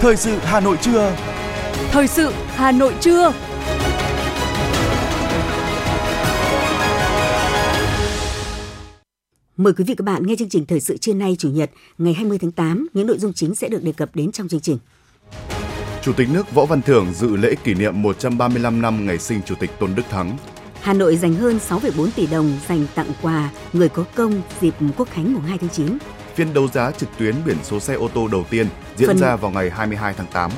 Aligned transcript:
Thời 0.00 0.16
sự 0.16 0.30
Hà 0.30 0.60
Nội 0.60 0.76
trưa. 0.82 1.16
Thời 1.90 2.06
sự 2.06 2.30
Hà 2.46 2.72
Nội 2.72 2.94
trưa. 3.00 3.32
Mời 9.56 9.72
quý 9.72 9.84
vị 9.84 9.94
các 9.94 10.04
bạn 10.04 10.26
nghe 10.26 10.36
chương 10.36 10.48
trình 10.48 10.66
Thời 10.66 10.80
sự 10.80 10.96
trưa 10.96 11.14
nay 11.14 11.36
Chủ 11.38 11.50
nhật 11.50 11.70
ngày 11.98 12.14
20 12.14 12.38
tháng 12.38 12.50
8. 12.50 12.88
Những 12.94 13.06
nội 13.06 13.18
dung 13.18 13.32
chính 13.32 13.54
sẽ 13.54 13.68
được 13.68 13.82
đề 13.82 13.92
cập 13.92 14.16
đến 14.16 14.32
trong 14.32 14.48
chương 14.48 14.60
trình. 14.60 14.78
Chủ 16.02 16.12
tịch 16.12 16.28
nước 16.32 16.54
Võ 16.54 16.66
Văn 16.66 16.82
Thưởng 16.82 17.06
dự 17.14 17.36
lễ 17.36 17.54
kỷ 17.64 17.74
niệm 17.74 18.02
135 18.02 18.82
năm 18.82 19.06
ngày 19.06 19.18
sinh 19.18 19.40
Chủ 19.46 19.54
tịch 19.60 19.70
Tôn 19.78 19.94
Đức 19.94 20.02
Thắng. 20.10 20.36
Hà 20.80 20.92
Nội 20.92 21.16
dành 21.16 21.34
hơn 21.34 21.58
6,4 21.68 22.08
tỷ 22.16 22.26
đồng 22.26 22.58
dành 22.68 22.86
tặng 22.94 23.12
quà 23.22 23.50
người 23.72 23.88
có 23.88 24.04
công 24.14 24.42
dịp 24.60 24.74
Quốc 24.96 25.08
khánh 25.10 25.34
mùng 25.34 25.42
2 25.42 25.58
tháng 25.58 25.70
9. 25.70 25.98
Phiên 26.38 26.54
đấu 26.54 26.68
giá 26.68 26.90
trực 26.90 27.08
tuyến 27.18 27.34
biển 27.46 27.56
số 27.62 27.80
xe 27.80 27.94
ô 27.94 28.08
tô 28.08 28.28
đầu 28.28 28.44
tiên 28.50 28.66
diễn 28.96 29.08
Phần... 29.08 29.18
ra 29.18 29.36
vào 29.36 29.50
ngày 29.50 29.70
22 29.70 30.14
tháng 30.14 30.26
8. 30.32 30.50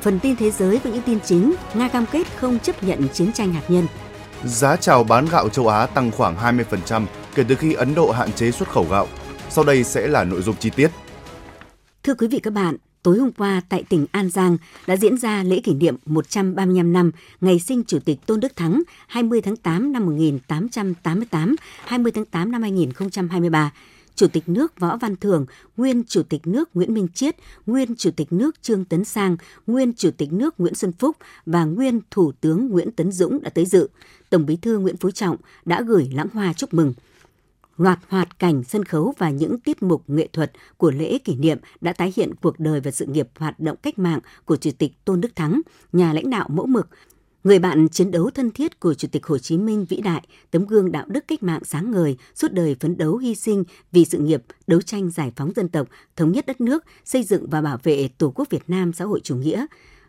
Phần 0.00 0.18
tin 0.18 0.36
thế 0.36 0.50
giới 0.50 0.78
với 0.78 0.92
những 0.92 1.02
tin 1.02 1.20
chính, 1.20 1.54
Nga 1.74 1.88
cam 1.88 2.04
kết 2.12 2.26
không 2.36 2.58
chấp 2.58 2.82
nhận 2.82 3.08
chiến 3.08 3.32
tranh 3.32 3.52
hạt 3.52 3.62
nhân. 3.68 3.86
Giá 4.44 4.76
chào 4.76 5.04
bán 5.04 5.26
gạo 5.26 5.48
châu 5.48 5.68
Á 5.68 5.86
tăng 5.86 6.10
khoảng 6.10 6.36
20% 6.36 7.06
kể 7.34 7.44
từ 7.48 7.54
khi 7.54 7.72
Ấn 7.72 7.94
Độ 7.94 8.10
hạn 8.10 8.32
chế 8.32 8.50
xuất 8.50 8.68
khẩu 8.68 8.86
gạo. 8.90 9.08
Sau 9.50 9.64
đây 9.64 9.84
sẽ 9.84 10.06
là 10.06 10.24
nội 10.24 10.42
dung 10.42 10.56
chi 10.56 10.70
tiết. 10.70 10.88
Thưa 12.02 12.14
quý 12.14 12.28
vị 12.28 12.40
các 12.40 12.52
bạn, 12.52 12.76
tối 13.02 13.18
hôm 13.18 13.32
qua 13.32 13.60
tại 13.68 13.84
tỉnh 13.88 14.06
An 14.12 14.30
Giang 14.30 14.56
đã 14.86 14.96
diễn 14.96 15.16
ra 15.16 15.42
lễ 15.42 15.60
kỷ 15.60 15.74
niệm 15.74 15.96
135 16.06 16.92
năm 16.92 17.10
ngày 17.40 17.58
sinh 17.58 17.82
Chủ 17.86 17.98
tịch 18.04 18.26
Tôn 18.26 18.40
Đức 18.40 18.56
Thắng 18.56 18.82
20 19.06 19.40
tháng 19.40 19.56
8 19.56 19.92
năm 19.92 20.06
1888, 20.06 21.56
20 21.84 22.12
tháng 22.12 22.24
8 22.24 22.52
năm 22.52 22.62
2023. 22.62 23.70
Chủ 24.16 24.26
tịch 24.26 24.48
nước 24.48 24.80
Võ 24.80 24.96
Văn 24.96 25.16
Thưởng, 25.16 25.46
nguyên 25.76 26.04
Chủ 26.04 26.22
tịch 26.22 26.46
nước 26.46 26.68
Nguyễn 26.74 26.94
Minh 26.94 27.08
Chiết, 27.14 27.36
nguyên 27.66 27.96
Chủ 27.96 28.10
tịch 28.10 28.32
nước 28.32 28.62
Trương 28.62 28.84
Tấn 28.84 29.04
Sang, 29.04 29.36
nguyên 29.66 29.92
Chủ 29.92 30.10
tịch 30.10 30.32
nước 30.32 30.54
Nguyễn 30.60 30.74
Xuân 30.74 30.92
Phúc 30.92 31.16
và 31.46 31.64
nguyên 31.64 32.00
Thủ 32.10 32.32
tướng 32.40 32.68
Nguyễn 32.68 32.90
Tấn 32.90 33.12
Dũng 33.12 33.42
đã 33.42 33.50
tới 33.50 33.66
dự. 33.66 33.88
Tổng 34.30 34.46
Bí 34.46 34.56
thư 34.56 34.78
Nguyễn 34.78 34.96
Phú 34.96 35.10
Trọng 35.10 35.36
đã 35.64 35.82
gửi 35.82 36.10
lãng 36.12 36.28
hoa 36.32 36.52
chúc 36.52 36.74
mừng 36.74 36.94
loạt 37.76 37.98
hoạt 38.08 38.38
cảnh 38.38 38.64
sân 38.64 38.84
khấu 38.84 39.14
và 39.18 39.30
những 39.30 39.60
tiết 39.60 39.82
mục 39.82 40.02
nghệ 40.06 40.28
thuật 40.32 40.52
của 40.76 40.90
lễ 40.90 41.18
kỷ 41.18 41.34
niệm 41.34 41.58
đã 41.80 41.92
tái 41.92 42.12
hiện 42.16 42.34
cuộc 42.34 42.60
đời 42.60 42.80
và 42.80 42.90
sự 42.90 43.06
nghiệp 43.06 43.28
hoạt 43.38 43.60
động 43.60 43.76
cách 43.82 43.98
mạng 43.98 44.20
của 44.44 44.56
Chủ 44.56 44.70
tịch 44.78 44.92
Tôn 45.04 45.20
Đức 45.20 45.36
Thắng, 45.36 45.60
nhà 45.92 46.12
lãnh 46.12 46.30
đạo 46.30 46.48
mẫu 46.48 46.66
mực, 46.66 46.88
người 47.44 47.58
bạn 47.58 47.88
chiến 47.88 48.10
đấu 48.10 48.30
thân 48.30 48.50
thiết 48.50 48.80
của 48.80 48.94
Chủ 48.94 49.08
tịch 49.12 49.26
Hồ 49.26 49.38
Chí 49.38 49.58
Minh 49.58 49.84
vĩ 49.88 49.96
đại, 49.96 50.26
tấm 50.50 50.66
gương 50.66 50.92
đạo 50.92 51.04
đức 51.08 51.24
cách 51.28 51.42
mạng 51.42 51.64
sáng 51.64 51.90
ngời, 51.90 52.16
suốt 52.34 52.52
đời 52.52 52.76
phấn 52.80 52.96
đấu 52.96 53.16
hy 53.16 53.34
sinh 53.34 53.64
vì 53.92 54.04
sự 54.04 54.18
nghiệp 54.18 54.42
đấu 54.66 54.80
tranh 54.80 55.10
giải 55.10 55.32
phóng 55.36 55.52
dân 55.56 55.68
tộc, 55.68 55.88
thống 56.16 56.32
nhất 56.32 56.46
đất 56.46 56.60
nước, 56.60 56.84
xây 57.04 57.22
dựng 57.22 57.46
và 57.50 57.60
bảo 57.60 57.78
vệ 57.82 58.08
Tổ 58.18 58.32
quốc 58.34 58.50
Việt 58.50 58.62
Nam 58.68 58.92
xã 58.92 59.04
hội 59.04 59.20
chủ 59.24 59.36
nghĩa 59.36 59.66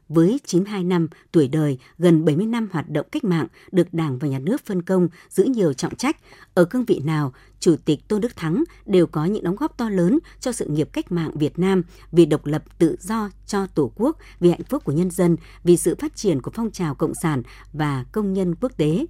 với 0.09 0.39
92 0.45 0.83
năm 0.83 1.07
tuổi 1.31 1.47
đời, 1.47 1.77
gần 1.97 2.25
70 2.25 2.45
năm 2.45 2.67
hoạt 2.71 2.89
động 2.89 3.07
cách 3.11 3.23
mạng, 3.23 3.47
được 3.71 3.93
Đảng 3.93 4.19
và 4.19 4.27
Nhà 4.27 4.39
nước 4.39 4.65
phân 4.65 4.81
công 4.81 5.07
giữ 5.29 5.43
nhiều 5.43 5.73
trọng 5.73 5.95
trách. 5.95 6.17
Ở 6.53 6.65
cương 6.65 6.85
vị 6.85 7.01
nào, 7.05 7.33
Chủ 7.59 7.75
tịch 7.85 8.07
Tôn 8.07 8.21
Đức 8.21 8.35
Thắng 8.35 8.63
đều 8.85 9.07
có 9.07 9.25
những 9.25 9.43
đóng 9.43 9.55
góp 9.55 9.77
to 9.77 9.89
lớn 9.89 10.19
cho 10.39 10.51
sự 10.51 10.65
nghiệp 10.65 10.89
cách 10.93 11.11
mạng 11.11 11.31
Việt 11.37 11.59
Nam, 11.59 11.81
vì 12.11 12.25
độc 12.25 12.45
lập 12.45 12.63
tự 12.77 12.95
do 12.99 13.29
cho 13.47 13.67
Tổ 13.67 13.91
quốc, 13.95 14.17
vì 14.39 14.49
hạnh 14.49 14.63
phúc 14.69 14.83
của 14.83 14.91
nhân 14.91 15.11
dân, 15.11 15.37
vì 15.63 15.77
sự 15.77 15.95
phát 15.95 16.15
triển 16.15 16.41
của 16.41 16.51
phong 16.51 16.71
trào 16.71 16.95
cộng 16.95 17.13
sản 17.15 17.43
và 17.73 18.05
công 18.11 18.33
nhân 18.33 18.55
quốc 18.61 18.77
tế. 18.77 19.05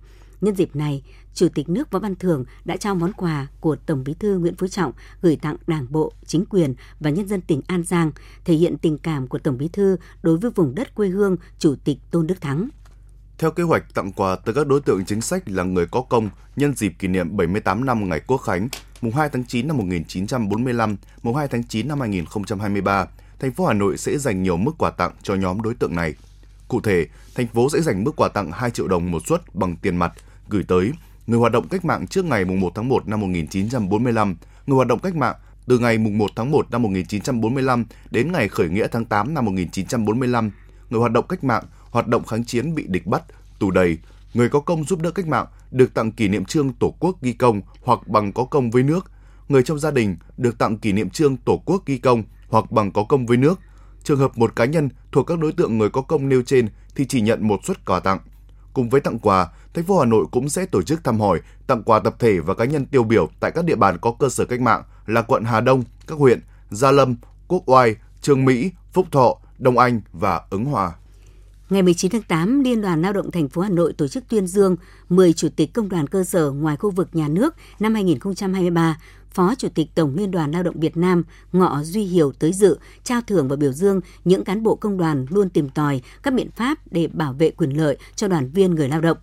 Nhân 0.45 0.55
dịp 0.55 0.75
này, 0.75 1.03
Chủ 1.33 1.47
tịch 1.49 1.69
nước 1.69 1.91
Võ 1.91 1.99
Văn 1.99 2.15
Thưởng 2.15 2.45
đã 2.65 2.77
trao 2.77 2.95
món 2.95 3.13
quà 3.13 3.47
của 3.59 3.75
Tổng 3.75 4.03
Bí 4.03 4.13
thư 4.13 4.37
Nguyễn 4.37 4.55
Phú 4.55 4.67
Trọng 4.67 4.91
gửi 5.21 5.35
tặng 5.35 5.55
Đảng 5.67 5.85
bộ, 5.89 6.11
chính 6.25 6.45
quyền 6.45 6.75
và 6.99 7.09
nhân 7.09 7.27
dân 7.27 7.41
tỉnh 7.41 7.61
An 7.67 7.83
Giang, 7.83 8.11
thể 8.45 8.53
hiện 8.53 8.77
tình 8.77 8.97
cảm 8.97 9.27
của 9.27 9.37
Tổng 9.37 9.57
Bí 9.57 9.67
thư 9.67 9.97
đối 10.23 10.37
với 10.37 10.51
vùng 10.51 10.75
đất 10.75 10.95
quê 10.95 11.07
hương 11.07 11.37
Chủ 11.59 11.75
tịch 11.83 11.97
Tôn 12.11 12.27
Đức 12.27 12.41
Thắng. 12.41 12.69
Theo 13.37 13.51
kế 13.51 13.63
hoạch 13.63 13.93
tặng 13.93 14.11
quà 14.11 14.35
tới 14.35 14.55
các 14.55 14.67
đối 14.67 14.81
tượng 14.81 15.05
chính 15.05 15.21
sách 15.21 15.49
là 15.49 15.63
người 15.63 15.85
có 15.85 16.01
công 16.01 16.29
nhân 16.55 16.75
dịp 16.75 16.93
kỷ 16.99 17.07
niệm 17.07 17.37
78 17.37 17.85
năm 17.85 18.09
ngày 18.09 18.21
Quốc 18.27 18.37
khánh, 18.37 18.69
mùng 19.01 19.13
2 19.13 19.29
tháng 19.29 19.43
9 19.47 19.67
năm 19.67 19.77
1945, 19.77 20.97
mùng 21.23 21.35
2 21.35 21.47
tháng 21.47 21.63
9 21.63 21.87
năm 21.87 21.99
2023, 21.99 23.07
thành 23.39 23.51
phố 23.51 23.65
Hà 23.65 23.73
Nội 23.73 23.97
sẽ 23.97 24.17
dành 24.17 24.43
nhiều 24.43 24.57
mức 24.57 24.71
quà 24.77 24.89
tặng 24.89 25.11
cho 25.23 25.35
nhóm 25.35 25.61
đối 25.61 25.75
tượng 25.75 25.95
này. 25.95 26.13
Cụ 26.67 26.81
thể, 26.81 27.07
thành 27.35 27.47
phố 27.47 27.69
sẽ 27.69 27.81
dành 27.81 28.03
mức 28.03 28.15
quà 28.15 28.27
tặng 28.27 28.51
2 28.51 28.71
triệu 28.71 28.87
đồng 28.87 29.11
một 29.11 29.27
suất 29.27 29.55
bằng 29.55 29.75
tiền 29.81 29.97
mặt 29.97 30.13
gửi 30.49 30.63
tới. 30.67 30.91
Người 31.27 31.39
hoạt 31.39 31.51
động 31.51 31.67
cách 31.67 31.85
mạng 31.85 32.07
trước 32.07 32.25
ngày 32.25 32.45
1 32.45 32.71
tháng 32.75 32.89
1 32.89 33.07
năm 33.07 33.21
1945, 33.21 34.35
người 34.67 34.75
hoạt 34.75 34.87
động 34.87 34.99
cách 34.99 35.15
mạng 35.15 35.35
từ 35.67 35.79
ngày 35.79 35.97
1 35.97 36.31
tháng 36.35 36.51
1 36.51 36.71
năm 36.71 36.81
1945 36.81 37.85
đến 38.11 38.31
ngày 38.31 38.47
khởi 38.47 38.69
nghĩa 38.69 38.87
tháng 38.91 39.05
8 39.05 39.33
năm 39.33 39.45
1945, 39.45 40.51
người 40.89 40.99
hoạt 40.99 41.11
động 41.11 41.25
cách 41.29 41.43
mạng, 41.43 41.63
hoạt 41.89 42.07
động 42.07 42.25
kháng 42.25 42.45
chiến 42.45 42.75
bị 42.75 42.85
địch 42.87 43.07
bắt, 43.07 43.23
tù 43.59 43.71
đầy, 43.71 43.97
người 44.33 44.49
có 44.49 44.59
công 44.59 44.83
giúp 44.83 45.01
đỡ 45.01 45.11
cách 45.11 45.27
mạng 45.27 45.45
được 45.71 45.93
tặng 45.93 46.11
kỷ 46.11 46.27
niệm 46.27 46.45
trương 46.45 46.73
Tổ 46.73 46.95
quốc 46.99 47.21
ghi 47.21 47.33
công 47.33 47.61
hoặc 47.83 48.07
bằng 48.07 48.31
có 48.31 48.43
công 48.43 48.71
với 48.71 48.83
nước, 48.83 49.11
người 49.49 49.63
trong 49.63 49.79
gia 49.79 49.91
đình 49.91 50.17
được 50.37 50.57
tặng 50.57 50.77
kỷ 50.77 50.91
niệm 50.91 51.09
trương 51.09 51.37
Tổ 51.37 51.61
quốc 51.65 51.85
ghi 51.85 51.97
công 51.97 52.23
hoặc 52.49 52.71
bằng 52.71 52.91
có 52.91 53.03
công 53.03 53.25
với 53.25 53.37
nước. 53.37 53.59
Trường 54.03 54.19
hợp 54.19 54.37
một 54.37 54.55
cá 54.55 54.65
nhân 54.65 54.89
thuộc 55.11 55.27
các 55.27 55.39
đối 55.39 55.51
tượng 55.51 55.77
người 55.77 55.89
có 55.89 56.01
công 56.01 56.29
nêu 56.29 56.41
trên 56.41 56.67
thì 56.95 57.05
chỉ 57.05 57.21
nhận 57.21 57.47
một 57.47 57.59
suất 57.65 57.85
quà 57.85 57.99
tặng. 57.99 58.19
Cùng 58.75 58.89
với 58.89 59.01
tặng 59.01 59.19
quà, 59.19 59.47
thành 59.73 59.83
phố 59.83 59.99
Hà 59.99 60.05
Nội 60.05 60.25
cũng 60.31 60.49
sẽ 60.49 60.65
tổ 60.65 60.81
chức 60.81 61.03
thăm 61.03 61.19
hỏi, 61.19 61.41
tặng 61.67 61.83
quà 61.83 61.99
tập 61.99 62.15
thể 62.19 62.39
và 62.39 62.53
cá 62.53 62.65
nhân 62.65 62.85
tiêu 62.85 63.03
biểu 63.03 63.29
tại 63.39 63.51
các 63.51 63.65
địa 63.65 63.75
bàn 63.75 63.97
có 64.01 64.11
cơ 64.19 64.29
sở 64.29 64.45
cách 64.45 64.61
mạng 64.61 64.83
là 65.07 65.21
quận 65.21 65.43
Hà 65.43 65.61
Đông, 65.61 65.83
các 66.07 66.17
huyện 66.19 66.39
Gia 66.69 66.91
Lâm, 66.91 67.15
Quốc 67.47 67.63
Oai, 67.65 67.95
Trương 68.21 68.45
Mỹ, 68.45 68.71
Phúc 68.93 69.07
Thọ, 69.11 69.37
Đông 69.57 69.77
Anh 69.77 70.01
và 70.13 70.41
Ứng 70.49 70.65
Hòa. 70.65 70.91
Ngày 71.69 71.81
19 71.81 72.11
tháng 72.11 72.21
8, 72.21 72.59
Liên 72.59 72.81
đoàn 72.81 73.01
Lao 73.01 73.13
động 73.13 73.31
thành 73.31 73.49
phố 73.49 73.61
Hà 73.61 73.69
Nội 73.69 73.93
tổ 73.93 74.07
chức 74.07 74.23
tuyên 74.29 74.47
dương 74.47 74.75
10 75.09 75.33
chủ 75.33 75.47
tịch 75.55 75.73
công 75.73 75.89
đoàn 75.89 76.07
cơ 76.07 76.23
sở 76.23 76.51
ngoài 76.51 76.77
khu 76.77 76.91
vực 76.91 77.09
nhà 77.13 77.27
nước 77.27 77.55
năm 77.79 77.93
2023 77.93 78.97
Phó 79.35 79.55
Chủ 79.55 79.67
tịch 79.69 79.87
Tổng 79.95 80.15
Liên 80.15 80.31
đoàn 80.31 80.51
Lao 80.51 80.63
động 80.63 80.79
Việt 80.79 80.97
Nam 80.97 81.23
Ngọ 81.53 81.83
Duy 81.83 82.03
Hiểu 82.03 82.31
tới 82.39 82.53
dự, 82.53 82.77
trao 83.03 83.21
thưởng 83.21 83.47
và 83.47 83.55
biểu 83.55 83.71
dương 83.71 84.01
những 84.25 84.43
cán 84.43 84.63
bộ 84.63 84.75
công 84.75 84.97
đoàn 84.97 85.25
luôn 85.29 85.49
tìm 85.49 85.69
tòi 85.69 86.01
các 86.23 86.33
biện 86.33 86.51
pháp 86.51 86.79
để 86.91 87.07
bảo 87.07 87.33
vệ 87.33 87.51
quyền 87.51 87.77
lợi 87.77 87.97
cho 88.15 88.27
đoàn 88.27 88.49
viên 88.53 88.75
người 88.75 88.89
lao 88.89 89.01
động. 89.01 89.17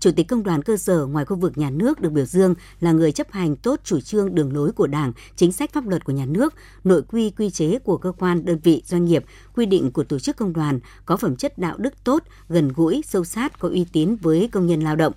Chủ 0.00 0.10
tịch 0.16 0.28
công 0.28 0.42
đoàn 0.42 0.62
cơ 0.62 0.76
sở 0.76 1.06
ngoài 1.06 1.24
khu 1.24 1.36
vực 1.36 1.58
nhà 1.58 1.70
nước 1.70 2.00
được 2.00 2.12
biểu 2.12 2.24
dương 2.24 2.54
là 2.80 2.92
người 2.92 3.12
chấp 3.12 3.32
hành 3.32 3.56
tốt 3.56 3.80
chủ 3.84 4.00
trương 4.00 4.34
đường 4.34 4.52
lối 4.52 4.72
của 4.72 4.86
Đảng, 4.86 5.12
chính 5.36 5.52
sách 5.52 5.72
pháp 5.72 5.86
luật 5.86 6.04
của 6.04 6.12
nhà 6.12 6.26
nước, 6.26 6.54
nội 6.84 7.02
quy 7.02 7.30
quy 7.30 7.50
chế 7.50 7.78
của 7.78 7.96
cơ 7.96 8.12
quan, 8.18 8.44
đơn 8.44 8.58
vị, 8.62 8.82
doanh 8.86 9.04
nghiệp, 9.04 9.24
quy 9.54 9.66
định 9.66 9.90
của 9.92 10.04
tổ 10.04 10.18
chức 10.18 10.36
công 10.36 10.52
đoàn, 10.52 10.80
có 11.06 11.16
phẩm 11.16 11.36
chất 11.36 11.58
đạo 11.58 11.76
đức 11.78 12.04
tốt, 12.04 12.22
gần 12.48 12.72
gũi, 12.76 13.02
sâu 13.06 13.24
sát, 13.24 13.58
có 13.58 13.68
uy 13.68 13.86
tín 13.92 14.16
với 14.16 14.48
công 14.52 14.66
nhân 14.66 14.80
lao 14.80 14.96
động 14.96 15.12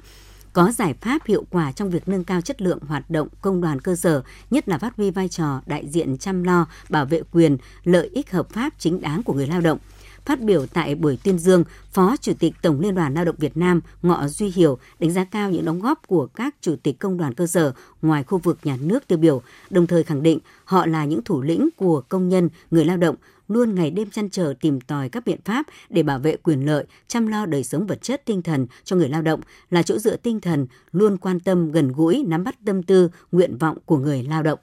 có 0.53 0.72
giải 0.72 0.94
pháp 1.01 1.25
hiệu 1.25 1.45
quả 1.50 1.72
trong 1.72 1.89
việc 1.89 2.07
nâng 2.07 2.23
cao 2.23 2.41
chất 2.41 2.62
lượng 2.62 2.79
hoạt 2.88 3.09
động 3.09 3.28
công 3.41 3.62
đoàn 3.62 3.81
cơ 3.81 3.95
sở, 3.95 4.22
nhất 4.50 4.69
là 4.69 4.78
phát 4.78 4.97
huy 4.97 5.12
vai 5.12 5.28
trò 5.28 5.62
đại 5.66 5.88
diện 5.88 6.17
chăm 6.17 6.44
lo, 6.44 6.67
bảo 6.89 7.06
vệ 7.06 7.22
quyền, 7.31 7.57
lợi 7.84 8.09
ích 8.13 8.31
hợp 8.31 8.50
pháp 8.50 8.73
chính 8.78 9.01
đáng 9.01 9.23
của 9.23 9.34
người 9.34 9.47
lao 9.47 9.61
động. 9.61 9.78
Phát 10.25 10.41
biểu 10.41 10.65
tại 10.65 10.95
buổi 10.95 11.17
tuyên 11.23 11.39
dương, 11.39 11.63
Phó 11.91 12.15
Chủ 12.21 12.33
tịch 12.39 12.53
Tổng 12.61 12.79
Liên 12.79 12.95
đoàn 12.95 13.13
Lao 13.13 13.25
động 13.25 13.35
Việt 13.39 13.57
Nam 13.57 13.81
Ngọ 14.01 14.27
Duy 14.27 14.51
Hiểu 14.55 14.77
đánh 14.99 15.11
giá 15.11 15.23
cao 15.23 15.49
những 15.49 15.65
đóng 15.65 15.79
góp 15.79 16.07
của 16.07 16.27
các 16.27 16.55
chủ 16.61 16.75
tịch 16.83 16.99
công 16.99 17.17
đoàn 17.17 17.33
cơ 17.33 17.47
sở 17.47 17.73
ngoài 18.01 18.23
khu 18.23 18.37
vực 18.37 18.59
nhà 18.63 18.77
nước 18.81 19.07
tiêu 19.07 19.17
biểu, 19.17 19.41
đồng 19.69 19.87
thời 19.87 20.03
khẳng 20.03 20.23
định 20.23 20.39
họ 20.65 20.85
là 20.85 21.05
những 21.05 21.21
thủ 21.23 21.41
lĩnh 21.41 21.69
của 21.75 22.01
công 22.09 22.29
nhân, 22.29 22.49
người 22.71 22.85
lao 22.85 22.97
động, 22.97 23.15
luôn 23.47 23.75
ngày 23.75 23.91
đêm 23.91 24.09
chăn 24.09 24.29
trở 24.29 24.53
tìm 24.61 24.81
tòi 24.81 25.09
các 25.09 25.25
biện 25.25 25.39
pháp 25.45 25.65
để 25.89 26.03
bảo 26.03 26.19
vệ 26.19 26.35
quyền 26.37 26.65
lợi, 26.65 26.85
chăm 27.07 27.27
lo 27.27 27.45
đời 27.45 27.63
sống 27.63 27.87
vật 27.87 28.01
chất 28.01 28.25
tinh 28.25 28.41
thần 28.41 28.67
cho 28.83 28.95
người 28.95 29.09
lao 29.09 29.21
động 29.21 29.41
là 29.69 29.83
chỗ 29.83 29.97
dựa 29.97 30.15
tinh 30.15 30.39
thần 30.39 30.67
luôn 30.91 31.17
quan 31.17 31.39
tâm 31.39 31.71
gần 31.71 31.91
gũi 31.91 32.23
nắm 32.27 32.43
bắt 32.43 32.55
tâm 32.65 32.83
tư, 32.83 33.09
nguyện 33.31 33.57
vọng 33.57 33.77
của 33.85 33.97
người 33.97 34.23
lao 34.23 34.43
động. 34.43 34.59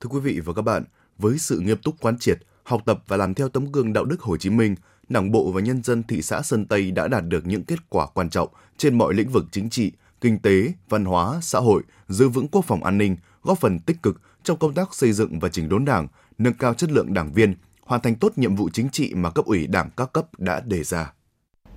Thưa 0.00 0.08
quý 0.08 0.20
vị 0.20 0.40
và 0.40 0.52
các 0.52 0.62
bạn, 0.62 0.84
với 1.18 1.38
sự 1.38 1.58
nghiêm 1.60 1.78
túc 1.78 2.00
quán 2.00 2.18
triệt, 2.18 2.38
học 2.62 2.82
tập 2.86 3.02
và 3.06 3.16
làm 3.16 3.34
theo 3.34 3.48
tấm 3.48 3.72
gương 3.72 3.92
đạo 3.92 4.04
đức 4.04 4.20
Hồ 4.20 4.36
Chí 4.36 4.50
Minh, 4.50 4.74
Đảng 5.08 5.30
bộ 5.30 5.52
và 5.52 5.60
nhân 5.60 5.82
dân 5.82 6.02
thị 6.02 6.22
xã 6.22 6.42
Sơn 6.42 6.66
Tây 6.66 6.90
đã 6.90 7.08
đạt 7.08 7.24
được 7.28 7.46
những 7.46 7.64
kết 7.64 7.78
quả 7.88 8.06
quan 8.06 8.30
trọng 8.30 8.48
trên 8.76 8.98
mọi 8.98 9.14
lĩnh 9.14 9.28
vực 9.28 9.44
chính 9.52 9.70
trị, 9.70 9.92
kinh 10.20 10.38
tế, 10.38 10.72
văn 10.88 11.04
hóa, 11.04 11.38
xã 11.42 11.58
hội, 11.58 11.82
giữ 12.08 12.28
vững 12.28 12.48
quốc 12.48 12.64
phòng 12.64 12.84
an 12.84 12.98
ninh, 12.98 13.16
góp 13.42 13.58
phần 13.58 13.78
tích 13.78 14.02
cực 14.02 14.20
trong 14.42 14.58
công 14.58 14.74
tác 14.74 14.94
xây 14.94 15.12
dựng 15.12 15.38
và 15.38 15.48
chỉnh 15.48 15.68
đốn 15.68 15.84
Đảng, 15.84 16.08
nâng 16.38 16.54
cao 16.54 16.74
chất 16.74 16.90
lượng 16.90 17.14
đảng 17.14 17.32
viên, 17.32 17.54
hoàn 17.82 18.00
thành 18.00 18.14
tốt 18.14 18.32
nhiệm 18.36 18.56
vụ 18.56 18.68
chính 18.72 18.88
trị 18.90 19.14
mà 19.14 19.30
cấp 19.30 19.44
ủy 19.44 19.66
Đảng 19.66 19.90
các 19.96 20.12
cấp 20.12 20.26
đã 20.38 20.60
đề 20.60 20.84
ra. 20.84 21.12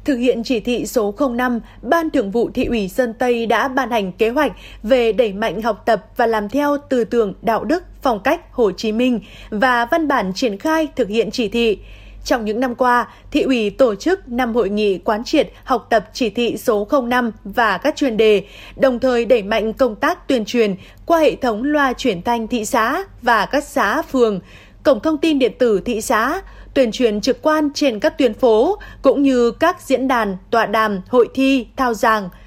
Thực 0.06 0.16
hiện 0.16 0.44
chỉ 0.44 0.60
thị 0.60 0.86
số 0.86 1.14
05, 1.36 1.60
Ban 1.82 2.10
Thường 2.10 2.32
vụ 2.32 2.50
Thị 2.54 2.66
ủy 2.66 2.90
Sơn 2.90 3.14
Tây 3.14 3.46
đã 3.46 3.68
ban 3.68 3.92
hành 3.92 4.12
kế 4.12 4.30
hoạch 4.30 4.52
về 4.84 5.12
đẩy 5.12 5.34
mạnh 5.34 5.62
học 5.62 5.84
tập 5.86 6.06
và 6.18 6.28
làm 6.28 6.50
theo 6.50 6.78
tư 6.90 7.04
tưởng 7.04 7.34
đạo 7.42 7.64
đức, 7.64 7.84
phong 8.02 8.20
cách 8.20 8.42
Hồ 8.52 8.72
Chí 8.72 8.92
Minh 8.92 9.20
và 9.50 9.86
văn 9.86 10.08
bản 10.08 10.32
triển 10.36 10.58
khai 10.58 10.88
thực 10.96 11.10
hiện 11.10 11.32
chỉ 11.32 11.48
thị. 11.48 11.78
Trong 12.26 12.46
những 12.46 12.60
năm 12.60 12.76
qua, 12.76 13.08
thị 13.32 13.42
ủy 13.42 13.70
tổ 13.70 13.96
chức 13.96 14.28
năm 14.28 14.56
hội 14.56 14.70
nghị 14.70 14.98
quán 14.98 15.24
triệt 15.24 15.52
học 15.64 15.88
tập 15.90 16.10
chỉ 16.14 16.30
thị 16.30 16.58
số 16.58 16.88
05 17.10 17.32
và 17.44 17.78
các 17.78 17.96
chuyên 17.96 18.18
đề, 18.18 18.44
đồng 18.76 19.00
thời 19.00 19.26
đẩy 19.26 19.44
mạnh 19.44 19.74
công 19.74 19.96
tác 19.96 20.28
tuyên 20.28 20.46
truyền 20.46 20.76
qua 21.06 21.20
hệ 21.20 21.36
thống 21.36 21.64
loa 21.64 21.94
truyền 21.94 22.22
thanh 22.22 22.48
thị 22.48 22.66
xã 22.66 23.04
và 23.22 23.46
các 23.46 23.64
xã 23.64 24.02
phường, 24.02 24.40
cổng 24.84 25.00
thông 25.00 25.18
tin 25.18 25.40
điện 25.40 25.52
tử 25.60 25.82
thị 25.86 26.02
xã, 26.02 26.42
tuyên 26.74 26.92
truyền 26.92 27.22
trực 27.22 27.42
quan 27.42 27.70
trên 27.74 28.00
các 28.00 28.18
tuyến 28.18 28.34
phố 28.34 28.78
cũng 29.02 29.24
như 29.24 29.52
các 29.52 29.82
diễn 29.82 30.08
đàn, 30.08 30.38
tọa 30.50 30.66
đàm, 30.66 31.02
hội 31.10 31.28
thi, 31.34 31.68
thao 31.76 31.94
giảng– 31.94 32.30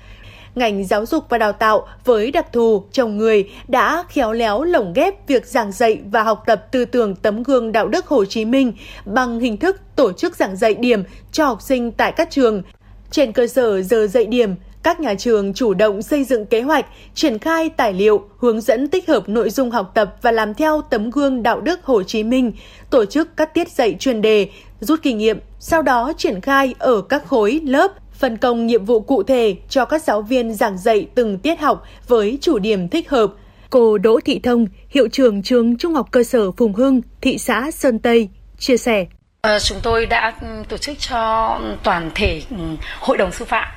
ngành 0.57 0.85
giáo 0.85 1.07
dục 1.07 1.25
và 1.29 1.39
đào 1.39 1.53
tạo 1.53 1.87
với 2.05 2.31
đặc 2.31 2.53
thù 2.53 2.85
chồng 2.93 3.17
người 3.17 3.51
đã 3.69 4.05
khéo 4.09 4.33
léo 4.33 4.63
lồng 4.63 4.93
ghép 4.93 5.29
việc 5.29 5.47
giảng 5.47 5.73
dạy 5.73 6.01
và 6.11 6.23
học 6.23 6.43
tập 6.47 6.67
tư 6.73 6.85
tưởng 6.85 7.17
tấm 7.17 7.43
gương 7.43 7.73
đạo 7.73 7.89
đức 7.89 8.07
Hồ 8.07 8.25
Chí 8.25 8.45
Minh 8.45 8.73
bằng 9.05 9.41
hình 9.41 9.57
thức 9.57 9.81
tổ 9.97 10.13
chức 10.13 10.37
giảng 10.37 10.57
dạy 10.57 10.75
điểm 10.75 11.05
cho 11.33 11.47
học 11.47 11.63
sinh 11.63 11.93
tại 11.93 12.13
các 12.13 12.31
trường. 12.31 12.63
Trên 13.11 13.33
cơ 13.33 13.47
sở 13.47 13.83
giờ 13.83 14.07
dạy 14.07 14.27
điểm, 14.27 14.55
các 14.87 15.01
nhà 15.01 15.15
trường 15.15 15.55
chủ 15.55 15.75
động 15.75 16.03
xây 16.03 16.25
dựng 16.25 16.47
kế 16.47 16.63
hoạch, 16.63 16.87
triển 17.15 17.39
khai 17.39 17.71
tài 17.71 17.93
liệu, 17.93 18.25
hướng 18.39 18.61
dẫn 18.61 18.89
tích 18.89 19.09
hợp 19.09 19.29
nội 19.29 19.51
dung 19.51 19.71
học 19.71 19.91
tập 19.95 20.15
và 20.23 20.33
làm 20.33 20.55
theo 20.55 20.83
tấm 20.91 21.11
gương 21.11 21.43
đạo 21.43 21.61
đức 21.61 21.85
Hồ 21.85 22.03
Chí 22.03 22.23
Minh, 22.23 22.53
tổ 22.91 23.05
chức 23.05 23.37
các 23.37 23.55
tiết 23.55 23.69
dạy 23.69 23.97
chuyên 23.99 24.23
đề, 24.23 24.49
rút 24.81 25.03
kinh 25.03 25.19
nghiệm, 25.19 25.39
sau 25.59 25.83
đó 25.83 26.13
triển 26.17 26.41
khai 26.41 26.75
ở 26.79 27.01
các 27.01 27.27
khối 27.27 27.61
lớp 27.65 27.93
phân 28.13 28.37
công 28.37 28.67
nhiệm 28.67 28.85
vụ 28.85 29.01
cụ 29.01 29.23
thể 29.23 29.57
cho 29.69 29.85
các 29.85 30.03
giáo 30.03 30.23
viên 30.23 30.55
giảng 30.55 30.79
dạy 30.79 31.07
từng 31.15 31.39
tiết 31.39 31.61
học 31.61 31.85
với 32.09 32.39
chủ 32.41 32.59
điểm 32.59 32.89
thích 32.89 33.11
hợp. 33.11 33.33
Cô 33.71 33.99
Đỗ 33.99 34.21
Thị 34.25 34.41
Thông, 34.43 34.67
hiệu 34.89 35.09
trưởng 35.09 35.43
trường 35.43 35.77
Trung 35.77 35.95
học 35.95 36.09
cơ 36.11 36.23
sở 36.23 36.51
Phùng 36.51 36.75
Hưng, 36.75 37.01
thị 37.21 37.39
xã 37.39 37.71
Sơn 37.71 37.99
Tây, 37.99 38.29
chia 38.59 38.77
sẻ. 38.77 39.07
À, 39.41 39.59
chúng 39.59 39.79
tôi 39.83 40.07
đã 40.07 40.35
tổ 40.69 40.77
chức 40.77 40.99
cho 40.99 41.61
toàn 41.83 42.11
thể 42.15 42.43
ừ, 42.51 42.57
hội 43.01 43.17
đồng 43.17 43.33
sư 43.33 43.45
phạm 43.45 43.69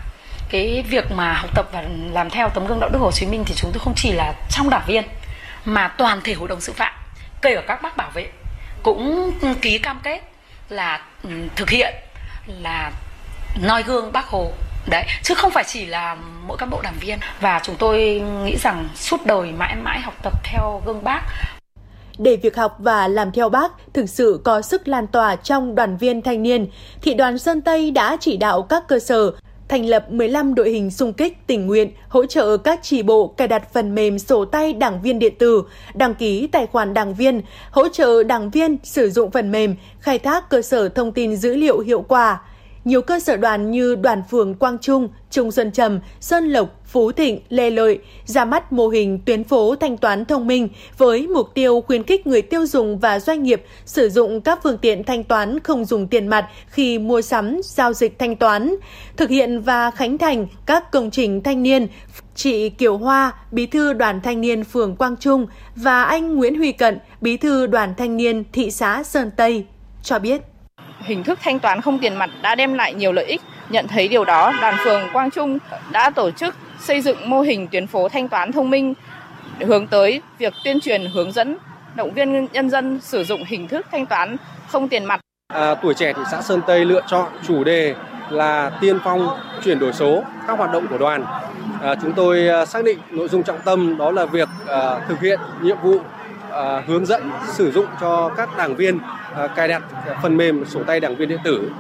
cái 0.50 0.84
việc 0.90 1.12
mà 1.12 1.34
học 1.34 1.50
tập 1.56 1.66
và 1.72 1.84
làm 2.12 2.30
theo 2.30 2.50
tấm 2.50 2.68
gương 2.68 2.80
đạo 2.80 2.90
đức 2.90 3.00
Hồ 3.00 3.12
Chí 3.12 3.26
Minh 3.26 3.44
thì 3.46 3.56
chúng 3.58 3.72
tôi 3.74 3.80
không 3.80 3.94
chỉ 3.96 4.12
là 4.12 4.34
trong 4.50 4.70
đảng 4.70 4.84
viên 4.88 5.04
mà 5.66 5.88
toàn 5.88 6.22
thể 6.24 6.34
hội 6.34 6.48
đồng 6.48 6.62
sư 6.62 6.74
phạm 6.74 6.94
kể 7.42 7.56
cả 7.56 7.62
các 7.68 7.82
bác 7.82 7.98
bảo 7.98 8.10
vệ 8.14 8.30
cũng 8.84 9.32
ký 9.62 9.78
cam 9.78 10.00
kết 10.04 10.22
là 10.70 11.06
ừ, 11.24 11.30
thực 11.56 11.70
hiện 11.70 11.94
là 12.48 12.92
noi 13.62 13.84
gương 13.84 14.12
bác 14.12 14.26
hồ. 14.26 14.52
Đấy 14.90 15.06
chứ 15.24 15.34
không 15.34 15.52
phải 15.52 15.64
chỉ 15.68 15.86
là 15.86 16.18
mỗi 16.48 16.58
cán 16.58 16.70
bộ 16.70 16.82
đảng 16.82 16.96
viên. 17.00 17.20
Và 17.42 17.60
chúng 17.64 17.76
tôi 17.76 18.24
nghĩ 18.44 18.58
rằng 18.58 18.90
suốt 18.96 19.26
đời 19.26 19.52
mãi 19.52 19.76
mãi 19.76 20.00
học 20.00 20.14
tập 20.24 20.34
theo 20.44 20.82
gương 20.86 21.04
bác. 21.04 21.22
Để 22.18 22.36
việc 22.36 22.58
học 22.58 22.76
và 22.80 23.08
làm 23.08 23.32
theo 23.32 23.50
bác 23.50 23.72
thực 23.94 24.10
sự 24.10 24.42
có 24.46 24.62
sức 24.62 24.88
lan 24.88 25.08
tỏa 25.08 25.36
trong 25.36 25.76
đoàn 25.76 25.98
viên 25.98 26.22
thanh 26.22 26.44
niên, 26.44 26.68
thị 27.02 27.14
đoàn 27.14 27.40
Sơn 27.40 27.62
Tây 27.62 27.92
đã 27.92 28.18
chỉ 28.20 28.38
đạo 28.38 28.62
các 28.62 28.84
cơ 28.88 29.00
sở 29.00 29.32
thành 29.70 29.86
lập 29.86 30.12
15 30.12 30.56
đội 30.56 30.70
hình 30.70 30.92
xung 30.92 31.14
kích 31.14 31.48
tình 31.48 31.68
nguyện 31.68 31.92
hỗ 32.08 32.26
trợ 32.26 32.58
các 32.58 32.80
chỉ 32.82 33.04
bộ 33.04 33.28
cài 33.28 33.48
đặt 33.48 33.74
phần 33.74 33.96
mềm 33.96 34.20
sổ 34.20 34.46
tay 34.46 34.74
đảng 34.74 35.02
viên 35.02 35.20
điện 35.20 35.34
tử, 35.40 35.64
đăng 35.94 36.16
ký 36.16 36.48
tài 36.48 36.68
khoản 36.68 36.94
đảng 36.94 37.14
viên, 37.14 37.42
hỗ 37.72 37.90
trợ 37.90 38.24
đảng 38.24 38.50
viên 38.50 38.78
sử 38.84 39.10
dụng 39.10 39.32
phần 39.32 39.52
mềm, 39.52 39.76
khai 40.00 40.20
thác 40.20 40.50
cơ 40.50 40.62
sở 40.62 40.90
thông 40.90 41.12
tin 41.12 41.36
dữ 41.36 41.56
liệu 41.56 41.80
hiệu 41.80 42.02
quả 42.02 42.42
nhiều 42.86 43.02
cơ 43.02 43.20
sở 43.20 43.38
đoàn 43.38 43.72
như 43.72 43.96
đoàn 43.96 44.24
phường 44.32 44.56
Quang 44.56 44.78
Trung, 44.78 45.10
Trung 45.32 45.52
Xuân 45.52 45.72
Trầm, 45.72 46.00
Sơn 46.20 46.50
Lộc, 46.50 46.82
Phú 46.86 47.12
Thịnh, 47.12 47.40
Lê 47.50 47.70
Lợi 47.70 48.00
ra 48.26 48.46
mắt 48.46 48.74
mô 48.74 48.88
hình 48.88 49.20
tuyến 49.26 49.44
phố 49.44 49.76
thanh 49.76 49.98
toán 49.98 50.26
thông 50.26 50.48
minh 50.48 50.70
với 50.98 51.28
mục 51.28 51.54
tiêu 51.54 51.82
khuyến 51.82 52.04
khích 52.04 52.28
người 52.28 52.42
tiêu 52.42 52.66
dùng 52.66 53.00
và 53.00 53.20
doanh 53.20 53.44
nghiệp 53.44 53.64
sử 53.86 54.10
dụng 54.10 54.42
các 54.42 54.60
phương 54.64 54.78
tiện 54.78 55.04
thanh 55.04 55.24
toán 55.24 55.60
không 55.60 55.86
dùng 55.86 56.08
tiền 56.08 56.28
mặt 56.28 56.48
khi 56.68 57.00
mua 57.00 57.22
sắm, 57.22 57.62
giao 57.64 57.94
dịch 57.94 58.20
thanh 58.20 58.36
toán, 58.36 58.76
thực 59.18 59.30
hiện 59.30 59.62
và 59.62 59.92
khánh 59.92 60.18
thành 60.18 60.48
các 60.66 60.92
công 60.92 61.12
trình 61.12 61.44
thanh 61.44 61.64
niên. 61.64 61.88
Chị 62.36 62.70
Kiều 62.70 62.98
Hoa, 62.98 63.34
Bí 63.52 63.66
thư 63.66 63.94
Đoàn 63.94 64.22
Thanh 64.22 64.42
niên 64.42 64.64
phường 64.64 64.96
Quang 64.96 65.18
Trung 65.18 65.48
và 65.76 66.04
anh 66.04 66.36
Nguyễn 66.36 66.56
Huy 66.56 66.72
Cận, 66.72 67.00
Bí 67.22 67.38
thư 67.38 67.68
Đoàn 67.68 67.94
Thanh 67.98 68.18
niên 68.18 68.44
thị 68.54 68.72
xã 68.72 69.04
Sơn 69.04 69.32
Tây 69.38 69.66
cho 70.04 70.20
biết 70.20 70.42
hình 71.02 71.24
thức 71.24 71.40
thanh 71.42 71.60
toán 71.60 71.82
không 71.82 72.00
tiền 72.00 72.16
mặt 72.16 72.30
đã 72.42 72.56
đem 72.56 72.74
lại 72.74 72.94
nhiều 72.94 73.12
lợi 73.12 73.26
ích. 73.26 73.42
Nhận 73.70 73.88
thấy 73.88 74.08
điều 74.08 74.26
đó, 74.26 74.54
đoàn 74.62 74.76
phường 74.84 75.02
Quang 75.14 75.32
Trung 75.32 75.58
đã 75.92 76.10
tổ 76.10 76.32
chức 76.32 76.56
xây 76.80 77.02
dựng 77.02 77.30
mô 77.30 77.42
hình 77.42 77.68
tuyến 77.68 77.88
phố 77.88 78.10
thanh 78.10 78.28
toán 78.28 78.52
thông 78.52 78.70
minh 78.70 78.94
hướng 79.60 79.88
tới 79.88 80.22
việc 80.38 80.54
tuyên 80.64 80.80
truyền 80.80 81.06
hướng 81.14 81.32
dẫn 81.32 81.58
động 81.96 82.14
viên 82.14 82.48
nhân 82.52 82.70
dân 82.70 83.00
sử 83.02 83.24
dụng 83.24 83.44
hình 83.44 83.68
thức 83.68 83.86
thanh 83.92 84.06
toán 84.06 84.38
không 84.68 84.90
tiền 84.90 85.06
mặt. 85.06 85.20
À, 85.54 85.76
tuổi 85.76 85.94
trẻ 85.94 86.14
thị 86.14 86.22
xã 86.32 86.42
Sơn 86.42 86.62
Tây 86.68 86.86
lựa 86.86 87.02
chọn 87.08 87.28
chủ 87.48 87.64
đề 87.64 87.96
là 88.30 88.72
tiên 88.82 89.00
phong 89.04 89.30
chuyển 89.64 89.80
đổi 89.80 89.94
số 89.94 90.24
các 90.48 90.58
hoạt 90.58 90.72
động 90.72 90.88
của 90.88 90.98
đoàn. 90.98 91.26
À, 91.82 91.96
chúng 92.02 92.14
tôi 92.14 92.48
à, 92.48 92.66
xác 92.66 92.84
định 92.84 93.00
nội 93.12 93.28
dung 93.28 93.44
trọng 93.44 93.60
tâm 93.66 93.98
đó 93.98 94.12
là 94.12 94.26
việc 94.26 94.50
à, 94.68 95.00
thực 95.08 95.22
hiện 95.22 95.40
nhiệm 95.62 95.78
vụ 95.84 96.00
Ờ, 96.50 96.82
hướng 96.88 97.06
dẫn 97.06 97.32
sử 97.54 97.72
dụng 97.72 97.86
cho 98.02 98.30
các 98.38 98.58
đảng 98.58 98.76
viên 98.76 99.00
ờ, 99.34 99.48
cài 99.56 99.68
đặt 99.68 99.84
phần 100.22 100.38
mềm 100.38 100.66
sổ 100.66 100.84
tay 100.84 101.00
đảng 101.00 101.16
viên 101.16 101.30
điện 101.30 101.40
tử. 101.44 101.72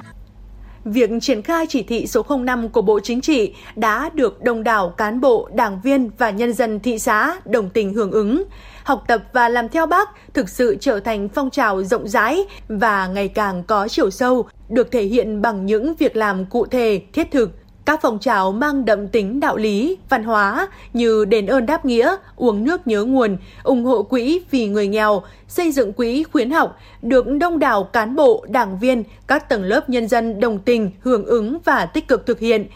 Việc 0.85 1.09
triển 1.21 1.41
khai 1.41 1.65
chỉ 1.69 1.83
thị 1.83 2.07
số 2.07 2.25
05 2.43 2.69
của 2.69 2.81
Bộ 2.81 2.99
Chính 2.99 3.21
trị 3.21 3.53
đã 3.75 4.09
được 4.13 4.43
đông 4.43 4.63
đảo 4.63 4.89
cán 4.89 5.21
bộ, 5.21 5.49
đảng 5.53 5.81
viên 5.83 6.09
và 6.17 6.29
nhân 6.29 6.53
dân 6.53 6.79
thị 6.79 6.99
xã 6.99 7.35
đồng 7.45 7.69
tình 7.69 7.93
hưởng 7.93 8.11
ứng. 8.11 8.43
Học 8.83 9.03
tập 9.07 9.23
và 9.33 9.49
làm 9.49 9.69
theo 9.69 9.85
bác 9.85 10.09
thực 10.33 10.49
sự 10.49 10.77
trở 10.79 10.99
thành 10.99 11.29
phong 11.29 11.49
trào 11.49 11.83
rộng 11.83 12.07
rãi 12.07 12.45
và 12.67 13.07
ngày 13.07 13.27
càng 13.27 13.63
có 13.63 13.87
chiều 13.87 14.09
sâu, 14.09 14.47
được 14.69 14.91
thể 14.91 15.03
hiện 15.03 15.41
bằng 15.41 15.65
những 15.65 15.95
việc 15.95 16.15
làm 16.15 16.45
cụ 16.45 16.65
thể, 16.65 17.01
thiết 17.13 17.31
thực, 17.31 17.51
các 17.89 17.99
phong 18.01 18.19
trào 18.19 18.51
mang 18.51 18.85
đậm 18.85 19.07
tính 19.07 19.39
đạo 19.39 19.57
lý, 19.57 19.97
văn 20.09 20.23
hóa 20.23 20.67
như 20.93 21.25
đền 21.25 21.45
ơn 21.45 21.65
đáp 21.65 21.85
nghĩa, 21.85 22.15
uống 22.35 22.63
nước 22.63 22.87
nhớ 22.87 23.03
nguồn, 23.03 23.37
ủng 23.63 23.85
hộ 23.85 24.03
quỹ 24.03 24.41
vì 24.51 24.67
người 24.67 24.87
nghèo, 24.87 25.21
xây 25.47 25.71
dựng 25.71 25.93
quỹ 25.93 26.23
khuyến 26.23 26.51
học 26.51 26.77
được 27.01 27.27
đông 27.27 27.59
đảo 27.59 27.83
cán 27.83 28.15
bộ, 28.15 28.45
đảng 28.49 28.79
viên, 28.79 29.03
các 29.27 29.49
tầng 29.49 29.63
lớp 29.63 29.89
nhân 29.89 30.07
dân 30.07 30.39
đồng 30.39 30.59
tình, 30.59 30.91
hưởng 30.99 31.25
ứng 31.25 31.57
và 31.65 31.85
tích 31.85 32.07
cực 32.07 32.25
thực 32.25 32.39
hiện. 32.39 32.67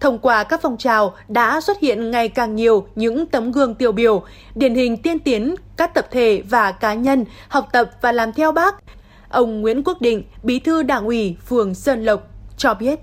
Thông 0.00 0.18
qua 0.18 0.44
các 0.44 0.60
phong 0.62 0.76
trào 0.76 1.14
đã 1.28 1.60
xuất 1.60 1.80
hiện 1.80 2.10
ngày 2.10 2.28
càng 2.28 2.54
nhiều 2.54 2.86
những 2.94 3.26
tấm 3.26 3.52
gương 3.52 3.74
tiêu 3.74 3.92
biểu, 3.92 4.22
điển 4.54 4.74
hình 4.74 4.96
tiên 4.96 5.18
tiến 5.18 5.54
các 5.76 5.94
tập 5.94 6.06
thể 6.10 6.42
và 6.50 6.72
cá 6.72 6.94
nhân 6.94 7.24
học 7.48 7.68
tập 7.72 7.90
và 8.00 8.12
làm 8.12 8.32
theo 8.32 8.52
bác. 8.52 8.74
Ông 9.28 9.60
Nguyễn 9.60 9.84
Quốc 9.84 10.00
Định, 10.00 10.24
Bí 10.42 10.58
thư 10.58 10.82
Đảng 10.82 11.04
ủy 11.04 11.36
phường 11.48 11.74
Sơn 11.74 12.04
Lộc 12.04 12.28
cho 12.56 12.74
biết 12.74 13.00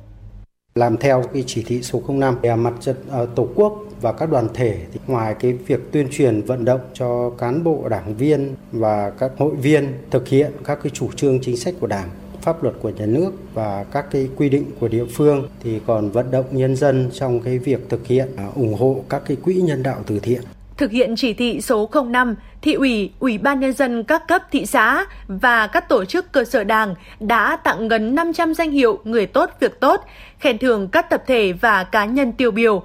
làm 0.75 0.97
theo 0.97 1.23
cái 1.33 1.43
chỉ 1.47 1.63
thị 1.63 1.81
số 1.81 2.01
05 2.07 2.37
về 2.41 2.49
à, 2.49 2.55
mặt 2.55 2.73
trận 2.79 2.95
à, 3.11 3.19
tổ 3.35 3.47
quốc 3.55 3.83
và 4.01 4.11
các 4.11 4.31
đoàn 4.31 4.47
thể 4.53 4.77
thì 4.93 4.99
ngoài 5.07 5.35
cái 5.39 5.53
việc 5.53 5.91
tuyên 5.91 6.07
truyền, 6.11 6.41
vận 6.41 6.65
động 6.65 6.81
cho 6.93 7.29
cán 7.29 7.63
bộ, 7.63 7.87
đảng 7.89 8.15
viên 8.15 8.55
và 8.71 9.09
các 9.09 9.31
hội 9.37 9.55
viên 9.55 9.93
thực 10.11 10.27
hiện 10.27 10.51
các 10.63 10.79
cái 10.83 10.91
chủ 10.95 11.11
trương 11.15 11.41
chính 11.41 11.57
sách 11.57 11.73
của 11.79 11.87
đảng, 11.87 12.09
pháp 12.41 12.63
luật 12.63 12.75
của 12.81 12.89
nhà 12.89 13.05
nước 13.05 13.31
và 13.53 13.83
các 13.83 14.05
cái 14.11 14.29
quy 14.35 14.49
định 14.49 14.65
của 14.79 14.87
địa 14.87 15.05
phương 15.05 15.47
thì 15.63 15.79
còn 15.87 16.09
vận 16.09 16.31
động 16.31 16.45
nhân 16.51 16.75
dân 16.75 17.09
trong 17.13 17.41
cái 17.41 17.59
việc 17.59 17.89
thực 17.89 18.07
hiện 18.07 18.27
à, 18.35 18.47
ủng 18.55 18.73
hộ 18.73 19.03
các 19.09 19.21
cái 19.25 19.37
quỹ 19.37 19.53
nhân 19.53 19.83
đạo 19.83 20.03
từ 20.07 20.19
thiện 20.19 20.41
thực 20.79 20.91
hiện 20.91 21.15
chỉ 21.15 21.33
thị 21.33 21.61
số 21.61 21.89
05, 22.09 22.35
thị 22.61 22.73
ủy, 22.73 23.11
ủy 23.19 23.37
ban 23.37 23.59
nhân 23.59 23.73
dân 23.73 24.03
các 24.03 24.27
cấp 24.27 24.41
thị 24.51 24.65
xã 24.65 25.05
và 25.27 25.67
các 25.67 25.89
tổ 25.89 26.05
chức 26.05 26.31
cơ 26.31 26.43
sở 26.43 26.63
đảng 26.63 26.95
đã 27.19 27.55
tặng 27.55 27.87
gần 27.87 28.15
500 28.15 28.53
danh 28.53 28.71
hiệu 28.71 28.99
người 29.03 29.25
tốt 29.25 29.49
việc 29.59 29.79
tốt, 29.79 30.05
khen 30.39 30.57
thưởng 30.57 30.87
các 30.87 31.09
tập 31.09 31.23
thể 31.27 31.53
và 31.53 31.83
cá 31.83 32.05
nhân 32.05 32.31
tiêu 32.31 32.51
biểu. 32.51 32.83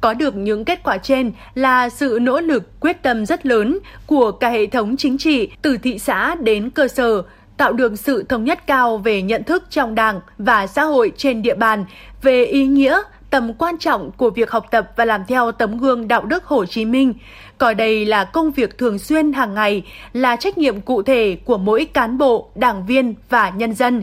Có 0.00 0.14
được 0.14 0.36
những 0.36 0.64
kết 0.64 0.82
quả 0.82 0.98
trên 0.98 1.32
là 1.54 1.88
sự 1.88 2.18
nỗ 2.22 2.40
lực 2.40 2.80
quyết 2.80 3.02
tâm 3.02 3.26
rất 3.26 3.46
lớn 3.46 3.78
của 4.06 4.32
cả 4.32 4.48
hệ 4.48 4.66
thống 4.66 4.96
chính 4.96 5.18
trị 5.18 5.50
từ 5.62 5.78
thị 5.78 5.98
xã 5.98 6.34
đến 6.34 6.70
cơ 6.70 6.88
sở, 6.88 7.22
tạo 7.56 7.72
được 7.72 7.98
sự 7.98 8.22
thống 8.28 8.44
nhất 8.44 8.66
cao 8.66 8.98
về 8.98 9.22
nhận 9.22 9.44
thức 9.44 9.64
trong 9.70 9.94
Đảng 9.94 10.20
và 10.38 10.66
xã 10.66 10.84
hội 10.84 11.12
trên 11.16 11.42
địa 11.42 11.54
bàn 11.54 11.84
về 12.22 12.44
ý 12.44 12.66
nghĩa, 12.66 13.02
tầm 13.30 13.54
quan 13.54 13.78
trọng 13.78 14.10
của 14.12 14.30
việc 14.30 14.50
học 14.50 14.66
tập 14.70 14.92
và 14.96 15.04
làm 15.04 15.24
theo 15.28 15.52
tấm 15.52 15.78
gương 15.78 16.08
đạo 16.08 16.24
đức 16.24 16.44
Hồ 16.44 16.66
Chí 16.66 16.84
Minh, 16.84 17.14
coi 17.58 17.74
đây 17.74 18.06
là 18.06 18.24
công 18.24 18.50
việc 18.50 18.78
thường 18.78 18.98
xuyên 18.98 19.32
hàng 19.32 19.54
ngày, 19.54 19.82
là 20.12 20.36
trách 20.36 20.58
nhiệm 20.58 20.80
cụ 20.80 21.02
thể 21.02 21.38
của 21.44 21.58
mỗi 21.58 21.84
cán 21.84 22.18
bộ, 22.18 22.50
đảng 22.54 22.86
viên 22.86 23.14
và 23.28 23.50
nhân 23.50 23.74
dân. 23.74 24.02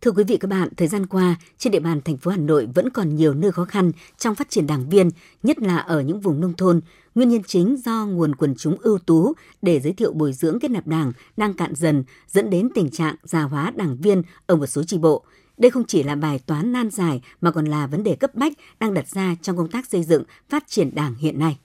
Thưa 0.00 0.10
quý 0.10 0.24
vị 0.24 0.36
các 0.36 0.48
bạn, 0.48 0.68
thời 0.76 0.88
gian 0.88 1.06
qua, 1.06 1.36
trên 1.58 1.70
địa 1.70 1.80
bàn 1.80 2.00
thành 2.04 2.16
phố 2.16 2.30
Hà 2.30 2.36
Nội 2.36 2.68
vẫn 2.74 2.90
còn 2.90 3.16
nhiều 3.16 3.34
nơi 3.34 3.52
khó 3.52 3.64
khăn 3.64 3.92
trong 4.18 4.34
phát 4.34 4.50
triển 4.50 4.66
đảng 4.66 4.88
viên, 4.88 5.10
nhất 5.42 5.58
là 5.58 5.76
ở 5.76 6.00
những 6.00 6.20
vùng 6.20 6.40
nông 6.40 6.52
thôn. 6.52 6.80
Nguyên 7.14 7.28
nhân 7.28 7.42
chính 7.46 7.76
do 7.84 8.06
nguồn 8.06 8.34
quần 8.34 8.54
chúng 8.58 8.76
ưu 8.80 8.98
tú 8.98 9.32
để 9.62 9.80
giới 9.80 9.92
thiệu 9.92 10.12
bồi 10.12 10.32
dưỡng 10.32 10.58
kết 10.60 10.70
nạp 10.70 10.86
đảng 10.86 11.12
đang 11.36 11.54
cạn 11.54 11.74
dần, 11.74 12.04
dẫn 12.28 12.50
đến 12.50 12.68
tình 12.74 12.90
trạng 12.90 13.14
già 13.22 13.42
hóa 13.42 13.72
đảng 13.76 13.96
viên 13.96 14.22
ở 14.46 14.56
một 14.56 14.66
số 14.66 14.84
tri 14.84 14.98
bộ. 14.98 15.24
Đây 15.56 15.70
không 15.70 15.84
chỉ 15.84 16.02
là 16.02 16.14
bài 16.14 16.40
toán 16.46 16.72
nan 16.72 16.90
giải 16.90 17.20
mà 17.40 17.50
còn 17.50 17.64
là 17.64 17.86
vấn 17.86 18.02
đề 18.02 18.14
cấp 18.14 18.34
bách 18.34 18.52
đang 18.80 18.94
đặt 18.94 19.08
ra 19.08 19.36
trong 19.42 19.56
công 19.56 19.68
tác 19.68 19.86
xây 19.86 20.02
dựng, 20.04 20.22
phát 20.48 20.64
triển 20.68 20.94
đảng 20.94 21.14
hiện 21.14 21.38
nay. 21.38 21.58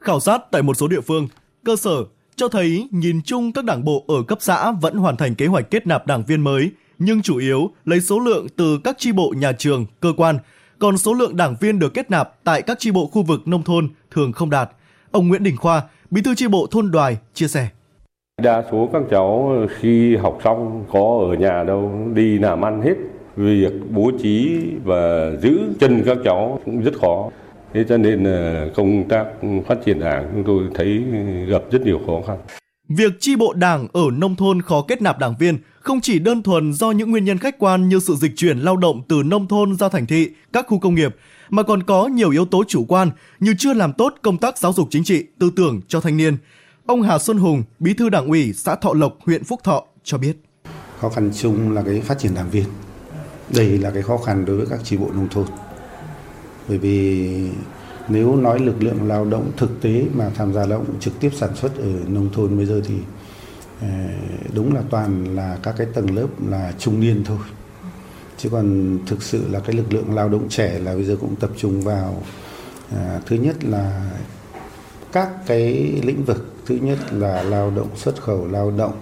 Khảo 0.00 0.20
sát 0.20 0.42
tại 0.52 0.62
một 0.62 0.74
số 0.74 0.88
địa 0.88 1.00
phương, 1.00 1.28
cơ 1.64 1.76
sở 1.76 2.04
cho 2.36 2.48
thấy 2.48 2.88
nhìn 2.90 3.20
chung 3.24 3.52
các 3.52 3.64
đảng 3.64 3.84
bộ 3.84 4.04
ở 4.08 4.22
cấp 4.28 4.38
xã 4.40 4.72
vẫn 4.72 4.96
hoàn 4.96 5.16
thành 5.16 5.34
kế 5.34 5.46
hoạch 5.46 5.70
kết 5.70 5.86
nạp 5.86 6.06
đảng 6.06 6.24
viên 6.24 6.40
mới, 6.40 6.70
nhưng 6.98 7.22
chủ 7.22 7.36
yếu 7.36 7.70
lấy 7.84 8.00
số 8.00 8.18
lượng 8.18 8.46
từ 8.56 8.78
các 8.84 8.98
tri 8.98 9.12
bộ 9.12 9.34
nhà 9.36 9.52
trường, 9.52 9.86
cơ 10.00 10.12
quan, 10.16 10.38
còn 10.84 10.98
số 10.98 11.14
lượng 11.14 11.36
đảng 11.36 11.56
viên 11.60 11.78
được 11.78 11.94
kết 11.94 12.10
nạp 12.10 12.44
tại 12.44 12.62
các 12.62 12.78
tri 12.78 12.90
bộ 12.90 13.06
khu 13.06 13.22
vực 13.22 13.48
nông 13.48 13.62
thôn 13.62 13.88
thường 14.10 14.32
không 14.32 14.50
đạt. 14.50 14.70
Ông 15.10 15.28
Nguyễn 15.28 15.42
Đình 15.42 15.56
Khoa, 15.56 15.82
Bí 16.10 16.22
thư 16.22 16.34
tri 16.34 16.48
bộ 16.48 16.66
thôn 16.70 16.90
Đoài 16.90 17.18
chia 17.34 17.48
sẻ. 17.48 17.68
Đa 18.42 18.64
số 18.70 18.88
các 18.92 19.02
cháu 19.10 19.56
khi 19.78 20.16
học 20.16 20.38
xong 20.44 20.84
có 20.92 21.26
ở 21.30 21.36
nhà 21.36 21.64
đâu 21.64 22.08
đi 22.14 22.38
làm 22.38 22.64
ăn 22.64 22.82
hết. 22.82 22.94
Việc 23.36 23.72
bố 23.90 24.10
trí 24.22 24.62
và 24.84 25.30
giữ 25.42 25.60
chân 25.80 26.02
các 26.06 26.18
cháu 26.24 26.60
cũng 26.64 26.80
rất 26.80 26.94
khó. 27.00 27.30
Thế 27.74 27.84
cho 27.88 27.96
nên 27.96 28.24
là 28.24 28.66
công 28.74 29.08
tác 29.08 29.24
phát 29.66 29.78
triển 29.84 30.00
đảng 30.00 30.28
chúng 30.32 30.44
tôi 30.44 30.62
thấy 30.74 31.04
gặp 31.48 31.62
rất 31.70 31.82
nhiều 31.82 32.00
khó 32.06 32.20
khăn. 32.26 32.38
Việc 32.88 33.12
chi 33.20 33.36
bộ 33.36 33.52
đảng 33.52 33.88
ở 33.92 34.02
nông 34.12 34.36
thôn 34.36 34.62
khó 34.62 34.82
kết 34.88 35.02
nạp 35.02 35.18
đảng 35.18 35.34
viên 35.38 35.58
không 35.80 36.00
chỉ 36.00 36.18
đơn 36.18 36.42
thuần 36.42 36.72
do 36.72 36.90
những 36.90 37.10
nguyên 37.10 37.24
nhân 37.24 37.38
khách 37.38 37.58
quan 37.58 37.88
như 37.88 38.00
sự 38.00 38.14
dịch 38.14 38.32
chuyển 38.36 38.58
lao 38.58 38.76
động 38.76 39.02
từ 39.08 39.22
nông 39.22 39.48
thôn 39.48 39.76
ra 39.76 39.88
thành 39.88 40.06
thị, 40.06 40.30
các 40.52 40.66
khu 40.68 40.78
công 40.78 40.94
nghiệp, 40.94 41.16
mà 41.50 41.62
còn 41.62 41.82
có 41.82 42.06
nhiều 42.06 42.30
yếu 42.30 42.44
tố 42.44 42.64
chủ 42.68 42.84
quan 42.88 43.10
như 43.40 43.54
chưa 43.58 43.74
làm 43.74 43.92
tốt 43.92 44.14
công 44.22 44.38
tác 44.38 44.58
giáo 44.58 44.72
dục 44.72 44.88
chính 44.90 45.04
trị, 45.04 45.24
tư 45.38 45.50
tưởng 45.56 45.80
cho 45.88 46.00
thanh 46.00 46.16
niên. 46.16 46.36
Ông 46.86 47.02
Hà 47.02 47.18
Xuân 47.18 47.38
Hùng, 47.38 47.62
Bí 47.78 47.94
thư 47.94 48.08
Đảng 48.08 48.26
ủy 48.26 48.52
xã 48.52 48.74
Thọ 48.74 48.92
Lộc, 48.94 49.16
huyện 49.26 49.44
Phúc 49.44 49.60
Thọ 49.64 49.84
cho 50.04 50.18
biết. 50.18 50.36
Khó 51.00 51.08
khăn 51.08 51.30
chung 51.40 51.72
là 51.72 51.82
cái 51.82 52.00
phát 52.00 52.18
triển 52.18 52.34
đảng 52.34 52.50
viên. 52.50 52.64
Đây 53.54 53.78
là 53.78 53.90
cái 53.90 54.02
khó 54.02 54.16
khăn 54.16 54.44
đối 54.44 54.56
với 54.56 54.66
các 54.70 54.80
chi 54.84 54.96
bộ 54.96 55.10
nông 55.14 55.28
thôn. 55.28 55.46
Bởi 56.68 56.78
vì 56.78 57.28
nếu 58.08 58.36
nói 58.36 58.58
lực 58.58 58.82
lượng 58.82 59.08
lao 59.08 59.24
động 59.24 59.50
thực 59.56 59.80
tế 59.82 60.06
mà 60.14 60.30
tham 60.34 60.52
gia 60.52 60.66
lao 60.66 60.78
động 60.78 61.00
trực 61.00 61.20
tiếp 61.20 61.30
sản 61.34 61.56
xuất 61.56 61.76
ở 61.78 61.88
nông 62.08 62.32
thôn 62.32 62.56
bây 62.56 62.66
giờ 62.66 62.80
thì 62.86 62.94
ờ, 63.80 63.88
đúng 64.54 64.74
là 64.74 64.82
toàn 64.90 65.36
là 65.36 65.58
các 65.62 65.74
cái 65.78 65.86
tầng 65.94 66.16
lớp 66.16 66.26
là 66.48 66.72
trung 66.78 67.00
niên 67.00 67.24
thôi. 67.24 67.38
Chứ 68.38 68.48
còn 68.48 68.98
thực 69.06 69.22
sự 69.22 69.48
là 69.50 69.60
cái 69.60 69.76
lực 69.76 69.92
lượng 69.92 70.14
lao 70.14 70.28
động 70.28 70.48
trẻ 70.48 70.78
là 70.78 70.94
bây 70.94 71.04
giờ 71.04 71.16
cũng 71.20 71.36
tập 71.36 71.50
trung 71.56 71.82
vào 71.82 72.22
à, 72.92 73.20
thứ 73.26 73.36
nhất 73.36 73.64
là 73.64 74.10
các 75.12 75.28
cái 75.46 75.72
lĩnh 76.04 76.24
vực. 76.24 76.54
Thứ 76.66 76.74
nhất 76.74 76.98
là 77.12 77.42
lao 77.42 77.70
động 77.70 77.88
xuất 77.96 78.22
khẩu 78.22 78.46
lao 78.46 78.70
động. 78.70 78.92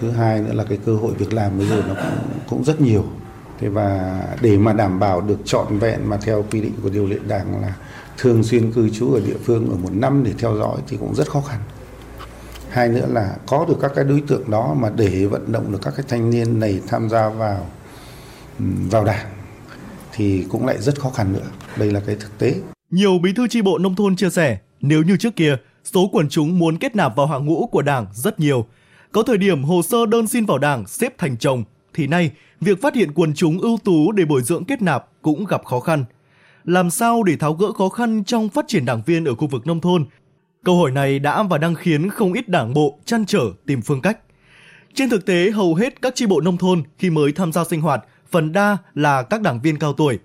Thứ 0.00 0.10
hai 0.10 0.40
nữa 0.40 0.52
là 0.52 0.64
cái 0.64 0.78
cơ 0.86 0.94
hội 0.94 1.12
việc 1.18 1.32
làm 1.32 1.58
bây 1.58 1.66
giờ 1.66 1.82
nó 1.88 1.94
cũng 1.94 2.40
cũng 2.48 2.64
rất 2.64 2.80
nhiều. 2.80 3.04
Thế 3.60 3.68
và 3.68 4.20
để 4.40 4.58
mà 4.58 4.72
đảm 4.72 4.98
bảo 4.98 5.20
được 5.20 5.38
trọn 5.44 5.78
vẹn 5.78 6.08
mà 6.08 6.16
theo 6.16 6.44
quy 6.50 6.60
định 6.60 6.72
của 6.82 6.90
điều 6.90 7.06
lệ 7.06 7.16
đảng 7.28 7.62
là 7.62 7.74
thường 8.18 8.42
xuyên 8.42 8.72
cư 8.72 8.88
trú 8.90 9.14
ở 9.14 9.20
địa 9.20 9.36
phương 9.44 9.68
ở 9.70 9.76
một 9.76 9.90
năm 9.92 10.24
để 10.24 10.32
theo 10.38 10.56
dõi 10.56 10.76
thì 10.88 10.96
cũng 10.96 11.14
rất 11.14 11.30
khó 11.30 11.40
khăn. 11.40 11.60
Hai 12.70 12.88
nữa 12.88 13.06
là 13.08 13.36
có 13.46 13.64
được 13.68 13.76
các 13.80 13.92
cái 13.94 14.04
đối 14.04 14.20
tượng 14.20 14.50
đó 14.50 14.74
mà 14.78 14.90
để 14.96 15.26
vận 15.26 15.52
động 15.52 15.72
được 15.72 15.78
các 15.82 15.94
cái 15.96 16.06
thanh 16.08 16.30
niên 16.30 16.60
này 16.60 16.80
tham 16.88 17.08
gia 17.08 17.28
vào 17.28 17.66
vào 18.90 19.04
đảng 19.04 19.26
thì 20.12 20.46
cũng 20.48 20.66
lại 20.66 20.82
rất 20.82 21.00
khó 21.00 21.10
khăn 21.10 21.32
nữa. 21.32 21.46
Đây 21.76 21.90
là 21.90 22.00
cái 22.06 22.16
thực 22.20 22.38
tế. 22.38 22.54
Nhiều 22.90 23.18
bí 23.22 23.32
thư 23.32 23.48
tri 23.48 23.62
bộ 23.62 23.78
nông 23.78 23.94
thôn 23.94 24.16
chia 24.16 24.30
sẻ, 24.30 24.58
nếu 24.80 25.02
như 25.02 25.16
trước 25.16 25.36
kia, 25.36 25.56
số 25.84 26.08
quần 26.12 26.28
chúng 26.28 26.58
muốn 26.58 26.78
kết 26.78 26.96
nạp 26.96 27.16
vào 27.16 27.26
hàng 27.26 27.46
ngũ 27.46 27.66
của 27.66 27.82
đảng 27.82 28.06
rất 28.14 28.40
nhiều. 28.40 28.66
Có 29.12 29.22
thời 29.22 29.38
điểm 29.38 29.64
hồ 29.64 29.82
sơ 29.82 30.06
đơn 30.06 30.26
xin 30.26 30.46
vào 30.46 30.58
đảng, 30.58 30.86
xếp 30.86 31.18
thành 31.18 31.36
chồng, 31.36 31.64
thì 31.94 32.06
nay, 32.06 32.30
việc 32.60 32.82
phát 32.82 32.94
hiện 32.94 33.12
quần 33.14 33.34
chúng 33.34 33.60
ưu 33.60 33.78
tú 33.84 34.12
để 34.12 34.24
bồi 34.24 34.42
dưỡng 34.42 34.64
kết 34.64 34.82
nạp 34.82 35.06
cũng 35.22 35.44
gặp 35.44 35.64
khó 35.64 35.80
khăn 35.80 36.04
làm 36.64 36.90
sao 36.90 37.22
để 37.22 37.36
tháo 37.36 37.54
gỡ 37.54 37.72
khó 37.72 37.88
khăn 37.88 38.24
trong 38.24 38.48
phát 38.48 38.64
triển 38.68 38.84
đảng 38.84 39.02
viên 39.06 39.24
ở 39.24 39.34
khu 39.34 39.46
vực 39.46 39.66
nông 39.66 39.80
thôn? 39.80 40.06
Câu 40.64 40.78
hỏi 40.78 40.90
này 40.90 41.18
đã 41.18 41.42
và 41.42 41.58
đang 41.58 41.74
khiến 41.74 42.10
không 42.10 42.32
ít 42.32 42.48
đảng 42.48 42.74
bộ 42.74 42.98
chăn 43.04 43.26
trở 43.26 43.40
tìm 43.66 43.82
phương 43.82 44.00
cách. 44.00 44.18
Trên 44.94 45.10
thực 45.10 45.26
tế, 45.26 45.50
hầu 45.50 45.74
hết 45.74 46.02
các 46.02 46.14
chi 46.14 46.26
bộ 46.26 46.40
nông 46.40 46.56
thôn 46.56 46.82
khi 46.98 47.10
mới 47.10 47.32
tham 47.32 47.52
gia 47.52 47.64
sinh 47.64 47.80
hoạt, 47.80 48.04
phần 48.30 48.52
đa 48.52 48.76
là 48.94 49.22
các 49.22 49.42
đảng 49.42 49.60
viên 49.60 49.78
cao 49.78 49.92
tuổi. 49.92 50.18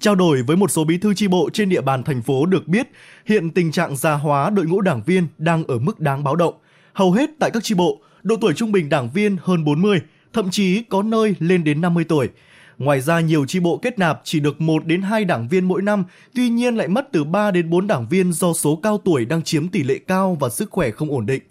Trao 0.00 0.14
đổi 0.14 0.42
với 0.42 0.56
một 0.56 0.70
số 0.70 0.84
bí 0.84 0.98
thư 0.98 1.14
chi 1.14 1.28
bộ 1.28 1.50
trên 1.52 1.68
địa 1.68 1.80
bàn 1.80 2.02
thành 2.02 2.22
phố 2.22 2.46
được 2.46 2.68
biết, 2.68 2.88
hiện 3.26 3.50
tình 3.50 3.72
trạng 3.72 3.96
già 3.96 4.14
hóa 4.14 4.50
đội 4.50 4.66
ngũ 4.66 4.80
đảng 4.80 5.02
viên 5.02 5.26
đang 5.38 5.64
ở 5.64 5.78
mức 5.78 6.00
đáng 6.00 6.24
báo 6.24 6.36
động. 6.36 6.54
Hầu 6.92 7.12
hết 7.12 7.30
tại 7.38 7.50
các 7.50 7.64
chi 7.64 7.74
bộ, 7.74 8.00
độ 8.22 8.36
tuổi 8.40 8.52
trung 8.52 8.72
bình 8.72 8.88
đảng 8.88 9.10
viên 9.10 9.36
hơn 9.42 9.64
40, 9.64 10.00
thậm 10.32 10.50
chí 10.50 10.82
có 10.82 11.02
nơi 11.02 11.34
lên 11.38 11.64
đến 11.64 11.80
50 11.80 12.04
tuổi– 12.04 12.28
Ngoài 12.78 13.00
ra 13.00 13.20
nhiều 13.20 13.46
chi 13.46 13.60
bộ 13.60 13.78
kết 13.82 13.98
nạp 13.98 14.20
chỉ 14.24 14.40
được 14.40 14.60
1 14.60 14.86
đến 14.86 15.02
2 15.02 15.24
đảng 15.24 15.48
viên 15.48 15.64
mỗi 15.64 15.82
năm, 15.82 16.04
tuy 16.34 16.48
nhiên 16.48 16.76
lại 16.76 16.88
mất 16.88 17.08
từ 17.12 17.24
3 17.24 17.50
đến 17.50 17.70
4 17.70 17.86
đảng 17.86 18.06
viên 18.08 18.32
do 18.32 18.52
số 18.52 18.80
cao 18.82 18.98
tuổi 19.04 19.24
đang 19.24 19.42
chiếm 19.42 19.68
tỷ 19.68 19.82
lệ 19.82 19.98
cao 20.06 20.36
và 20.40 20.48
sức 20.48 20.70
khỏe 20.70 20.90
không 20.90 21.10
ổn 21.10 21.26
định. 21.26 21.42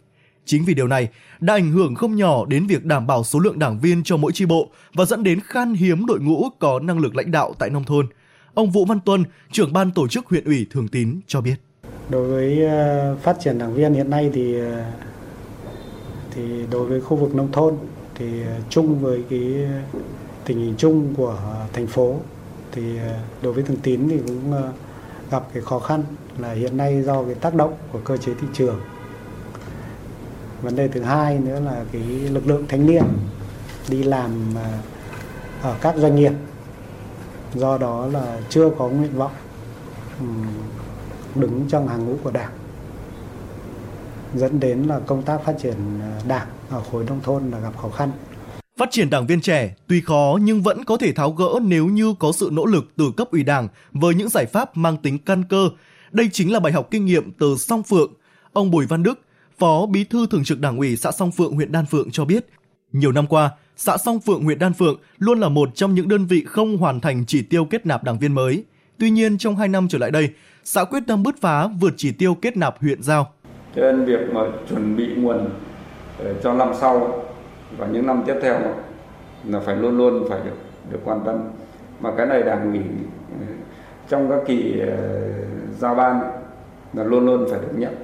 Chính 0.45 0.65
vì 0.65 0.73
điều 0.73 0.87
này 0.87 1.07
đã 1.39 1.53
ảnh 1.53 1.71
hưởng 1.71 1.95
không 1.95 2.15
nhỏ 2.15 2.45
đến 2.45 2.67
việc 2.67 2.85
đảm 2.85 3.07
bảo 3.07 3.23
số 3.23 3.39
lượng 3.39 3.59
đảng 3.59 3.79
viên 3.79 4.03
cho 4.03 4.17
mỗi 4.17 4.31
chi 4.31 4.45
bộ 4.45 4.69
và 4.93 5.05
dẫn 5.05 5.23
đến 5.23 5.39
khan 5.39 5.73
hiếm 5.73 6.05
đội 6.05 6.19
ngũ 6.19 6.49
có 6.59 6.79
năng 6.79 6.99
lực 6.99 7.15
lãnh 7.15 7.31
đạo 7.31 7.53
tại 7.59 7.69
nông 7.69 7.83
thôn. 7.83 8.07
Ông 8.53 8.71
Vũ 8.71 8.85
Văn 8.85 8.99
Tuân, 8.99 9.23
trưởng 9.51 9.73
ban 9.73 9.91
tổ 9.91 10.07
chức 10.07 10.25
huyện 10.27 10.45
ủy 10.45 10.65
Thường 10.71 10.87
Tín 10.87 11.19
cho 11.27 11.41
biết. 11.41 11.55
Đối 12.09 12.27
với 12.27 12.65
ờ, 12.65 13.15
phát 13.23 13.37
triển 13.43 13.57
đảng 13.57 13.73
viên 13.73 13.93
hiện 13.93 14.09
nay 14.09 14.31
thì 14.33 14.59
ờ, 14.59 14.85
thì 16.31 16.41
đối 16.71 16.85
với 16.85 17.01
khu 17.01 17.17
vực 17.17 17.35
nông 17.35 17.51
thôn 17.51 17.73
thì 18.15 18.41
ờ, 18.41 18.53
chung 18.69 18.99
với 18.99 19.23
cái 19.29 19.53
tình 20.45 20.59
hình 20.59 20.75
chung 20.77 21.13
của 21.17 21.29
ờ, 21.29 21.65
thành 21.73 21.87
phố. 21.87 22.15
Thì 22.71 22.97
ờ, 22.97 23.17
đối 23.41 23.53
với 23.53 23.63
thường 23.63 23.77
tín 23.83 24.09
thì 24.09 24.19
cũng 24.27 24.51
ờ, 24.51 24.71
gặp 25.31 25.43
cái 25.53 25.63
khó 25.63 25.79
khăn 25.79 26.03
là 26.37 26.51
hiện 26.51 26.77
nay 26.77 27.03
do 27.03 27.23
cái 27.23 27.35
tác 27.35 27.55
động 27.55 27.73
của 27.91 27.99
cơ 28.03 28.17
chế 28.17 28.33
thị 28.41 28.47
trường. 28.53 28.81
Vấn 30.61 30.75
đề 30.75 30.87
thứ 30.87 31.01
hai 31.01 31.39
nữa 31.39 31.59
là 31.59 31.85
cái 31.91 32.01
lực 32.01 32.47
lượng 32.47 32.65
thanh 32.69 32.85
niên 32.85 33.03
đi 33.89 34.03
làm 34.03 34.31
ở 35.61 35.75
các 35.81 35.95
doanh 35.97 36.15
nghiệp. 36.15 36.31
Do 37.53 37.77
đó 37.77 38.07
là 38.07 38.39
chưa 38.49 38.69
có 38.77 38.87
nguyện 38.87 39.17
vọng 39.17 39.31
đứng 41.35 41.65
trong 41.69 41.87
hàng 41.87 42.05
ngũ 42.05 42.15
của 42.23 42.31
đảng. 42.31 42.51
Dẫn 44.35 44.59
đến 44.59 44.83
là 44.83 44.99
công 44.99 45.23
tác 45.23 45.43
phát 45.43 45.53
triển 45.61 45.75
đảng 46.27 46.47
ở 46.69 46.81
khối 46.91 47.03
nông 47.03 47.19
thôn 47.23 47.51
là 47.51 47.59
gặp 47.59 47.77
khó 47.81 47.89
khăn. 47.89 48.11
Phát 48.79 48.91
triển 48.91 49.09
đảng 49.09 49.27
viên 49.27 49.41
trẻ 49.41 49.75
tuy 49.87 50.01
khó 50.01 50.39
nhưng 50.41 50.61
vẫn 50.61 50.83
có 50.83 50.97
thể 50.97 51.11
tháo 51.11 51.31
gỡ 51.31 51.59
nếu 51.61 51.85
như 51.85 52.13
có 52.19 52.31
sự 52.31 52.49
nỗ 52.51 52.65
lực 52.65 52.85
từ 52.97 53.11
cấp 53.17 53.27
ủy 53.31 53.43
đảng 53.43 53.67
với 53.91 54.15
những 54.15 54.29
giải 54.29 54.45
pháp 54.45 54.77
mang 54.77 54.97
tính 54.97 55.17
căn 55.17 55.43
cơ. 55.49 55.69
Đây 56.11 56.29
chính 56.31 56.53
là 56.53 56.59
bài 56.59 56.73
học 56.73 56.87
kinh 56.91 57.05
nghiệm 57.05 57.31
từ 57.31 57.55
Song 57.57 57.83
Phượng. 57.83 58.13
Ông 58.53 58.71
Bùi 58.71 58.85
Văn 58.85 59.03
Đức, 59.03 59.19
Phó 59.59 59.85
Bí 59.85 60.03
thư 60.03 60.27
Thường 60.27 60.43
trực 60.43 60.59
Đảng 60.59 60.77
ủy 60.77 60.97
xã 60.97 61.11
Song 61.11 61.31
Phượng 61.31 61.53
huyện 61.53 61.71
Đan 61.71 61.85
Phượng 61.85 62.11
cho 62.11 62.25
biết, 62.25 62.45
nhiều 62.91 63.11
năm 63.11 63.27
qua, 63.27 63.51
xã 63.77 63.97
Song 63.97 64.19
Phượng 64.19 64.43
huyện 64.43 64.59
Đan 64.59 64.73
Phượng 64.73 64.99
luôn 65.17 65.39
là 65.39 65.49
một 65.49 65.69
trong 65.75 65.95
những 65.95 66.07
đơn 66.07 66.25
vị 66.25 66.43
không 66.47 66.77
hoàn 66.77 66.99
thành 66.99 67.25
chỉ 67.27 67.41
tiêu 67.41 67.65
kết 67.65 67.85
nạp 67.85 68.03
đảng 68.03 68.19
viên 68.19 68.33
mới. 68.33 68.63
Tuy 68.99 69.09
nhiên, 69.09 69.37
trong 69.37 69.55
2 69.55 69.67
năm 69.67 69.87
trở 69.87 69.97
lại 69.97 70.11
đây, 70.11 70.29
xã 70.63 70.83
quyết 70.83 71.03
tâm 71.07 71.23
bứt 71.23 71.41
phá 71.41 71.67
vượt 71.67 71.93
chỉ 71.97 72.11
tiêu 72.11 72.35
kết 72.35 72.57
nạp 72.57 72.81
huyện 72.81 73.03
giao. 73.03 73.33
Cho 73.75 73.81
nên 73.81 74.05
việc 74.05 74.19
mà 74.33 74.41
chuẩn 74.69 74.97
bị 74.97 75.07
nguồn 75.15 75.49
ờ, 76.19 76.33
cho 76.43 76.53
năm 76.53 76.69
sau 76.81 77.25
và 77.77 77.87
những 77.87 78.07
năm 78.07 78.23
tiếp 78.25 78.35
theo 78.41 78.59
là 79.47 79.59
phải 79.59 79.75
luôn 79.75 79.97
luôn 79.97 80.25
phải 80.29 80.39
được 80.45 80.55
được 80.91 80.99
quan 81.05 81.21
tâm. 81.25 81.39
Mà 81.99 82.11
cái 82.17 82.25
này 82.25 82.43
đảng 82.43 82.71
ủy 82.71 82.81
ờ, 83.39 83.53
trong 84.07 84.29
các 84.29 84.39
kỳ 84.45 84.79
ờ, 84.79 85.21
giao 85.79 85.95
ban 85.95 86.19
là 86.93 87.03
luôn 87.03 87.25
luôn 87.25 87.47
phải 87.51 87.59
được 87.59 87.73
nhận 87.77 87.95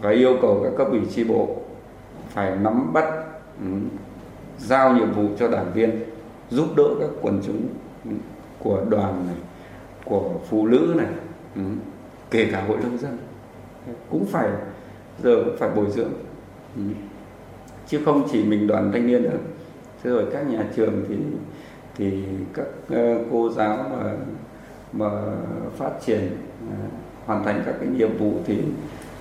và 0.00 0.10
yêu 0.10 0.36
cầu 0.42 0.60
các 0.64 0.72
cấp 0.78 0.86
ủy 0.90 1.00
tri 1.10 1.24
bộ 1.24 1.56
phải 2.28 2.56
nắm 2.56 2.92
bắt 2.92 3.04
ừ, 3.60 3.66
giao 4.58 4.92
nhiệm 4.92 5.12
vụ 5.12 5.28
cho 5.38 5.48
đảng 5.48 5.72
viên, 5.74 5.90
giúp 6.50 6.66
đỡ 6.76 6.84
các 7.00 7.10
quần 7.22 7.40
chúng 7.46 7.60
của 8.58 8.80
đoàn 8.88 9.26
này, 9.26 9.36
của 10.04 10.30
phụ 10.48 10.66
nữ 10.66 10.94
này 10.96 11.06
ừ, 11.54 11.62
kể 12.30 12.48
cả 12.52 12.64
hội 12.68 12.78
nông 12.82 12.98
dân. 12.98 13.18
Cũng 14.10 14.24
phải, 14.24 14.48
giờ 15.22 15.42
cũng 15.44 15.56
phải 15.58 15.70
bồi 15.70 15.90
dưỡng. 15.90 16.12
Ừ 16.76 16.82
chứ 17.92 18.00
không 18.04 18.28
chỉ 18.32 18.44
mình 18.44 18.66
đoàn 18.66 18.90
thanh 18.92 19.06
niên 19.06 19.22
nữa. 19.22 19.38
Thế 20.02 20.10
rồi 20.10 20.24
các 20.32 20.50
nhà 20.50 20.64
trường 20.76 21.04
thì 21.08 21.16
thì 21.96 22.22
các 22.54 22.66
ờ, 22.88 23.18
cô 23.30 23.50
giáo 23.50 23.76
mà 23.76 24.12
mà 24.92 25.10
phát 25.76 25.90
triển 26.06 26.36
ờ, 26.70 26.76
hoàn 27.26 27.44
thành 27.44 27.62
các 27.66 27.74
cái 27.80 27.88
nhiệm 27.88 28.18
vụ 28.18 28.34
thì 28.46 28.58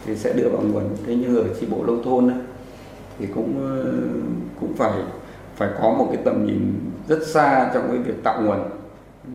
thì 0.05 0.15
sẽ 0.15 0.33
đưa 0.33 0.49
vào 0.49 0.61
nguồn. 0.61 0.83
Thế 1.05 1.15
nhưng 1.15 1.35
ở 1.35 1.43
chi 1.59 1.67
bộ 1.69 1.83
nông 1.85 2.03
thôn 2.03 2.27
ấy, 2.27 2.39
thì 3.19 3.25
cũng 3.35 3.59
ờ, 3.59 3.93
cũng 4.59 4.73
phải 4.77 4.91
phải 5.55 5.69
có 5.81 5.93
một 5.93 6.09
cái 6.13 6.21
tầm 6.25 6.45
nhìn 6.45 6.73
rất 7.07 7.27
xa 7.27 7.71
trong 7.73 7.83
cái 7.87 7.97
việc 7.97 8.23
tạo 8.23 8.41
nguồn. 8.41 8.59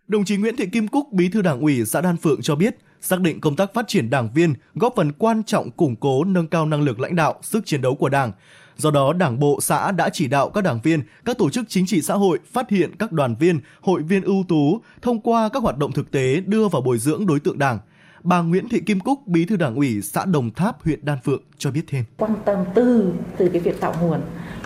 Đồng 0.08 0.24
chí 0.24 0.36
Nguyễn 0.36 0.56
Thị 0.56 0.66
Kim 0.66 0.88
Cúc, 0.88 1.12
Bí 1.12 1.28
thư 1.28 1.42
Đảng 1.42 1.60
ủy 1.60 1.84
xã 1.84 2.00
Đan 2.00 2.16
Phượng 2.16 2.42
cho 2.42 2.54
biết, 2.54 2.76
xác 3.00 3.20
định 3.20 3.40
công 3.40 3.56
tác 3.56 3.74
phát 3.74 3.88
triển 3.88 4.10
đảng 4.10 4.28
viên 4.34 4.54
góp 4.74 4.92
phần 4.96 5.12
quan 5.12 5.42
trọng 5.42 5.70
củng 5.70 5.96
cố 5.96 6.24
nâng 6.24 6.46
cao 6.46 6.66
năng 6.66 6.82
lực 6.82 7.00
lãnh 7.00 7.16
đạo, 7.16 7.34
sức 7.42 7.66
chiến 7.66 7.82
đấu 7.82 7.94
của 7.94 8.08
Đảng, 8.08 8.32
Do 8.76 8.90
đó, 8.90 9.12
Đảng 9.12 9.38
bộ 9.38 9.60
xã 9.60 9.90
đã 9.90 10.08
chỉ 10.12 10.28
đạo 10.28 10.50
các 10.50 10.64
đảng 10.64 10.80
viên, 10.80 11.02
các 11.24 11.38
tổ 11.38 11.50
chức 11.50 11.64
chính 11.68 11.86
trị 11.86 12.02
xã 12.02 12.14
hội 12.14 12.38
phát 12.52 12.70
hiện 12.70 12.96
các 12.98 13.12
đoàn 13.12 13.34
viên, 13.40 13.60
hội 13.80 14.02
viên 14.02 14.22
ưu 14.22 14.44
tú 14.48 14.80
thông 15.02 15.20
qua 15.20 15.48
các 15.48 15.62
hoạt 15.62 15.78
động 15.78 15.92
thực 15.92 16.10
tế 16.10 16.40
đưa 16.46 16.68
vào 16.68 16.82
bồi 16.82 16.98
dưỡng 16.98 17.26
đối 17.26 17.40
tượng 17.40 17.58
Đảng. 17.58 17.78
bà 18.22 18.40
Nguyễn 18.40 18.68
Thị 18.68 18.80
Kim 18.86 19.00
Cúc, 19.00 19.26
Bí 19.26 19.44
thư 19.44 19.56
Đảng 19.56 19.74
ủy 19.74 20.02
xã 20.02 20.24
Đồng 20.24 20.50
Tháp, 20.50 20.84
huyện 20.84 21.04
Đan 21.04 21.18
Phượng 21.24 21.42
cho 21.58 21.70
biết 21.70 21.82
thêm. 21.88 22.04
Quan 22.16 22.34
tâm 22.44 22.58
từ 22.74 23.12
từ 23.36 23.48
cái 23.48 23.60
việc 23.60 23.80
tạo 23.80 23.94
nguồn, 24.00 24.20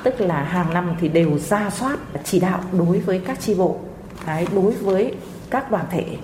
tức 0.04 0.20
là 0.20 0.42
hàng 0.42 0.74
năm 0.74 0.94
thì 1.00 1.08
đều 1.08 1.38
ra 1.38 1.70
soát 1.70 1.98
chỉ 2.24 2.40
đạo 2.40 2.60
đối 2.72 2.98
với 2.98 3.18
các 3.26 3.40
chi 3.40 3.54
bộ, 3.54 3.80
đấy, 4.26 4.46
đối 4.54 4.72
với 4.72 5.14
các 5.50 5.70
đoàn 5.70 5.86
thể 5.90 6.16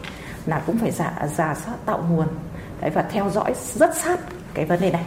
là 0.46 0.62
cũng 0.66 0.78
phải 0.78 0.90
giả 0.90 1.28
giả 1.36 1.54
soát 1.64 1.74
tạo 1.86 2.06
nguồn 2.10 2.26
đấy, 2.80 2.90
và 2.94 3.02
theo 3.02 3.30
dõi 3.30 3.54
rất 3.74 3.96
sát 3.96 4.20
cái 4.54 4.66
vấn 4.66 4.80
đề 4.80 4.90
này 4.90 5.04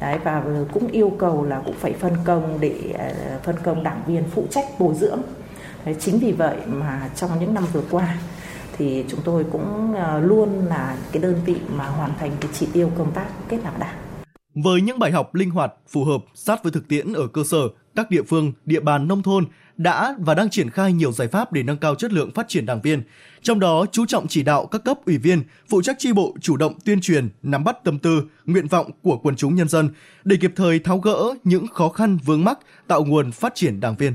đấy, 0.00 0.18
và 0.24 0.44
cũng 0.72 0.88
yêu 0.88 1.12
cầu 1.18 1.44
là 1.44 1.62
cũng 1.66 1.74
phải 1.74 1.92
phân 1.92 2.12
công 2.24 2.58
để 2.60 2.94
à, 2.98 3.12
phân 3.44 3.56
công 3.64 3.82
đảng 3.82 4.02
viên 4.06 4.24
phụ 4.30 4.46
trách 4.50 4.64
bồi 4.78 4.94
dưỡng. 4.94 5.20
Đấy, 5.84 5.96
chính 6.00 6.18
vì 6.18 6.32
vậy 6.32 6.56
mà 6.66 7.10
trong 7.16 7.30
những 7.40 7.54
năm 7.54 7.64
vừa 7.72 7.82
qua 7.90 8.16
thì 8.78 9.04
chúng 9.08 9.20
tôi 9.24 9.44
cũng 9.52 9.94
à, 9.94 10.18
luôn 10.18 10.66
là 10.66 10.96
cái 11.12 11.22
đơn 11.22 11.40
vị 11.44 11.56
mà 11.76 11.86
hoàn 11.86 12.10
thành 12.20 12.30
cái 12.40 12.50
chỉ 12.54 12.68
tiêu 12.72 12.90
công 12.98 13.12
tác 13.12 13.26
kết 13.48 13.58
nạp 13.64 13.78
đảng. 13.78 13.94
Với 14.64 14.80
những 14.80 14.98
bài 14.98 15.12
học 15.12 15.34
linh 15.34 15.50
hoạt, 15.50 15.72
phù 15.88 16.04
hợp, 16.04 16.18
sát 16.34 16.62
với 16.62 16.72
thực 16.72 16.88
tiễn 16.88 17.12
ở 17.12 17.26
cơ 17.26 17.42
sở, 17.44 17.68
các 17.96 18.10
địa 18.10 18.22
phương, 18.22 18.52
địa 18.64 18.80
bàn 18.80 19.08
nông 19.08 19.22
thôn 19.22 19.44
đã 19.76 20.14
và 20.18 20.34
đang 20.34 20.50
triển 20.50 20.70
khai 20.70 20.92
nhiều 20.92 21.12
giải 21.12 21.28
pháp 21.28 21.52
để 21.52 21.62
nâng 21.62 21.76
cao 21.76 21.94
chất 21.94 22.12
lượng 22.12 22.30
phát 22.34 22.48
triển 22.48 22.66
đảng 22.66 22.80
viên. 22.80 23.02
Trong 23.42 23.60
đó, 23.60 23.86
chú 23.92 24.06
trọng 24.06 24.28
chỉ 24.28 24.42
đạo 24.42 24.66
các 24.66 24.84
cấp 24.84 24.98
ủy 25.06 25.18
viên, 25.18 25.42
phụ 25.70 25.82
trách 25.82 25.96
chi 25.98 26.12
bộ 26.12 26.34
chủ 26.40 26.56
động 26.56 26.74
tuyên 26.84 27.00
truyền, 27.00 27.28
nắm 27.42 27.64
bắt 27.64 27.76
tâm 27.84 27.98
tư, 27.98 28.22
nguyện 28.44 28.68
vọng 28.68 28.90
của 29.02 29.16
quần 29.16 29.36
chúng 29.36 29.54
nhân 29.54 29.68
dân 29.68 29.90
để 30.24 30.36
kịp 30.40 30.52
thời 30.56 30.78
tháo 30.78 30.98
gỡ 30.98 31.34
những 31.44 31.66
khó 31.66 31.88
khăn 31.88 32.18
vướng 32.24 32.44
mắc, 32.44 32.58
tạo 32.86 33.04
nguồn 33.04 33.32
phát 33.32 33.54
triển 33.54 33.80
đảng 33.80 33.96
viên. 33.96 34.14